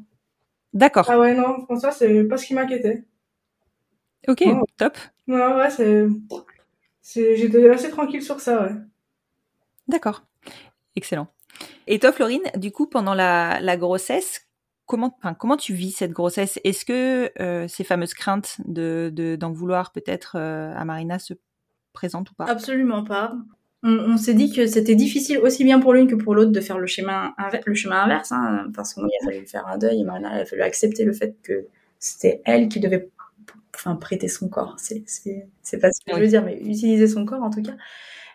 D'accord. 0.73 1.05
Ah 1.09 1.19
ouais, 1.19 1.33
non, 1.35 1.61
François, 1.65 1.91
c'est 1.91 2.23
pas 2.25 2.37
ce 2.37 2.45
qui 2.47 2.53
m'inquiétait. 2.53 3.03
Ok, 4.27 4.41
Non. 4.45 4.63
top. 4.77 4.97
Non, 5.27 5.57
ouais, 5.57 5.69
c'est. 5.69 6.05
J'étais 7.03 7.69
assez 7.69 7.89
tranquille 7.89 8.21
sur 8.21 8.39
ça, 8.39 8.63
ouais. 8.63 8.75
D'accord. 9.87 10.23
Excellent. 10.95 11.27
Et 11.87 11.99
toi, 11.99 12.11
Florine, 12.11 12.43
du 12.55 12.71
coup, 12.71 12.87
pendant 12.87 13.13
la, 13.13 13.59
la 13.59 13.77
grossesse, 13.77 14.47
comment, 14.85 15.15
enfin, 15.17 15.33
comment 15.33 15.57
tu 15.57 15.73
vis 15.73 15.91
cette 15.91 16.11
grossesse? 16.11 16.59
Est-ce 16.63 16.85
que 16.85 17.31
euh, 17.41 17.67
ces 17.67 17.83
fameuses 17.83 18.13
craintes 18.13 18.57
de, 18.65 19.11
de, 19.13 19.35
d'en 19.35 19.51
vouloir 19.51 19.91
peut-être 19.91 20.35
euh, 20.37 20.73
à 20.75 20.85
Marina 20.85 21.19
se 21.19 21.33
présentent 21.93 22.31
ou 22.31 22.35
pas? 22.35 22.45
Absolument 22.45 23.03
pas. 23.03 23.35
On, 23.83 23.91
on 23.91 24.17
s'est 24.17 24.33
dit 24.33 24.53
que 24.53 24.67
c'était 24.67 24.95
difficile 24.95 25.39
aussi 25.39 25.63
bien 25.63 25.79
pour 25.79 25.93
l'une 25.93 26.07
que 26.07 26.15
pour 26.15 26.35
l'autre 26.35 26.51
de 26.51 26.61
faire 26.61 26.77
le 26.77 26.87
chemin, 26.87 27.33
le 27.65 27.73
chemin 27.73 28.03
inverse, 28.03 28.31
hein, 28.31 28.69
parce 28.75 28.93
qu'il 28.93 29.03
a 29.03 29.25
fallu 29.25 29.45
faire 29.47 29.65
un 29.67 29.77
deuil 29.77 30.01
et 30.01 30.03
Marina, 30.03 30.35
il 30.35 30.41
a 30.41 30.45
fallu 30.45 30.61
accepter 30.61 31.03
le 31.03 31.13
fait 31.13 31.35
que 31.41 31.65
c'était 31.97 32.41
elle 32.45 32.69
qui 32.69 32.79
devait 32.79 33.09
enfin, 33.75 33.95
prêter 33.95 34.27
son 34.27 34.49
corps. 34.49 34.75
C'est, 34.77 35.03
c'est, 35.07 35.47
c'est 35.63 35.79
pas 35.79 35.91
ce 35.91 36.01
que 36.05 36.15
je 36.15 36.21
veux 36.21 36.27
dire, 36.27 36.43
mais 36.43 36.57
utiliser 36.61 37.07
son 37.07 37.25
corps 37.25 37.43
en 37.43 37.49
tout 37.49 37.61
cas. 37.61 37.73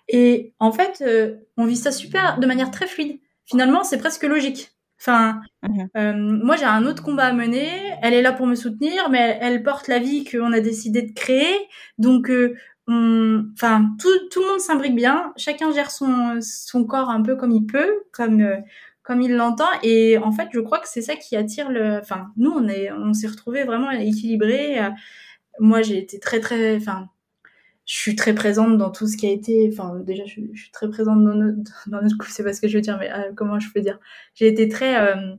Et 0.09 0.55
en 0.61 0.73
fait, 0.73 1.03
euh, 1.07 1.37
on 1.57 1.67
vit 1.67 1.77
ça 1.77 1.93
super, 1.93 2.39
de 2.39 2.47
manière 2.47 2.71
très 2.71 2.87
fluide. 2.87 3.19
Finalement, 3.45 3.85
c'est 3.85 3.99
presque 3.99 4.25
logique. 4.25 4.71
Enfin, 5.01 5.41
Mhm. 5.63 5.89
euh, 5.97 6.13
moi 6.17 6.57
j'ai 6.57 6.65
un 6.65 6.87
autre 6.87 7.03
combat 7.03 7.27
à 7.27 7.33
mener. 7.33 7.69
Elle 8.03 8.15
est 8.15 8.23
là 8.23 8.33
pour 8.33 8.47
me 8.47 8.55
soutenir, 8.55 9.11
mais 9.11 9.39
elle 9.43 9.63
porte 9.63 9.89
la 9.89 9.99
vie 9.99 10.25
qu'on 10.25 10.53
a 10.53 10.61
décidé 10.61 11.03
de 11.03 11.13
créer. 11.13 11.55
Donc, 11.99 12.31
euh, 12.31 12.57
on, 12.89 13.45
enfin, 13.55 13.91
tout, 14.01 14.09
tout 14.31 14.41
le 14.43 14.49
monde 14.49 14.61
s'imbrique 14.61 14.95
bien. 14.95 15.33
Chacun 15.37 15.73
gère 15.73 15.91
son, 15.91 16.39
son 16.41 16.85
corps 16.85 17.11
un 17.11 17.23
peu 17.23 17.37
comme 17.37 17.51
il 17.51 17.67
peut, 17.67 18.03
comme 18.13 18.41
euh, 18.41 18.57
comme 19.03 19.21
il 19.23 19.35
l'entend. 19.37 19.69
Et 19.83 20.19
en 20.19 20.33
fait, 20.33 20.49
je 20.53 20.61
crois 20.61 20.79
que 20.81 20.89
c'est 20.89 21.03
ça 21.03 21.17
qui 21.17 21.37
attire 21.37 21.71
le. 21.71 21.99
Enfin, 21.99 22.29
nous, 22.37 22.51
on 22.51 22.67
est, 22.69 22.91
on 22.93 23.13
s'est 23.13 23.27
retrouvés 23.29 23.65
vraiment 23.65 23.91
équilibrés. 23.91 24.79
Moi, 25.61 25.83
j'ai 25.83 25.99
été 25.99 26.19
très 26.21 26.41
très, 26.41 26.77
enfin, 26.77 27.09
je 27.87 27.95
suis 27.97 28.17
très 28.17 28.35
présente 28.35 28.79
dans 28.79 28.91
tout 28.91 29.07
ce 29.09 29.17
qui 29.17 29.27
a 29.27 29.33
été. 29.33 29.71
Enfin, 29.73 29.97
déjà, 30.01 30.25
je, 30.27 30.31
suis- 30.33 30.51
je 30.55 30.63
suis 30.65 30.73
très 30.73 30.89
présente 30.91 31.25
dans 31.25 31.35
notre, 31.35 31.85
dans 31.91 32.03
notre 32.03 32.17
couple. 32.19 32.33
C'est 32.33 32.45
pas 32.45 32.55
ce 32.55 32.61
que 32.63 32.69
je 32.69 32.77
veux 32.79 32.83
dire, 32.83 32.99
mais 32.99 33.13
euh, 33.13 33.33
comment 33.37 33.61
je 33.61 33.71
peux 33.73 33.81
dire? 33.83 33.99
J'ai 34.35 34.49
été 34.49 34.69
très. 34.69 34.97
euh, 35.01 35.37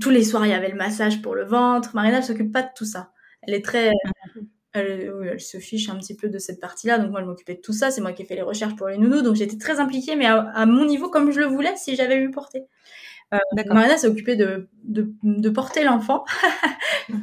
tous 0.00 0.10
les 0.10 0.24
soirs, 0.24 0.46
il 0.46 0.50
y 0.50 0.54
avait 0.54 0.68
le 0.70 0.76
massage 0.76 1.22
pour 1.22 1.34
le 1.34 1.44
ventre. 1.44 1.94
Marina, 1.94 2.18
elle 2.18 2.24
s'occupe 2.24 2.52
pas 2.52 2.62
de 2.62 2.68
tout 2.74 2.84
ça. 2.84 3.12
Elle 3.42 3.54
est 3.54 3.64
très. 3.64 3.90
Elle, 4.74 5.12
oui, 5.14 5.28
elle 5.32 5.40
se 5.40 5.58
fiche 5.58 5.88
un 5.90 5.96
petit 5.98 6.16
peu 6.16 6.28
de 6.30 6.38
cette 6.38 6.60
partie-là. 6.60 6.98
Donc, 6.98 7.10
moi, 7.12 7.20
je 7.22 7.26
m'occupais 7.26 7.56
de 7.56 7.60
tout 7.60 7.72
ça. 7.74 7.90
C'est 7.90 8.00
moi 8.02 8.12
qui 8.12 8.22
ai 8.22 8.26
fait 8.26 8.36
les 8.36 8.42
recherches 8.42 8.76
pour 8.76 8.88
les 8.88 8.98
nounous. 8.98 9.22
Donc, 9.22 9.36
j'étais 9.36 9.58
très 9.58 9.80
impliquée, 9.80 10.16
mais 10.16 10.26
à, 10.26 10.40
à 10.54 10.66
mon 10.66 10.84
niveau, 10.86 11.10
comme 11.10 11.32
je 11.32 11.40
le 11.40 11.46
voulais, 11.46 11.74
si 11.76 11.96
j'avais 11.96 12.18
eu 12.22 12.30
porté. 12.30 12.64
Euh, 13.32 13.38
D'accord. 13.52 13.74
Marina 13.74 13.96
s'est 13.96 14.08
occupée 14.08 14.36
de, 14.36 14.68
de, 14.84 15.12
de 15.22 15.48
porter 15.48 15.84
l'enfant 15.84 16.24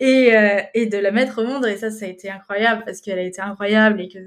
et, 0.00 0.36
euh, 0.36 0.60
et 0.74 0.86
de 0.86 0.98
la 0.98 1.12
mettre 1.12 1.42
au 1.42 1.46
monde. 1.46 1.66
Et 1.66 1.76
ça, 1.76 1.90
ça 1.90 2.06
a 2.06 2.08
été 2.08 2.30
incroyable 2.30 2.82
parce 2.84 3.00
qu'elle 3.00 3.18
a 3.18 3.22
été 3.22 3.40
incroyable 3.40 4.00
et 4.00 4.08
que 4.08 4.18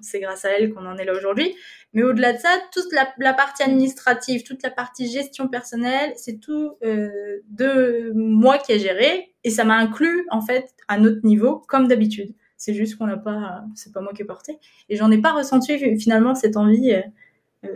c'est 0.00 0.20
grâce 0.20 0.44
à 0.44 0.50
elle 0.50 0.72
qu'on 0.72 0.86
en 0.86 0.96
est 0.96 1.04
là 1.04 1.14
aujourd'hui. 1.14 1.54
Mais 1.94 2.02
au-delà 2.02 2.34
de 2.34 2.38
ça, 2.38 2.50
toute 2.72 2.92
la, 2.92 3.08
la 3.18 3.32
partie 3.32 3.62
administrative, 3.62 4.42
toute 4.42 4.62
la 4.62 4.70
partie 4.70 5.10
gestion 5.10 5.48
personnelle, 5.48 6.12
c'est 6.16 6.38
tout 6.38 6.74
euh, 6.84 7.38
de 7.48 8.12
moi 8.14 8.58
qui 8.58 8.72
ai 8.72 8.78
géré 8.78 9.34
et 9.44 9.50
ça 9.50 9.64
m'a 9.64 9.76
inclus 9.76 10.26
en 10.30 10.42
fait 10.42 10.74
à 10.88 10.98
notre 10.98 11.24
niveau 11.24 11.62
comme 11.68 11.88
d'habitude. 11.88 12.34
C'est 12.56 12.74
juste 12.74 12.96
qu'on 12.96 13.06
n'a 13.06 13.16
pas, 13.16 13.62
c'est 13.74 13.92
pas 13.92 14.00
moi 14.00 14.12
qui 14.12 14.22
ai 14.22 14.24
porté 14.24 14.58
et 14.88 14.96
j'en 14.96 15.10
ai 15.10 15.18
pas 15.18 15.32
ressenti 15.32 15.78
finalement 15.98 16.34
cette 16.34 16.56
envie 16.56 16.92
euh, 16.92 17.00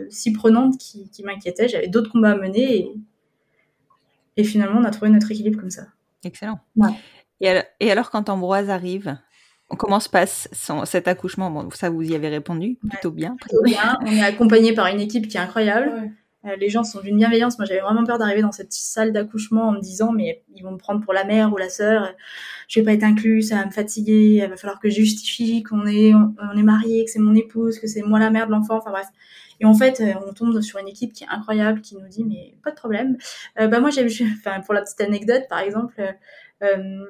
si 0.09 0.31
prenante 0.31 0.77
qui, 0.77 1.09
qui 1.09 1.23
m'inquiétait. 1.23 1.67
J'avais 1.67 1.87
d'autres 1.87 2.11
combats 2.11 2.31
à 2.31 2.35
mener 2.35 2.77
et, 2.77 2.91
et 4.37 4.43
finalement 4.43 4.79
on 4.79 4.83
a 4.83 4.91
trouvé 4.91 5.09
notre 5.11 5.31
équilibre 5.31 5.59
comme 5.59 5.71
ça. 5.71 5.83
Excellent. 6.23 6.59
Ouais. 6.75 6.91
Et, 7.41 7.49
alors, 7.49 7.63
et 7.79 7.91
alors, 7.91 8.09
quand 8.09 8.29
Ambroise 8.29 8.69
arrive, 8.69 9.17
comment 9.77 9.99
se 9.99 10.07
passe 10.07 10.47
son- 10.53 10.85
cet 10.85 11.07
accouchement? 11.09 11.51
Bon, 11.51 11.69
ça, 11.71 11.89
vous 11.89 12.03
y 12.03 12.15
avez 12.15 12.29
répondu 12.29 12.77
plutôt 12.89 13.11
bien. 13.11 13.35
Plutôt 13.35 13.61
bien. 13.63 13.97
On 14.01 14.05
est 14.05 14.21
accompagné 14.21 14.73
par 14.73 14.87
une 14.87 15.01
équipe 15.01 15.27
qui 15.27 15.35
est 15.35 15.41
incroyable. 15.41 15.89
Ouais. 15.89 16.11
Euh, 16.45 16.55
les 16.57 16.69
gens 16.69 16.83
sont 16.83 17.01
d'une 17.01 17.17
bienveillance. 17.17 17.57
Moi, 17.57 17.65
j'avais 17.65 17.81
vraiment 17.81 18.03
peur 18.05 18.17
d'arriver 18.17 18.41
dans 18.41 18.51
cette 18.51 18.71
salle 18.71 19.11
d'accouchement 19.13 19.69
en 19.69 19.71
me 19.73 19.81
disant, 19.81 20.11
mais 20.11 20.43
ils 20.55 20.61
vont 20.61 20.71
me 20.71 20.77
prendre 20.77 21.01
pour 21.03 21.13
la 21.13 21.25
mère 21.25 21.51
ou 21.51 21.57
la 21.57 21.69
sœur. 21.69 22.13
Je 22.73 22.79
vais 22.79 22.85
pas 22.85 22.93
être 22.93 23.03
inclus, 23.03 23.43
ça 23.43 23.57
va 23.57 23.67
me 23.67 23.71
fatiguer. 23.71 24.41
Il 24.43 24.49
va 24.49 24.57
falloir 24.57 24.79
que 24.79 24.89
je 24.89 24.95
justifie 24.95 25.61
qu'on 25.61 25.85
est, 25.85 26.11
on, 26.15 26.57
est 26.57 26.63
mariés, 26.63 27.05
que 27.05 27.11
c'est 27.11 27.19
mon 27.19 27.35
épouse, 27.35 27.77
que 27.77 27.85
c'est 27.85 28.01
moi 28.01 28.17
la 28.17 28.31
mère 28.31 28.47
de 28.47 28.51
l'enfant. 28.51 28.77
Enfin 28.77 28.89
bref. 28.89 29.05
Et 29.59 29.65
en 29.65 29.75
fait, 29.75 30.01
euh, 30.01 30.13
on 30.27 30.33
tombe 30.33 30.59
sur 30.61 30.79
une 30.79 30.87
équipe 30.87 31.13
qui 31.13 31.23
est 31.23 31.27
incroyable, 31.29 31.81
qui 31.81 31.95
nous 31.95 32.07
dit, 32.07 32.23
mais 32.23 32.55
pas 32.63 32.71
de 32.71 32.75
problème. 32.75 33.17
Euh, 33.59 33.67
bah 33.67 33.79
moi, 33.79 33.91
j'ai, 33.91 34.03
enfin 34.39 34.59
pour 34.61 34.73
la 34.73 34.81
petite 34.81 35.01
anecdote, 35.01 35.43
par 35.49 35.59
exemple. 35.59 36.01
Euh, 36.63 37.05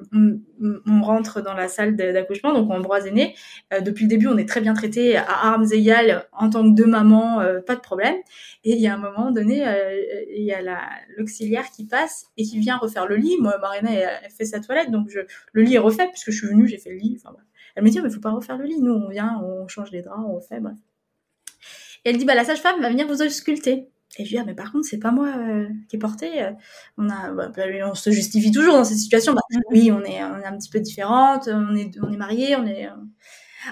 on, 0.86 1.02
rentre 1.02 1.42
dans 1.42 1.54
la 1.54 1.68
salle 1.68 1.96
d'accouchement, 1.96 2.52
donc 2.52 2.70
Ambroise 2.70 3.06
est 3.06 3.12
né. 3.12 3.34
Euh, 3.72 3.80
depuis 3.80 4.04
le 4.04 4.08
début, 4.08 4.26
on 4.26 4.36
est 4.36 4.48
très 4.48 4.60
bien 4.60 4.74
traité 4.74 5.16
à 5.16 5.24
armes 5.28 5.66
égales 5.72 6.26
en 6.32 6.50
tant 6.50 6.62
que 6.62 6.74
deux 6.74 6.86
mamans, 6.86 7.40
euh, 7.40 7.60
pas 7.60 7.76
de 7.76 7.80
problème. 7.80 8.16
Et 8.64 8.72
il 8.72 8.80
y 8.80 8.86
a 8.86 8.94
un 8.94 8.98
moment 8.98 9.30
donné, 9.30 9.64
il 10.34 10.44
y 10.44 10.52
a 10.52 10.62
la- 10.62 10.88
l'auxiliaire 11.16 11.70
qui 11.70 11.86
passe 11.86 12.26
et 12.36 12.44
qui 12.44 12.58
vient 12.58 12.76
refaire 12.76 13.06
le 13.06 13.16
lit. 13.16 13.36
Moi, 13.40 13.56
Marina, 13.60 13.92
elle, 13.92 14.30
fait 14.30 14.44
sa 14.44 14.60
toilette, 14.60 14.90
donc 14.90 15.08
je, 15.08 15.20
le 15.52 15.62
lit 15.62 15.74
est 15.74 15.78
refait 15.78 16.08
puisque 16.08 16.30
je 16.30 16.38
suis 16.38 16.48
venue, 16.48 16.66
j'ai 16.66 16.78
fait 16.78 16.90
le 16.90 16.96
lit. 16.96 17.18
Enfin. 17.22 17.36
Elle 17.74 17.84
me 17.84 17.90
dit, 17.90 18.00
mais 18.00 18.10
faut 18.10 18.20
pas 18.20 18.30
refaire 18.30 18.56
le 18.56 18.64
lit. 18.64 18.80
Nous, 18.80 18.92
on 18.92 19.08
vient, 19.08 19.40
on 19.42 19.68
change 19.68 19.90
les 19.90 20.02
draps, 20.02 20.22
on 20.26 20.36
refait, 20.36 20.60
bref. 20.60 20.76
Et 22.04 22.10
elle 22.10 22.18
dit, 22.18 22.24
bah, 22.24 22.34
la 22.34 22.44
sage-femme 22.44 22.80
va 22.80 22.90
venir 22.90 23.06
vous 23.06 23.22
ausculter. 23.22 23.88
Et 24.18 24.24
je 24.24 24.30
dis, 24.30 24.38
ah, 24.38 24.44
mais 24.46 24.54
par 24.54 24.70
contre, 24.72 24.86
c'est 24.86 24.98
pas 25.00 25.10
moi 25.10 25.28
euh, 25.36 25.66
qui 25.88 25.96
ai 25.96 25.98
porté. 25.98 26.42
euh, 26.42 26.52
On, 26.98 27.08
a, 27.10 27.32
bah, 27.32 27.48
bah, 27.56 27.64
on 27.90 27.94
se 27.94 28.10
justifie 28.10 28.52
toujours 28.52 28.74
dans 28.74 28.84
cette 28.84 28.98
situation. 28.98 29.34
Bah, 29.34 29.40
oui, 29.70 29.90
on 29.92 30.02
est, 30.04 30.22
on 30.24 30.38
est 30.40 30.46
un 30.46 30.56
petit 30.56 30.70
peu 30.70 30.80
différentes, 30.80 31.48
on 31.52 31.74
est, 31.76 31.90
on 32.02 32.12
est 32.12 32.16
mariés, 32.16 32.54
on 32.56 32.64
est. 32.66 32.86
euh, 32.86 32.90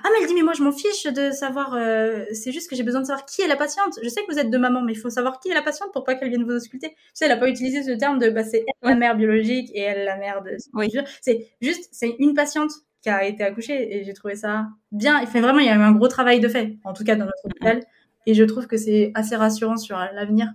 Ah, 0.04 0.08
mais 0.12 0.20
elle 0.22 0.26
dit, 0.28 0.34
mais 0.34 0.42
moi, 0.42 0.54
je 0.54 0.62
m'en 0.62 0.72
fiche 0.72 1.04
de 1.04 1.30
savoir. 1.32 1.74
euh, 1.74 2.24
c'est 2.32 2.50
juste 2.52 2.68
que 2.70 2.76
j'ai 2.76 2.82
besoin 2.82 3.02
de 3.02 3.06
savoir 3.06 3.26
qui 3.26 3.42
est 3.42 3.46
la 3.48 3.56
patiente. 3.56 3.98
Je 4.02 4.08
sais 4.08 4.22
que 4.24 4.32
vous 4.32 4.38
êtes 4.38 4.50
deux 4.50 4.58
mamans, 4.58 4.82
mais 4.82 4.92
il 4.92 4.98
faut 4.98 5.10
savoir 5.10 5.38
qui 5.38 5.50
est 5.50 5.54
la 5.54 5.62
patiente 5.62 5.92
pour 5.92 6.04
pas 6.04 6.14
qu'elle 6.14 6.30
vienne 6.30 6.44
vous 6.44 6.52
ausculter. 6.52 6.90
Tu 6.90 6.96
sais, 7.14 7.26
elle 7.26 7.32
a 7.32 7.36
pas 7.36 7.48
utilisé 7.48 7.82
ce 7.82 7.90
terme 7.98 8.18
de 8.18 8.30
bah, 8.30 8.42
c'est 8.44 8.64
elle 8.82 8.88
la 8.90 8.94
mère 8.96 9.16
biologique 9.16 9.70
et 9.74 9.80
elle 9.82 10.04
la 10.06 10.16
mère 10.16 10.42
de. 10.42 10.56
Oui. 10.74 10.90
C'est 11.20 11.48
juste, 11.60 11.88
c'est 11.92 12.16
une 12.18 12.34
patiente 12.34 12.72
qui 13.02 13.10
a 13.10 13.24
été 13.26 13.44
accouchée 13.44 13.96
et 13.96 14.04
j'ai 14.04 14.12
trouvé 14.14 14.34
ça 14.36 14.68
bien. 14.92 15.24
Fait 15.26 15.40
vraiment, 15.40 15.58
il 15.58 15.66
y 15.66 15.68
a 15.68 15.74
eu 15.76 15.78
un 15.80 15.92
gros 15.92 16.08
travail 16.08 16.40
de 16.40 16.48
fait, 16.48 16.78
en 16.84 16.92
tout 16.94 17.04
cas 17.04 17.16
dans 17.16 17.24
notre 17.26 17.44
hôpital. 17.44 17.80
Et 18.26 18.34
je 18.34 18.44
trouve 18.44 18.66
que 18.66 18.76
c'est 18.76 19.12
assez 19.14 19.36
rassurant 19.36 19.76
sur 19.76 19.96
l'avenir. 19.96 20.52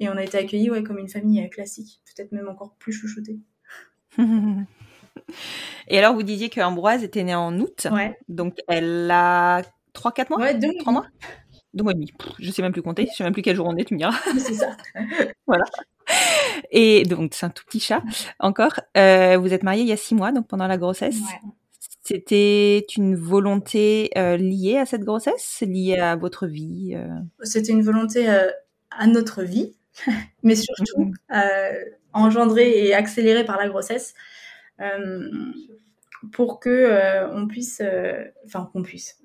Et 0.00 0.08
on 0.08 0.16
a 0.16 0.24
été 0.24 0.38
accueillis 0.38 0.70
ouais, 0.70 0.82
comme 0.82 0.98
une 0.98 1.08
famille 1.08 1.40
euh, 1.44 1.48
classique, 1.48 2.02
peut-être 2.04 2.32
même 2.32 2.48
encore 2.48 2.74
plus 2.78 2.92
chouchoutée. 2.92 3.38
Et 5.88 5.98
alors, 5.98 6.14
vous 6.14 6.22
disiez 6.22 6.48
que 6.48 6.60
Ambroise 6.60 7.04
était 7.04 7.22
née 7.22 7.34
en 7.34 7.58
août, 7.60 7.86
Ouais, 7.92 8.18
donc 8.28 8.58
elle 8.66 9.10
a 9.10 9.62
3-4 9.94 10.30
mois? 10.30 10.38
Ouais 10.40 10.54
deux 10.54 10.72
3 10.80 10.92
mois? 10.92 11.06
Deux 11.74 11.84
mois 11.84 11.92
et 11.92 11.94
demi. 11.94 12.12
Je 12.38 12.50
sais 12.50 12.62
même 12.62 12.72
plus 12.72 12.82
compter, 12.82 13.06
je 13.10 13.16
sais 13.16 13.24
même 13.24 13.32
plus 13.32 13.42
quelle 13.42 13.56
jour 13.56 13.66
on 13.66 13.76
est, 13.76 13.84
tu 13.84 13.94
me 13.94 13.98
diras. 13.98 14.12
c'est 14.38 14.54
ça. 14.54 14.76
Et 16.70 17.04
donc, 17.04 17.32
c'est 17.34 17.46
un 17.46 17.50
tout 17.50 17.64
petit 17.64 17.80
chat 17.80 18.02
encore. 18.40 18.80
Euh, 18.96 19.38
vous 19.38 19.52
êtes 19.54 19.62
mariés 19.62 19.82
il 19.82 19.88
y 19.88 19.92
a 19.92 19.96
6 19.96 20.14
mois, 20.14 20.32
donc 20.32 20.48
pendant 20.48 20.66
la 20.66 20.76
grossesse. 20.76 21.16
Ouais. 21.16 21.50
C'était 22.02 22.84
une 22.96 23.14
volonté 23.14 24.10
euh, 24.16 24.36
liée 24.36 24.76
à 24.76 24.86
cette 24.86 25.02
grossesse, 25.02 25.62
liée 25.64 25.98
à 25.98 26.16
votre 26.16 26.48
vie 26.48 26.94
euh, 26.96 27.06
C'était 27.44 27.70
une 27.70 27.82
volonté 27.82 28.28
euh, 28.28 28.50
à 28.90 29.06
notre 29.06 29.44
vie, 29.44 29.76
mais 30.42 30.56
surtout 30.56 31.12
euh, 31.32 31.84
engendrée 32.12 32.86
et 32.86 32.94
accélérée 32.94 33.44
par 33.44 33.56
la 33.56 33.68
grossesse, 33.68 34.14
pour 36.32 36.58
que 36.58 37.30
on 37.32 37.46
puisse, 37.46 37.80
enfin 38.44 38.68
qu'on 38.72 38.82
puisse, 38.82 39.22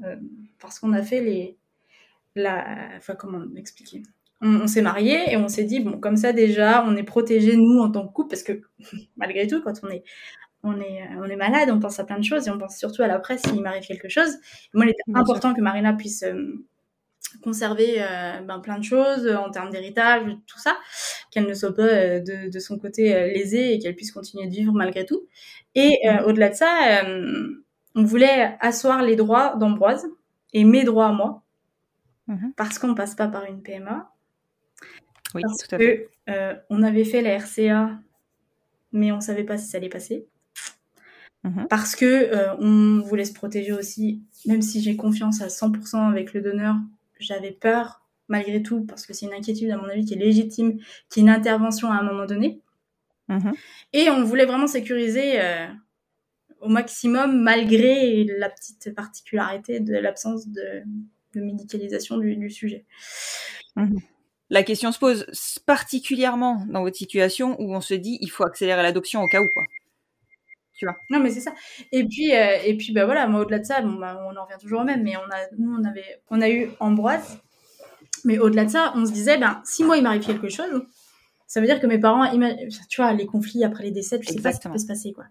parce 0.59 0.77
qu'on 0.77 0.93
a 0.93 1.01
fait 1.01 1.21
les, 1.21 1.57
la, 2.35 2.63
enfin 2.95 3.15
comment 3.15 3.43
expliquer. 3.55 4.03
On, 4.39 4.61
on 4.61 4.67
s'est 4.67 4.83
mariés 4.83 5.31
et 5.31 5.37
on 5.37 5.47
s'est 5.47 5.63
dit 5.63 5.79
bon 5.79 5.99
comme 5.99 6.15
ça 6.15 6.31
déjà 6.31 6.85
on 6.85 6.95
est 6.95 7.01
protégés 7.01 7.55
nous 7.55 7.79
en 7.79 7.89
tant 7.89 8.07
que 8.07 8.13
couple 8.13 8.29
parce 8.29 8.43
que 8.43 8.61
malgré 9.17 9.47
tout 9.47 9.63
quand 9.63 9.73
on 9.81 9.89
est 9.89 10.03
on 10.63 10.79
est 10.81 11.07
on 11.17 11.25
est 11.25 11.35
malade 11.35 11.69
on 11.71 11.79
pense 11.79 11.99
à 11.99 12.03
plein 12.05 12.17
de 12.19 12.23
choses 12.23 12.47
et 12.47 12.51
on 12.51 12.57
pense 12.57 12.77
surtout 12.77 13.01
à 13.03 13.07
l'après 13.07 13.37
s'il 13.37 13.61
m'arrive 13.61 13.85
quelque 13.85 14.09
chose. 14.09 14.37
Moi 14.73 14.85
il 14.85 14.89
était 14.91 15.03
Bien 15.07 15.15
sûr. 15.15 15.21
important 15.21 15.53
que 15.53 15.61
Marina 15.61 15.93
puisse 15.93 16.23
euh, 16.23 16.65
conserver 17.43 18.01
euh, 18.01 18.39
ben, 18.41 18.59
plein 18.59 18.77
de 18.79 18.83
choses 18.83 19.25
euh, 19.27 19.35
en 19.37 19.49
termes 19.51 19.69
d'héritage, 19.69 20.23
tout 20.47 20.59
ça, 20.59 20.77
qu'elle 21.31 21.45
ne 21.47 21.53
soit 21.53 21.75
pas 21.75 21.83
euh, 21.83 22.19
de, 22.19 22.49
de 22.49 22.59
son 22.59 22.79
côté 22.79 23.15
euh, 23.15 23.27
lésée 23.27 23.73
et 23.73 23.79
qu'elle 23.79 23.95
puisse 23.95 24.11
continuer 24.11 24.47
de 24.47 24.51
vivre 24.51 24.73
malgré 24.73 25.05
tout. 25.05 25.27
Et 25.75 25.99
euh, 26.07 26.23
au-delà 26.25 26.49
de 26.49 26.55
ça, 26.55 27.03
euh, 27.05 27.63
on 27.95 28.03
voulait 28.03 28.55
asseoir 28.61 29.01
les 29.03 29.15
droits 29.15 29.55
d'Ambroise 29.57 30.07
et 30.53 30.63
mes 30.63 30.83
droits 30.83 31.07
à 31.07 31.11
moi, 31.13 31.43
Mhm. 32.27 32.53
parce 32.57 32.77
qu'on 32.79 32.93
passe 32.95 33.15
pas 33.15 33.27
par 33.29 33.45
une 33.45 33.61
PMA, 33.61 34.11
Oui, 35.33 35.41
parce 35.41 35.57
tout 35.57 35.75
à 35.75 35.79
fait. 35.79 36.09
que 36.27 36.31
euh, 36.31 36.55
on 36.69 36.83
avait 36.83 37.05
fait 37.05 37.21
la 37.21 37.37
RCA, 37.37 37.91
mais 38.91 39.11
on 39.11 39.21
savait 39.21 39.43
pas 39.45 39.57
si 39.57 39.67
ça 39.67 39.77
allait 39.77 39.89
passer. 39.89 40.27
Mhm. 41.47 41.67
Parce 41.69 41.95
que 41.95 42.05
euh, 42.05 42.55
on 42.59 43.01
voulait 43.01 43.25
se 43.25 43.33
protéger 43.33 43.71
aussi, 43.71 44.21
même 44.45 44.61
si 44.61 44.81
j'ai 44.81 44.95
confiance 44.95 45.41
à 45.41 45.47
100% 45.47 46.09
avec 46.09 46.33
le 46.33 46.41
donneur, 46.41 46.75
j'avais 47.19 47.51
peur 47.51 48.01
malgré 48.27 48.61
tout, 48.61 48.85
parce 48.85 49.05
que 49.05 49.13
c'est 49.13 49.25
une 49.25 49.33
inquiétude 49.33 49.71
à 49.71 49.77
mon 49.77 49.85
avis 49.85 50.03
qui 50.03 50.15
est 50.15 50.17
légitime, 50.17 50.79
qui 51.09 51.19
est 51.19 51.23
une 51.23 51.29
intervention 51.29 51.89
à 51.89 51.95
un 51.95 52.03
moment 52.03 52.25
donné. 52.25 52.59
Mhm. 53.29 53.53
Et 53.93 54.09
on 54.09 54.23
voulait 54.23 54.45
vraiment 54.45 54.67
sécuriser 54.67 55.39
euh, 55.41 55.67
au 56.59 56.67
maximum, 56.67 57.41
malgré 57.41 58.25
la 58.25 58.49
petite 58.49 58.93
particularité 58.93 59.79
de 59.79 59.93
l'absence 59.93 60.49
de, 60.49 60.83
de 61.35 61.41
médicalisation 61.41 62.17
du, 62.17 62.35
du 62.35 62.49
sujet. 62.49 62.85
Mhm. 63.77 63.99
la 64.49 64.63
question 64.63 64.91
se 64.91 64.97
pose 64.97 65.25
particulièrement 65.65 66.65
dans 66.67 66.81
votre 66.81 66.97
situation 66.97 67.55
où 67.61 67.75
on 67.75 67.81
se 67.81 67.93
dit 67.93 68.17
il 68.21 68.29
faut 68.29 68.43
accélérer 68.43 68.81
l'adoption 68.81 69.21
au 69.21 69.27
cas 69.27 69.39
où 69.39 69.47
quoi. 69.53 69.63
Tu 70.77 70.85
vois. 70.85 70.95
Non 71.09 71.19
mais 71.19 71.31
c'est 71.31 71.41
ça. 71.41 71.53
Et 71.91 72.05
puis 72.05 72.33
euh, 72.33 72.57
et 72.63 72.77
puis 72.77 72.93
bah 72.93 73.05
voilà, 73.05 73.27
moi 73.27 73.41
au-delà 73.41 73.59
de 73.59 73.65
ça, 73.65 73.81
bon, 73.81 73.93
bah, 73.93 74.19
on 74.29 74.37
en 74.37 74.45
revient 74.45 74.57
toujours 74.61 74.81
au 74.81 74.85
même, 74.85 75.03
mais 75.03 75.15
on 75.17 75.29
a 75.31 75.39
nous 75.57 75.75
on 75.75 75.83
avait 75.83 76.21
on 76.29 76.39
a 76.39 76.49
eu 76.49 76.69
Ambroise, 76.79 77.39
mais 78.23 78.37
au-delà 78.39 78.65
de 78.65 78.69
ça, 78.69 78.93
on 78.95 79.05
se 79.05 79.11
disait 79.11 79.37
ben 79.37 79.61
si 79.65 79.83
moi 79.83 79.97
il 79.97 80.03
m'arrive 80.03 80.25
quelque 80.25 80.49
chose, 80.49 80.83
ça 81.47 81.59
veut 81.61 81.65
dire 81.65 81.79
que 81.79 81.87
mes 81.87 81.97
parents, 81.99 82.29
tu 82.89 83.01
vois, 83.01 83.13
les 83.13 83.25
conflits 83.25 83.63
après 83.63 83.83
les 83.83 83.91
décès, 83.91 84.19
tu 84.19 84.31
sais 84.31 84.41
pas 84.41 84.53
ce 84.53 84.59
qui 84.59 84.69
peut 84.69 84.77
se 84.77 84.85
passer 84.85 85.13
quoi. 85.13 85.25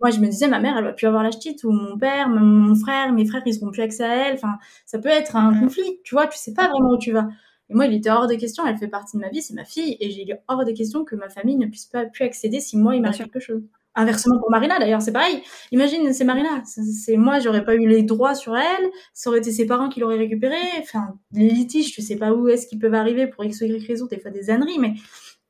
Moi, 0.00 0.10
je 0.10 0.20
me 0.20 0.26
disais, 0.26 0.46
ma 0.46 0.60
mère, 0.60 0.76
elle 0.76 0.84
va 0.84 0.92
plus 0.92 1.06
avoir 1.06 1.22
la 1.22 1.30
petite, 1.30 1.64
ou 1.64 1.70
mon 1.70 1.96
père, 1.98 2.28
mon 2.28 2.74
frère, 2.74 3.12
mes 3.12 3.24
frères, 3.26 3.42
ils 3.46 3.56
auront 3.62 3.70
plus 3.70 3.80
accès 3.82 4.04
à 4.04 4.28
elle. 4.28 4.34
Enfin, 4.34 4.58
ça 4.84 4.98
peut 4.98 5.08
être 5.08 5.36
un 5.36 5.58
conflit, 5.58 6.00
tu 6.04 6.14
vois, 6.14 6.26
tu 6.26 6.36
sais 6.36 6.52
pas 6.52 6.68
vraiment 6.68 6.90
où 6.90 6.98
tu 6.98 7.12
vas. 7.12 7.28
Et 7.70 7.74
moi, 7.74 7.86
il 7.86 7.94
était 7.94 8.10
hors 8.10 8.26
de 8.26 8.34
question, 8.34 8.66
elle 8.66 8.76
fait 8.76 8.88
partie 8.88 9.16
de 9.16 9.22
ma 9.22 9.30
vie, 9.30 9.40
c'est 9.40 9.54
ma 9.54 9.64
fille, 9.64 9.96
et 10.00 10.10
j'ai 10.10 10.28
eu 10.28 10.34
hors 10.48 10.64
de 10.64 10.72
question 10.72 11.04
que 11.04 11.16
ma 11.16 11.30
famille 11.30 11.56
ne 11.56 11.66
puisse 11.66 11.86
pas 11.86 12.04
plus 12.04 12.24
accéder 12.24 12.60
si 12.60 12.76
moi, 12.76 12.94
il 12.94 13.00
m'arrive 13.00 13.18
quelque 13.18 13.40
chose. 13.40 13.62
Inversement 13.96 14.38
pour 14.38 14.50
Marina, 14.50 14.78
d'ailleurs, 14.78 15.02
c'est 15.02 15.12
pareil. 15.12 15.42
Imagine, 15.72 16.12
c'est 16.12 16.24
Marina. 16.24 16.62
C'est 16.64 17.16
moi, 17.16 17.40
j'aurais 17.40 17.64
pas 17.64 17.74
eu 17.74 17.88
les 17.88 18.02
droits 18.02 18.34
sur 18.34 18.56
elle. 18.56 18.90
Ça 19.14 19.30
aurait 19.30 19.38
été 19.38 19.50
ses 19.52 19.66
parents 19.66 19.88
qui 19.88 20.00
l'auraient 20.00 20.18
récupéré. 20.18 20.56
Enfin, 20.80 21.18
les 21.32 21.48
litiges, 21.48 21.92
tu 21.92 22.02
sais 22.02 22.16
pas 22.16 22.32
où 22.32 22.46
est-ce 22.48 22.66
qu'ils 22.66 22.78
peuvent 22.78 22.94
arriver 22.94 23.26
pour 23.26 23.44
X 23.44 23.62
ou 23.62 23.64
Y 23.64 23.86
raison, 23.86 24.06
des 24.06 24.18
fois 24.20 24.30
des 24.30 24.50
âneries, 24.50 24.78
mais 24.78 24.94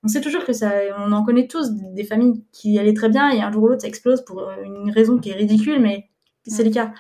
on 0.05 0.09
sait 0.09 0.21
toujours 0.21 0.45
que 0.45 0.53
ça, 0.53 0.73
on 0.99 1.11
en 1.13 1.25
connaît 1.25 1.49
tous 1.49 1.71
des 1.73 2.05
familles 2.05 2.45
qui 2.53 2.79
allaient 2.79 2.95
très 2.95 3.09
bien 3.09 3.31
et 3.31 3.41
un 3.41 3.51
jour 3.51 3.65
ou 3.65 3.69
l'autre 3.69 3.83
ça 3.83 3.89
explose 3.89 4.25
pour 4.25 4.41
une 4.65 4.91
raison 4.91 5.19
qui 5.19 5.31
est 5.31 5.35
ridicule, 5.35 5.81
mais 5.81 6.09
c'est 6.47 6.63
le 6.63 6.71
cas. 6.71 6.93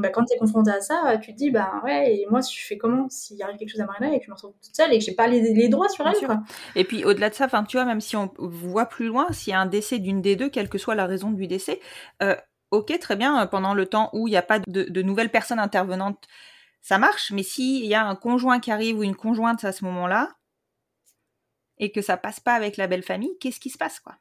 Bah, 0.00 0.08
quand 0.08 0.24
tu 0.24 0.34
es 0.34 0.38
confronté 0.38 0.70
à 0.70 0.80
ça, 0.80 1.18
tu 1.18 1.32
te 1.32 1.36
dis, 1.36 1.50
bah 1.50 1.80
ouais, 1.84 2.16
et 2.16 2.26
moi, 2.30 2.40
je 2.40 2.58
fais 2.58 2.78
comment 2.78 3.08
s'il 3.08 3.40
arrive 3.42 3.58
quelque 3.58 3.70
chose 3.70 3.80
à 3.80 3.86
Marina 3.86 4.14
et 4.14 4.18
que 4.18 4.24
je 4.24 4.30
me 4.30 4.34
retrouve 4.34 4.54
toute 4.62 4.74
seule 4.74 4.92
et 4.92 4.98
que 4.98 5.04
j'ai 5.04 5.14
pas 5.14 5.26
les, 5.26 5.68
droits 5.68 5.88
sur 5.88 6.06
elle, 6.06 6.26
quoi. 6.26 6.42
Et 6.74 6.84
puis, 6.84 7.04
au-delà 7.04 7.30
de 7.30 7.34
ça, 7.34 7.48
tu 7.68 7.76
vois, 7.76 7.84
même 7.84 8.00
si 8.00 8.16
on 8.16 8.30
voit 8.38 8.86
plus 8.86 9.06
loin, 9.06 9.30
s'il 9.32 9.52
y 9.52 9.54
a 9.54 9.60
un 9.60 9.66
décès 9.66 9.98
d'une 9.98 10.22
des 10.22 10.36
deux, 10.36 10.48
quelle 10.48 10.68
que 10.68 10.78
soit 10.78 10.94
la 10.94 11.06
raison 11.06 11.30
du 11.30 11.46
décès, 11.46 11.80
euh, 12.22 12.34
ok, 12.70 12.98
très 12.98 13.16
bien, 13.16 13.46
pendant 13.46 13.74
le 13.74 13.86
temps 13.86 14.10
où 14.12 14.26
il 14.26 14.30
n'y 14.30 14.36
a 14.36 14.42
pas 14.42 14.58
de, 14.58 14.84
de, 14.84 15.02
nouvelles 15.02 15.30
personnes 15.30 15.58
intervenantes, 15.58 16.26
ça 16.80 16.98
marche, 16.98 17.30
mais 17.30 17.42
s'il 17.42 17.84
y 17.84 17.94
a 17.94 18.06
un 18.06 18.16
conjoint 18.16 18.60
qui 18.60 18.70
arrive 18.70 18.98
ou 18.98 19.02
une 19.02 19.16
conjointe 19.16 19.64
à 19.64 19.72
ce 19.72 19.84
moment-là, 19.84 20.30
et 21.78 21.92
que 21.92 22.02
ça 22.02 22.16
passe 22.16 22.40
pas 22.40 22.54
avec 22.54 22.76
la 22.76 22.86
belle 22.86 23.02
famille, 23.02 23.36
qu'est-ce 23.40 23.60
qui 23.60 23.70
se 23.70 23.78
passe, 23.78 24.00
quoi? 24.00 24.16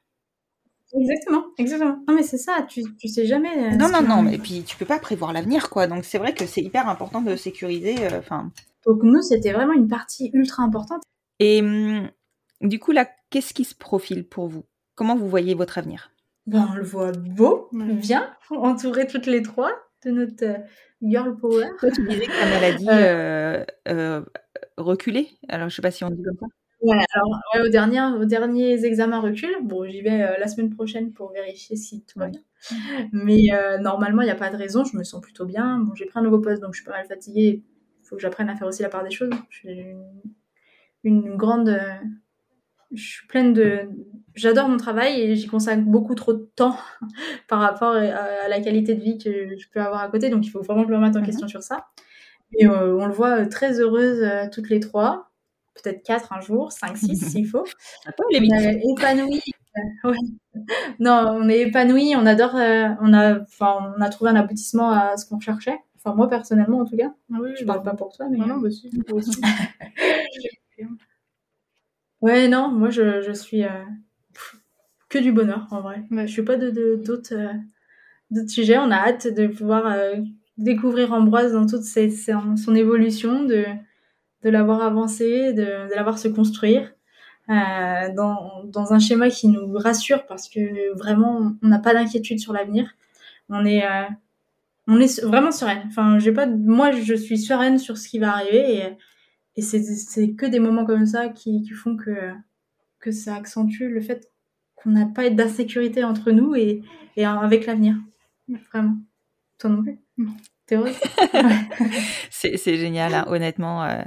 Exactement, 0.94 1.44
exactement. 1.58 2.00
Non 2.08 2.16
mais 2.16 2.24
c'est 2.24 2.38
ça, 2.38 2.66
tu, 2.68 2.84
tu 2.98 3.08
sais 3.08 3.26
jamais. 3.26 3.74
Euh, 3.74 3.76
non 3.76 3.90
non 3.90 4.02
non, 4.02 4.28
et 4.30 4.40
puis 4.40 4.64
tu 4.64 4.76
peux 4.76 4.86
pas 4.86 5.00
prévoir 5.00 5.34
l'avenir 5.34 5.70
quoi. 5.70 5.88
Donc 5.88 6.04
c'est 6.04 6.18
vrai 6.18 6.34
que 6.34 6.46
c'est 6.46 6.62
hyper 6.62 6.90
important 6.90 7.22
de 7.22 7.36
sécuriser. 7.36 7.96
Euh, 8.06 8.20
enfin. 8.20 8.52
Donc 8.86 9.04
nous 9.04 9.22
c'était 9.22 9.52
vraiment 9.52 9.74
une 9.74 9.88
partie 9.88 10.32
ultra 10.34 10.64
importante. 10.64 11.04
Et 11.40 11.62
hum, 11.62 12.10
du 12.62 12.80
coup 12.80 12.92
là, 12.92 13.08
qu'est-ce 13.30 13.54
qui 13.54 13.66
se 13.66 13.76
profile 13.76 14.28
pour 14.28 14.48
vous? 14.48 14.66
Comment 14.96 15.16
vous 15.16 15.30
voyez 15.30 15.54
votre 15.54 15.78
avenir? 15.78 16.12
Ben, 16.48 16.68
on 16.72 16.76
le 16.76 16.84
voit 16.84 17.12
beau, 17.12 17.70
bien, 17.72 18.34
entouré 18.50 19.06
toutes 19.06 19.28
les 19.28 19.44
trois 19.44 19.72
de 20.04 20.12
notre 20.12 20.44
euh, 20.44 20.58
girl 21.04 21.36
power. 21.38 21.68
Toi, 21.80 21.92
tu 21.92 22.08
disais 22.08 22.26
que 22.26 22.32
la 22.32 22.50
maladie 22.50 23.66
euh, 23.88 24.22
reculait. 24.78 25.28
Alors 25.48 25.70
je 25.70 25.76
sais 25.76 25.82
pas 25.84 25.92
si 25.92 26.04
on 26.04 26.10
dit 26.10 26.24
comme 26.24 26.38
ça. 26.40 26.48
Ouais, 26.82 26.98
alors 27.14 27.42
ouais, 27.54 27.62
au 27.62 27.70
dernier, 27.70 28.02
aux 28.02 28.26
derniers 28.26 28.86
examens 28.86 29.20
recul, 29.20 29.50
bon, 29.64 29.86
j'y 29.86 30.02
vais 30.02 30.24
euh, 30.24 30.38
la 30.40 30.48
semaine 30.48 30.70
prochaine 30.70 31.12
pour 31.12 31.32
vérifier 31.34 31.76
si 31.76 32.06
tout 32.06 32.18
va 32.20 32.30
bien. 32.30 32.40
Mais 33.12 33.54
euh, 33.54 33.78
normalement, 33.80 34.22
il 34.22 34.26
n'y 34.26 34.32
a 34.32 34.36
pas 34.36 34.50
de 34.50 34.56
raison, 34.56 34.86
je 34.86 34.96
me 34.96 35.04
sens 35.04 35.20
plutôt 35.20 35.46
bien. 35.46 35.80
Bon, 35.80 35.94
j'ai 35.94 36.06
pris 36.06 36.20
un 36.20 36.24
nouveau 36.24 36.40
poste, 36.40 36.62
donc 36.62 36.74
je 36.74 36.78
suis 36.80 36.86
pas 36.86 36.96
mal 36.96 37.06
fatiguée. 37.06 37.64
Il 38.02 38.08
faut 38.08 38.16
que 38.16 38.22
j'apprenne 38.22 38.50
à 38.50 38.56
faire 38.56 38.68
aussi 38.68 38.82
la 38.82 38.90
part 38.90 39.04
des 39.04 39.12
choses. 39.12 39.30
J'ai 39.50 39.72
une, 39.74 40.06
une, 41.04 41.36
grande. 41.36 41.68
Euh, 41.68 41.96
je 42.94 43.04
suis 43.04 43.28
pleine 43.28 43.54
de. 43.54 43.90
J'adore 44.36 44.70
mon 44.70 44.78
travail 44.78 45.20
et 45.20 45.36
j'y 45.36 45.48
consacre 45.48 45.84
beaucoup 45.84 46.16
trop 46.16 46.32
de 46.32 46.50
temps 46.56 46.78
par 47.50 47.60
rapport 47.60 47.94
à, 47.94 48.48
la 48.48 48.62
qualité 48.62 48.96
de 48.96 49.02
vie 49.02 49.18
que 49.18 49.58
je 49.58 49.68
peux 49.70 49.82
avoir 49.82 50.02
à 50.02 50.08
côté. 50.08 50.30
Donc, 50.30 50.46
il 50.46 50.50
faut 50.50 50.62
vraiment 50.62 50.84
que 50.84 50.88
je 50.88 50.94
me 50.94 50.98
remette 50.98 51.18
en 51.18 51.22
mmh 51.22 51.26
question 51.26 51.48
sur 51.50 51.62
ça. 51.62 51.88
Et 52.58 52.68
on 52.68 53.06
le 53.06 53.14
voit 53.14 53.46
très 53.48 53.80
heureuse 53.80 54.26
toutes 54.52 54.70
les 54.70 54.80
trois 54.80 55.29
peut-être 55.82 56.04
4 56.04 56.34
un 56.34 56.42
jour, 56.42 56.72
5, 56.72 56.98
6 56.98 57.16
s'il 57.32 57.48
faut. 57.48 57.64
on 58.18 58.30
est 58.32 58.82
épanoui. 58.92 59.42
Euh, 60.06 60.14
non, 61.00 61.26
on 61.36 61.50
est 61.50 61.62
épanoui, 61.62 62.14
on 62.16 62.26
adore, 62.26 62.56
euh, 62.56 62.90
on, 63.02 63.14
a, 63.14 63.40
on 63.62 64.02
a 64.02 64.10
trouvé 64.10 64.32
un 64.32 64.36
aboutissement 64.36 64.92
à 64.92 65.18
ce 65.18 65.26
qu'on 65.26 65.40
cherchait. 65.40 65.78
Enfin, 65.98 66.16
moi 66.16 66.30
personnellement 66.30 66.80
en 66.80 66.86
tout 66.86 66.98
cas. 66.98 67.14
Ah 67.34 67.38
oui, 67.42 67.52
je 67.60 67.66
parle 67.66 67.84
pas 67.84 67.94
pour 67.94 68.16
toi, 68.16 68.28
mais. 68.30 68.38
Non, 68.38 68.58
bah, 68.58 68.70
si, 68.72 68.90
aussi. 69.12 69.42
ouais, 72.22 72.48
non, 72.48 72.70
moi 72.70 72.90
je, 72.90 73.22
je 73.22 73.32
suis 73.32 73.64
euh, 73.64 73.84
que 75.10 75.20
du 75.20 75.32
bonheur 75.32 75.68
en 75.72 75.82
vrai. 75.82 76.04
Je 76.12 76.28
suis 76.28 76.44
pas 76.44 76.58
de, 76.58 76.96
d'autres, 76.96 77.34
d'autres 78.32 78.50
sujets. 78.50 78.78
On 78.78 78.92
a 78.92 78.96
hâte 78.96 79.28
de 79.28 79.48
pouvoir 79.48 79.96
découvrir 80.58 81.14
Ambroise 81.14 81.54
dans 81.54 81.66
toute 81.66 81.84
son 81.84 82.76
évolution, 82.76 83.44
de 83.44 83.66
de 84.44 84.50
l'avoir 84.50 84.82
avancé, 84.82 85.54
de, 85.54 85.94
l'avoir 85.96 86.18
se 86.18 86.28
construire 86.28 86.94
euh, 87.50 88.14
dans, 88.16 88.64
dans, 88.66 88.94
un 88.94 89.00
schéma 89.00 89.30
qui 89.30 89.48
nous 89.48 89.74
rassure 89.74 90.26
parce 90.28 90.48
que 90.50 90.96
vraiment 90.98 91.54
on 91.62 91.68
n'a 91.68 91.80
pas 91.80 91.94
d'inquiétude 91.94 92.40
sur 92.40 92.54
l'avenir. 92.54 92.90
On 93.50 93.66
est 93.66 93.86
euh, 93.86 94.06
on 94.88 95.00
est 95.00 95.24
vraiment 95.24 95.52
sereine. 95.52 95.84
Enfin, 95.88 96.18
pas 96.34 96.48
moi 96.48 96.92
je 96.92 97.14
suis 97.16 97.38
sereine 97.38 97.80
sur 97.80 97.98
ce 97.98 98.08
qui 98.08 98.20
va 98.20 98.34
arriver 98.34 98.78
et, 98.78 98.98
et 99.56 99.62
c'est 99.62 100.34
que 100.34 100.46
des 100.46 100.60
moments 100.60 100.86
comme 100.86 101.06
ça 101.06 101.30
qui, 101.30 101.62
qui 101.64 101.72
font 101.72 101.98
que 101.98 102.32
que 103.00 103.12
ça 103.12 103.36
accentue 103.36 103.90
le 103.90 104.02
fait 104.02 104.30
qu'on 104.76 104.92
n'a 104.92 105.06
pas 105.06 105.30
d'insécurité 105.30 106.04
entre 106.04 106.32
nous 106.32 106.56
et, 106.56 106.82
et 107.18 107.26
avec 107.26 107.66
l'avenir. 107.66 107.96
Vraiment. 108.72 108.98
Toi 109.58 109.70
non 109.70 109.84
plus. 109.84 110.00
c'est 112.30 112.78
génial, 112.78 113.14
hein, 113.14 113.26
honnêtement. 113.28 113.84
Euh, 113.84 114.02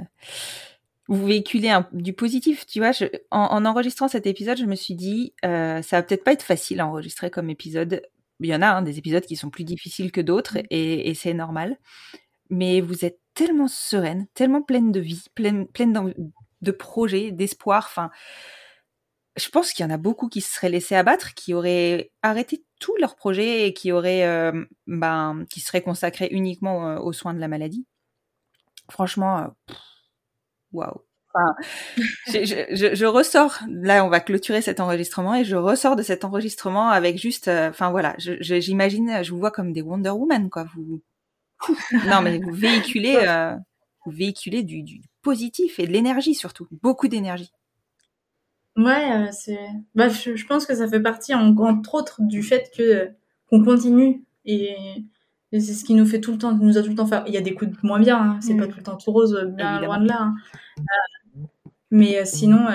vous 1.07 1.25
véhiculez 1.25 1.73
du 1.91 2.13
positif, 2.13 2.65
tu 2.65 2.79
vois. 2.79 2.91
en, 3.31 3.65
enregistrant 3.65 4.07
cet 4.07 4.25
épisode, 4.25 4.57
je 4.57 4.65
me 4.65 4.75
suis 4.75 4.95
dit, 4.95 5.33
euh, 5.45 5.81
ça 5.81 5.97
va 5.97 6.03
peut-être 6.03 6.23
pas 6.23 6.33
être 6.33 6.43
facile 6.43 6.79
à 6.79 6.87
enregistrer 6.87 7.29
comme 7.29 7.49
épisode. 7.49 8.01
Il 8.39 8.47
y 8.47 8.55
en 8.55 8.61
a 8.61 8.67
hein, 8.67 8.81
des 8.81 8.97
épisodes 8.97 9.25
qui 9.25 9.35
sont 9.35 9.49
plus 9.49 9.63
difficiles 9.63 10.11
que 10.11 10.21
d'autres 10.21 10.57
mm. 10.57 10.67
et, 10.69 11.13
c'est 11.13 11.33
normal. 11.33 11.77
Mais 12.49 12.81
vous 12.81 13.05
êtes 13.05 13.19
tellement 13.33 13.67
sereine, 13.67 14.27
tellement 14.33 14.61
pleine 14.61 14.91
de 14.91 14.99
vie, 14.99 15.25
pleine, 15.35 15.67
pleine 15.67 16.13
de 16.61 16.71
projets, 16.71 17.31
d'espoir. 17.31 17.85
Enfin, 17.89 18.11
je 19.35 19.49
pense 19.49 19.73
qu'il 19.73 19.83
y 19.83 19.87
en 19.87 19.91
a 19.93 19.97
beaucoup 19.97 20.29
qui 20.29 20.41
se 20.41 20.53
seraient 20.53 20.69
laissés 20.69 20.95
abattre, 20.95 21.33
qui 21.33 21.53
auraient 21.53 22.11
arrêté 22.21 22.63
tous 22.79 22.95
leurs 22.97 23.15
projets 23.15 23.67
et 23.67 23.73
qui 23.73 23.91
auraient, 23.91 24.25
euh, 24.25 24.65
ben, 24.87 25.45
qui 25.49 25.59
seraient 25.59 25.81
consacrés 25.81 26.27
uniquement 26.31 26.87
euh, 26.87 26.99
aux 26.99 27.13
soins 27.13 27.33
de 27.33 27.39
la 27.39 27.47
maladie. 27.47 27.85
Franchement, 28.91 29.39
euh, 29.39 29.73
waouh. 30.71 31.01
Enfin, 31.33 31.55
je, 32.27 33.05
ressors, 33.05 33.57
là 33.67 34.05
on 34.05 34.09
va 34.09 34.19
clôturer 34.19 34.61
cet 34.61 34.79
enregistrement 34.79 35.33
et 35.33 35.43
je 35.43 35.55
ressors 35.55 35.95
de 35.95 36.03
cet 36.03 36.25
enregistrement 36.25 36.89
avec 36.89 37.17
juste, 37.17 37.47
enfin 37.47 37.89
voilà, 37.89 38.15
j'imagine, 38.19 39.23
je, 39.23 39.31
vous 39.31 39.39
vois 39.39 39.49
comme 39.49 39.73
des 39.73 39.81
Wonder 39.81 40.11
Woman 40.11 40.51
quoi. 40.51 40.67
Vous, 40.75 41.01
non 42.05 42.21
mais 42.21 42.37
vous 42.37 42.53
véhiculez, 42.53 43.15
vous 44.05 44.11
véhiculez 44.11 44.61
du, 44.61 44.83
du 44.83 45.01
positif 45.23 45.79
et 45.79 45.87
de 45.87 45.91
l'énergie 45.91 46.35
surtout, 46.35 46.67
beaucoup 46.83 47.07
d'énergie. 47.07 47.51
Ouais, 48.75 49.11
euh, 49.11 49.27
c'est. 49.31 49.59
Bah, 49.95 50.09
je, 50.09 50.45
pense 50.45 50.65
que 50.65 50.75
ça 50.75 50.87
fait 50.87 50.99
partie, 50.99 51.33
entre 51.33 51.93
autres, 51.95 52.21
du 52.21 52.41
fait 52.41 52.71
que 52.75 53.11
qu'on 53.49 53.63
continue 53.63 54.23
et, 54.45 54.75
c'est 55.51 55.61
ce 55.61 55.85
qui 55.85 55.93
nous 55.93 56.07
fait 56.07 56.19
tout 56.19 56.31
le 56.31 56.39
temps, 56.39 56.55
nous 56.55 56.79
a 56.79 56.81
tout 56.81 56.89
le 56.89 56.95
temps 56.95 57.05
fait. 57.05 57.21
Il 57.27 57.33
y 57.33 57.37
a 57.37 57.41
des 57.41 57.53
coups 57.53 57.69
de 57.69 57.77
moins 57.83 57.99
bien, 57.99 58.17
hein, 58.17 58.39
c'est 58.41 58.55
pas 58.55 58.65
mm. 58.65 58.69
tout 58.69 58.77
le 58.77 58.83
temps 58.83 58.97
tout 58.97 59.11
rose, 59.11 59.39
bien 59.55 59.79
loin 59.81 59.99
de 59.99 60.07
là. 60.07 60.17
Hein. 60.19 60.35
Euh, 60.79 61.41
mais 61.91 62.19
euh, 62.19 62.25
sinon, 62.25 62.65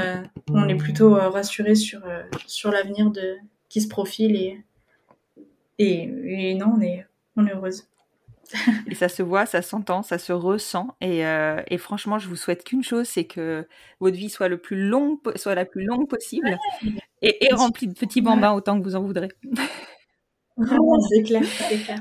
on 0.51 0.69
est 0.69 0.77
plutôt 0.77 1.15
rassuré 1.15 1.75
sur 1.75 2.03
sur 2.47 2.71
l'avenir 2.71 3.11
de 3.11 3.35
qui 3.69 3.81
se 3.81 3.89
profile 3.89 4.37
et 4.37 4.65
et, 5.79 6.51
et 6.51 6.55
non, 6.55 6.75
on 6.77 6.81
est 6.81 7.05
on 7.37 7.47
est 7.47 7.53
heureuse 7.53 7.89
et 8.87 8.95
ça 8.95 9.09
se 9.09 9.23
voit, 9.23 9.47
ça 9.47 9.63
s'entend, 9.63 10.03
ça 10.03 10.19
se 10.19 10.33
ressent. 10.33 10.97
Et, 11.01 11.27
euh, 11.27 11.63
et, 11.69 11.79
franchement, 11.79 12.19
je 12.19 12.29
vous 12.29 12.37
souhaite 12.37 12.65
qu'une 12.65 12.83
chose, 12.83 13.07
c'est 13.07 13.25
que 13.25 13.67
votre 14.01 14.17
vie 14.17 14.31
soit 14.31 14.49
le 14.49 14.59
plus 14.59 14.89
long, 14.89 15.21
soit 15.37 15.55
la 15.55 15.65
plus 15.65 15.85
longue 15.85 16.09
possible 16.09 16.59
et, 17.23 17.47
et 17.47 17.55
remplie 17.55 17.89
de 17.89 17.95
petits 17.95 18.21
bambins 18.21 18.53
autant 18.53 18.79
que 18.79 18.85
vous 18.85 18.97
en 18.97 19.03
voudrez. 19.03 19.29
c'est 21.09 21.23
clair, 21.23 21.43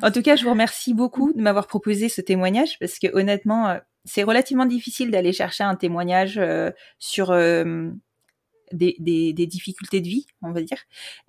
En 0.02 0.12
tout 0.12 0.22
cas, 0.22 0.36
je 0.36 0.44
vous 0.44 0.50
remercie 0.50 0.94
beaucoup 0.94 1.32
de 1.34 1.42
m'avoir 1.42 1.68
proposé 1.68 2.10
ce 2.10 2.22
témoignage 2.22 2.80
parce 2.80 2.98
que 2.98 3.08
honnêtement, 3.14 3.70
euh, 3.70 3.78
c'est 4.06 4.24
relativement 4.24 4.66
difficile 4.66 5.12
d'aller 5.12 5.34
chercher 5.34 5.64
un 5.64 5.76
témoignage 5.76 6.38
euh, 6.38 6.72
sur 6.98 7.28
des, 8.72 8.96
des, 9.00 9.34
des, 9.34 9.48
difficultés 9.48 10.02
de 10.02 10.08
vie, 10.08 10.26
on 10.42 10.52
va 10.52 10.62
dire. 10.62 10.78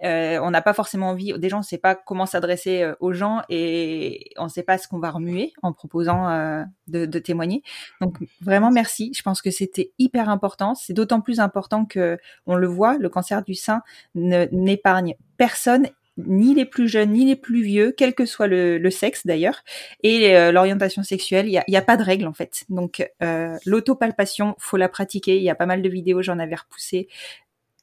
Euh, 0.05 0.39
on 0.43 0.51
n'a 0.51 0.63
pas 0.63 0.73
forcément 0.75 1.11
envie, 1.11 1.33
déjà 1.39 1.57
on 1.57 1.61
ne 1.61 1.65
sait 1.65 1.79
pas 1.79 1.95
comment 1.95 2.27
s'adresser 2.27 2.83
euh, 2.83 2.95
aux 3.01 3.13
gens 3.13 3.43
et 3.49 4.33
on 4.37 4.45
ne 4.45 4.49
sait 4.49 4.63
pas 4.63 4.79
ce 4.79 4.89
qu'on 4.89 4.99
va 4.99 5.11
remuer 5.11 5.53
en 5.63 5.73
proposant 5.73 6.29
euh, 6.29 6.65
de, 6.87 7.07
de, 7.07 7.19
témoigner. 7.19 7.63
Donc 8.01 8.19
vraiment 8.41 8.71
merci, 8.71 9.13
je 9.15 9.23
pense 9.23 9.43
que 9.43 9.51
c'était 9.51 9.93
hyper 9.99 10.29
important. 10.29 10.75
C'est 10.75 10.93
d'autant 10.93 11.21
plus 11.21 11.41
important 11.41 11.85
que 11.85 12.19
on 12.47 12.57
le 12.57 12.67
voit, 12.67 12.99
le 12.99 13.09
cancer 13.09 13.43
du 13.43 13.55
sein 13.55 13.83
n'épargne 14.15 15.15
personne 15.37 15.89
ni 16.27 16.55
les 16.55 16.65
plus 16.65 16.89
jeunes, 16.89 17.13
ni 17.13 17.25
les 17.25 17.37
plus 17.37 17.63
vieux, 17.63 17.95
quel 17.97 18.15
que 18.15 18.27
soit 18.27 18.47
le, 18.47 18.79
le 18.79 18.91
sexe 18.91 19.27
d'ailleurs, 19.27 19.63
et 20.03 20.37
euh, 20.37 20.53
l'orientation 20.53 21.03
sexuelle, 21.03 21.47
il 21.47 21.51
n'y 21.51 21.59
a, 21.59 21.65
y 21.69 21.77
a, 21.77 21.83
pas 21.83 21.97
de 21.97 22.03
règle 22.03 22.27
en 22.27 22.33
fait. 22.33 22.65
Donc 22.69 23.09
euh, 23.23 23.57
l'autopalpation, 23.65 24.55
faut 24.59 24.77
la 24.77 24.89
pratiquer. 24.89 25.37
Il 25.37 25.43
y 25.43 25.51
a 25.51 25.55
pas 25.55 25.67
mal 25.67 25.83
de 25.83 25.89
vidéos, 25.89 26.23
j'en 26.23 26.39
avais 26.39 26.57
repoussé. 26.57 27.09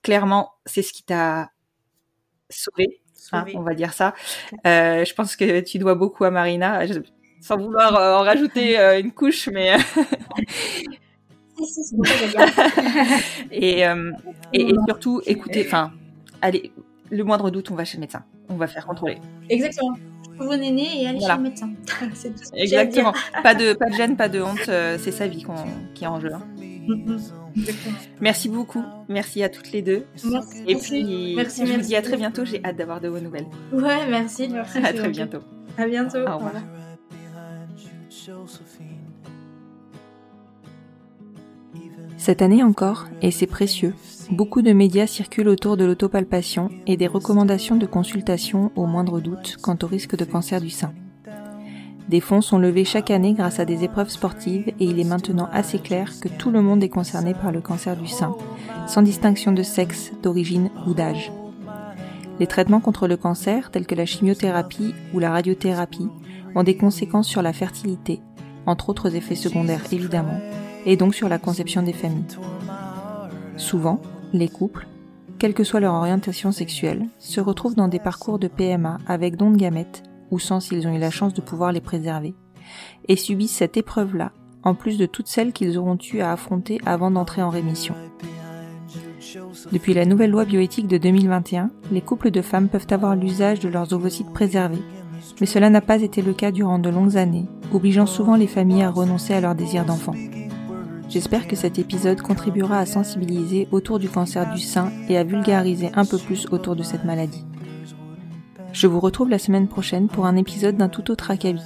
Clairement, 0.04 0.52
c'est 0.66 0.82
ce 0.82 0.94
qui 0.94 1.04
t'a 1.04 1.50
sauvé, 2.50 3.02
hein, 3.32 3.46
on 3.56 3.62
va 3.62 3.74
dire 3.74 3.94
ça. 3.94 4.14
Euh, 4.68 5.06
je 5.06 5.14
pense 5.14 5.36
que 5.36 5.62
tu 5.62 5.78
dois 5.80 5.96
beaucoup 5.96 6.26
à 6.26 6.32
Marina, 6.32 6.82
sans 7.42 7.58
vouloir 7.58 7.96
euh, 7.96 8.16
en 8.16 8.22
rajouter 8.22 8.78
une 9.00 9.12
couche, 9.12 9.50
mais... 9.52 9.76
et, 13.52 13.82
et, 13.82 13.90
et, 14.54 14.74
surtout, 14.88 15.22
écoutez, 15.26 15.66
enfin, 15.66 15.94
allez, 16.42 16.72
le 17.10 17.24
moindre 17.24 17.50
doute, 17.52 17.72
on 17.72 17.76
va 17.76 17.86
chez 17.86 17.98
le 17.98 18.02
médecin. 18.02 18.24
On 18.50 18.56
va 18.56 18.68
faire 18.68 18.86
contrôler. 18.86 19.18
Exactement. 19.50 19.96
Vos 20.38 20.56
nénés 20.56 21.02
et 21.02 21.08
aller 21.08 21.20
chez 21.20 21.36
le 21.36 21.42
médecin. 21.42 21.70
Exactement. 22.54 23.14
Pas 23.44 23.56
de, 23.56 23.74
pas 23.74 23.90
de 23.90 23.94
gêne, 23.94 24.18
pas 24.18 24.30
de 24.30 24.42
honte. 24.42 24.68
Euh, 24.68 24.98
c'est 25.00 25.12
sa 25.12 25.28
vie 25.28 25.46
qui 25.94 26.04
est 26.04 26.08
en 26.08 26.20
jeu. 26.20 26.34
Hein. 26.34 26.42
Merci 28.20 28.50
beaucoup. 28.50 28.84
Merci 29.08 29.44
à 29.44 29.50
toutes 29.50 29.72
les 29.72 29.82
deux. 29.82 30.06
Merci. 30.30 30.64
Et 30.68 30.76
puis, 30.76 31.34
merci, 31.36 31.66
je 31.66 31.74
vous 31.74 31.82
dis 31.82 31.96
à 31.96 32.02
très 32.02 32.18
bientôt. 32.18 32.44
J'ai 32.46 32.64
hâte 32.64 32.76
d'avoir 32.76 33.00
de 33.00 33.08
vos 33.08 33.20
nouvelles. 33.20 33.48
Ouais, 33.72 34.06
merci. 34.10 34.50
merci 34.50 34.80
à 34.80 34.94
très 34.94 35.10
bientôt. 35.10 35.40
À 35.78 35.88
bientôt. 35.88 36.20
Au 36.20 36.36
revoir. 36.38 36.54
Cette 42.18 42.42
année 42.42 42.64
encore, 42.64 43.06
et 43.22 43.32
c'est 43.32 43.46
précieux, 43.46 43.94
beaucoup 44.32 44.62
de 44.62 44.74
médias 44.74 45.08
circulent 45.08 45.50
autour 45.50 45.78
de 45.78 45.86
l'autopalpation 45.86 46.70
et 46.88 46.98
des 46.98 47.08
recommandations 47.08 47.76
de 47.76 47.86
consultation 47.86 48.72
au 48.76 48.86
moindre 48.86 49.20
doute 49.20 49.58
quant 49.62 49.78
au 49.84 49.88
risque 49.88 50.16
de 50.16 50.26
cancer 50.26 50.62
du 50.62 50.70
sein. 50.70 50.94
Des 52.10 52.22
fonds 52.22 52.42
sont 52.42 52.60
levés 52.60 52.86
chaque 52.86 53.10
année 53.10 53.34
grâce 53.34 53.60
à 53.60 53.66
des 53.66 53.84
épreuves 53.84 54.10
sportives 54.10 54.68
et 54.68 54.86
il 54.86 55.00
est 55.00 55.06
maintenant 55.06 55.50
assez 55.52 55.80
clair 55.80 56.12
que 56.20 56.28
tout 56.28 56.52
le 56.52 56.62
monde 56.62 56.84
est 56.84 56.90
concerné 56.90 57.34
par 57.34 57.52
le 57.52 57.62
cancer 57.62 57.96
du 57.96 58.08
sein, 58.08 58.36
sans 58.88 59.02
distinction 59.02 59.52
de 59.52 59.64
sexe, 59.64 60.12
d'origine 60.22 60.70
ou 60.86 60.94
d'âge. 60.94 61.32
Les 62.40 62.48
traitements 62.48 62.82
contre 62.82 63.08
le 63.08 63.18
cancer, 63.18 63.72
tels 63.72 63.88
que 63.88 63.96
la 63.96 64.06
chimiothérapie 64.06 64.94
ou 65.14 65.20
la 65.20 65.32
radiothérapie, 65.32 66.10
ont 66.54 66.64
des 66.64 66.78
conséquences 66.78 67.28
sur 67.28 67.42
la 67.42 67.54
fertilité, 67.54 68.22
entre 68.66 68.90
autres 68.90 69.16
effets 69.16 69.36
secondaires 69.36 69.84
évidemment, 69.92 70.40
et 70.86 70.98
donc 70.98 71.16
sur 71.16 71.30
la 71.30 71.40
conception 71.40 71.82
des 71.82 71.94
familles. 71.94 72.38
Souvent, 73.58 74.00
les 74.34 74.50
couples, 74.50 74.88
quelle 75.40 75.54
que 75.54 75.64
soit 75.64 75.80
leur 75.80 75.94
orientation 75.94 76.52
sexuelle, 76.52 77.08
se 77.20 77.42
retrouvent 77.42 77.76
dans 77.76 77.88
des 77.88 78.00
parcours 78.00 78.40
de 78.40 78.48
PMA 78.48 79.00
avec 79.08 79.36
don 79.36 79.52
de 79.52 79.58
gamètes, 79.58 80.04
ou 80.32 80.40
sans 80.40 80.60
s'ils 80.60 80.88
ont 80.88 80.96
eu 80.96 81.00
la 81.00 81.12
chance 81.12 81.34
de 81.34 81.42
pouvoir 81.42 81.72
les 81.72 81.82
préserver, 81.82 82.36
et 83.08 83.16
subissent 83.16 83.56
cette 83.56 83.78
épreuve-là, 83.78 84.32
en 84.64 84.74
plus 84.74 84.98
de 84.98 85.06
toutes 85.06 85.28
celles 85.28 85.54
qu'ils 85.54 85.78
auront 85.78 85.98
eu 86.14 86.20
à 86.20 86.32
affronter 86.32 86.80
avant 86.86 87.12
d'entrer 87.12 87.42
en 87.42 87.50
rémission. 87.50 87.96
Depuis 89.72 89.94
la 89.94 90.06
nouvelle 90.06 90.32
loi 90.32 90.46
bioéthique 90.46 90.88
de 90.88 90.98
2021, 90.98 91.70
les 91.92 92.02
couples 92.02 92.32
de 92.32 92.42
femmes 92.42 92.70
peuvent 92.70 92.88
avoir 92.90 93.16
l'usage 93.16 93.60
de 93.60 93.70
leurs 93.70 93.94
ovocytes 93.94 94.32
préservés, 94.32 94.82
mais 95.40 95.48
cela 95.48 95.70
n'a 95.70 95.82
pas 95.82 96.02
été 96.02 96.22
le 96.22 96.34
cas 96.34 96.52
durant 96.52 96.80
de 96.80 96.90
longues 96.90 97.18
années, 97.18 97.46
obligeant 97.74 98.06
souvent 98.06 98.36
les 98.36 98.48
familles 98.48 98.84
à 98.84 98.90
renoncer 98.90 99.34
à 99.34 99.42
leur 99.42 99.56
désir 99.56 99.86
d'enfant. 99.86 100.14
J'espère 101.16 101.48
que 101.48 101.56
cet 101.56 101.80
épisode 101.80 102.22
contribuera 102.22 102.78
à 102.78 102.86
sensibiliser 102.86 103.70
autour 103.72 104.00
du 104.00 104.10
cancer 104.10 104.54
du 104.54 104.60
sein 104.60 104.92
et 105.08 105.18
à 105.18 105.24
vulgariser 105.24 105.90
un 105.96 106.04
peu 106.04 106.18
plus 106.18 106.46
autour 106.52 106.76
de 106.76 106.84
cette 106.84 107.06
maladie. 107.06 107.46
Je 108.74 108.86
vous 108.86 109.00
retrouve 109.00 109.30
la 109.30 109.40
semaine 109.40 109.70
prochaine 109.70 110.10
pour 110.10 110.26
un 110.26 110.36
épisode 110.36 110.76
d'un 110.76 110.90
tout 110.90 111.10
autre 111.12 111.32
acabit. 111.32 111.64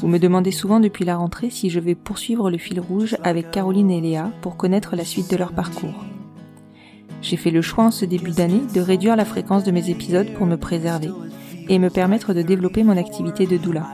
Vous 0.00 0.08
me 0.08 0.18
demandez 0.18 0.50
souvent 0.50 0.80
depuis 0.80 1.04
la 1.04 1.16
rentrée 1.16 1.48
si 1.48 1.70
je 1.70 1.78
vais 1.78 1.94
poursuivre 1.94 2.50
le 2.50 2.58
fil 2.58 2.80
rouge 2.80 3.16
avec 3.22 3.52
Caroline 3.52 3.92
et 3.92 4.00
Léa 4.00 4.32
pour 4.42 4.56
connaître 4.56 4.96
la 4.96 5.04
suite 5.04 5.30
de 5.30 5.36
leur 5.36 5.52
parcours. 5.52 6.04
J'ai 7.22 7.36
fait 7.36 7.52
le 7.52 7.62
choix 7.62 7.84
en 7.84 7.92
ce 7.92 8.04
début 8.04 8.32
d'année 8.32 8.62
de 8.74 8.80
réduire 8.80 9.14
la 9.14 9.24
fréquence 9.24 9.62
de 9.62 9.70
mes 9.70 9.90
épisodes 9.90 10.34
pour 10.34 10.46
me 10.46 10.56
préserver 10.56 11.10
et 11.68 11.78
me 11.78 11.88
permettre 11.88 12.34
de 12.34 12.42
développer 12.42 12.82
mon 12.82 12.96
activité 12.96 13.46
de 13.46 13.58
doula. 13.58 13.86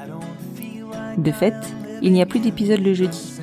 De 1.18 1.30
fait, 1.30 1.52
il 2.00 2.14
n'y 2.14 2.22
a 2.22 2.26
plus 2.26 2.40
d'épisodes 2.40 2.80
le 2.80 2.94
jeudi, 2.94 3.35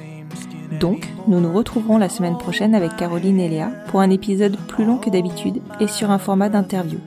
donc, 0.79 1.07
nous 1.27 1.39
nous 1.39 1.53
retrouverons 1.53 1.97
la 1.97 2.09
semaine 2.09 2.37
prochaine 2.37 2.75
avec 2.75 2.95
Caroline 2.95 3.39
et 3.39 3.49
Léa 3.49 3.69
pour 3.87 3.99
un 3.99 4.09
épisode 4.09 4.57
plus 4.67 4.85
long 4.85 4.97
que 4.97 5.09
d'habitude 5.09 5.61
et 5.79 5.87
sur 5.87 6.11
un 6.11 6.17
format 6.17 6.49
d'interview, 6.49 6.99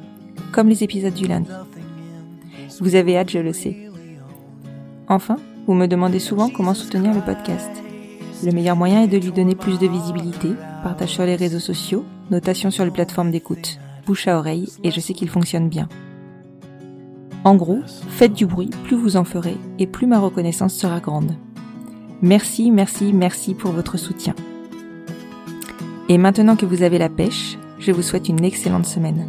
comme 0.52 0.68
les 0.68 0.84
épisodes 0.84 1.14
du 1.14 1.26
lundi. 1.26 1.50
Vous 2.80 2.94
avez 2.94 3.16
hâte, 3.16 3.30
je 3.30 3.38
le 3.38 3.52
sais. 3.52 3.76
Enfin, 5.08 5.36
vous 5.66 5.74
me 5.74 5.86
demandez 5.86 6.18
souvent 6.18 6.48
comment 6.48 6.74
soutenir 6.74 7.14
le 7.14 7.20
podcast. 7.20 7.70
Le 8.44 8.52
meilleur 8.52 8.76
moyen 8.76 9.02
est 9.02 9.08
de 9.08 9.18
lui 9.18 9.32
donner 9.32 9.54
plus 9.54 9.78
de 9.78 9.86
visibilité, 9.86 10.50
partage 10.82 11.10
sur 11.10 11.24
les 11.24 11.36
réseaux 11.36 11.58
sociaux, 11.58 12.04
notation 12.30 12.70
sur 12.70 12.84
les 12.84 12.90
plateformes 12.90 13.30
d'écoute, 13.30 13.78
bouche 14.04 14.28
à 14.28 14.38
oreille, 14.38 14.68
et 14.84 14.90
je 14.90 15.00
sais 15.00 15.14
qu'il 15.14 15.28
fonctionne 15.28 15.68
bien. 15.68 15.88
En 17.44 17.54
gros, 17.54 17.80
faites 18.10 18.34
du 18.34 18.44
bruit, 18.44 18.70
plus 18.84 18.96
vous 18.96 19.16
en 19.16 19.24
ferez, 19.24 19.56
et 19.78 19.86
plus 19.86 20.06
ma 20.06 20.18
reconnaissance 20.18 20.74
sera 20.74 21.00
grande. 21.00 21.32
Merci, 22.22 22.70
merci, 22.70 23.12
merci 23.12 23.54
pour 23.54 23.72
votre 23.72 23.98
soutien. 23.98 24.34
Et 26.08 26.18
maintenant 26.18 26.56
que 26.56 26.66
vous 26.66 26.82
avez 26.82 26.98
la 26.98 27.08
pêche, 27.08 27.58
je 27.78 27.92
vous 27.92 28.02
souhaite 28.02 28.28
une 28.28 28.44
excellente 28.44 28.86
semaine. 28.86 29.28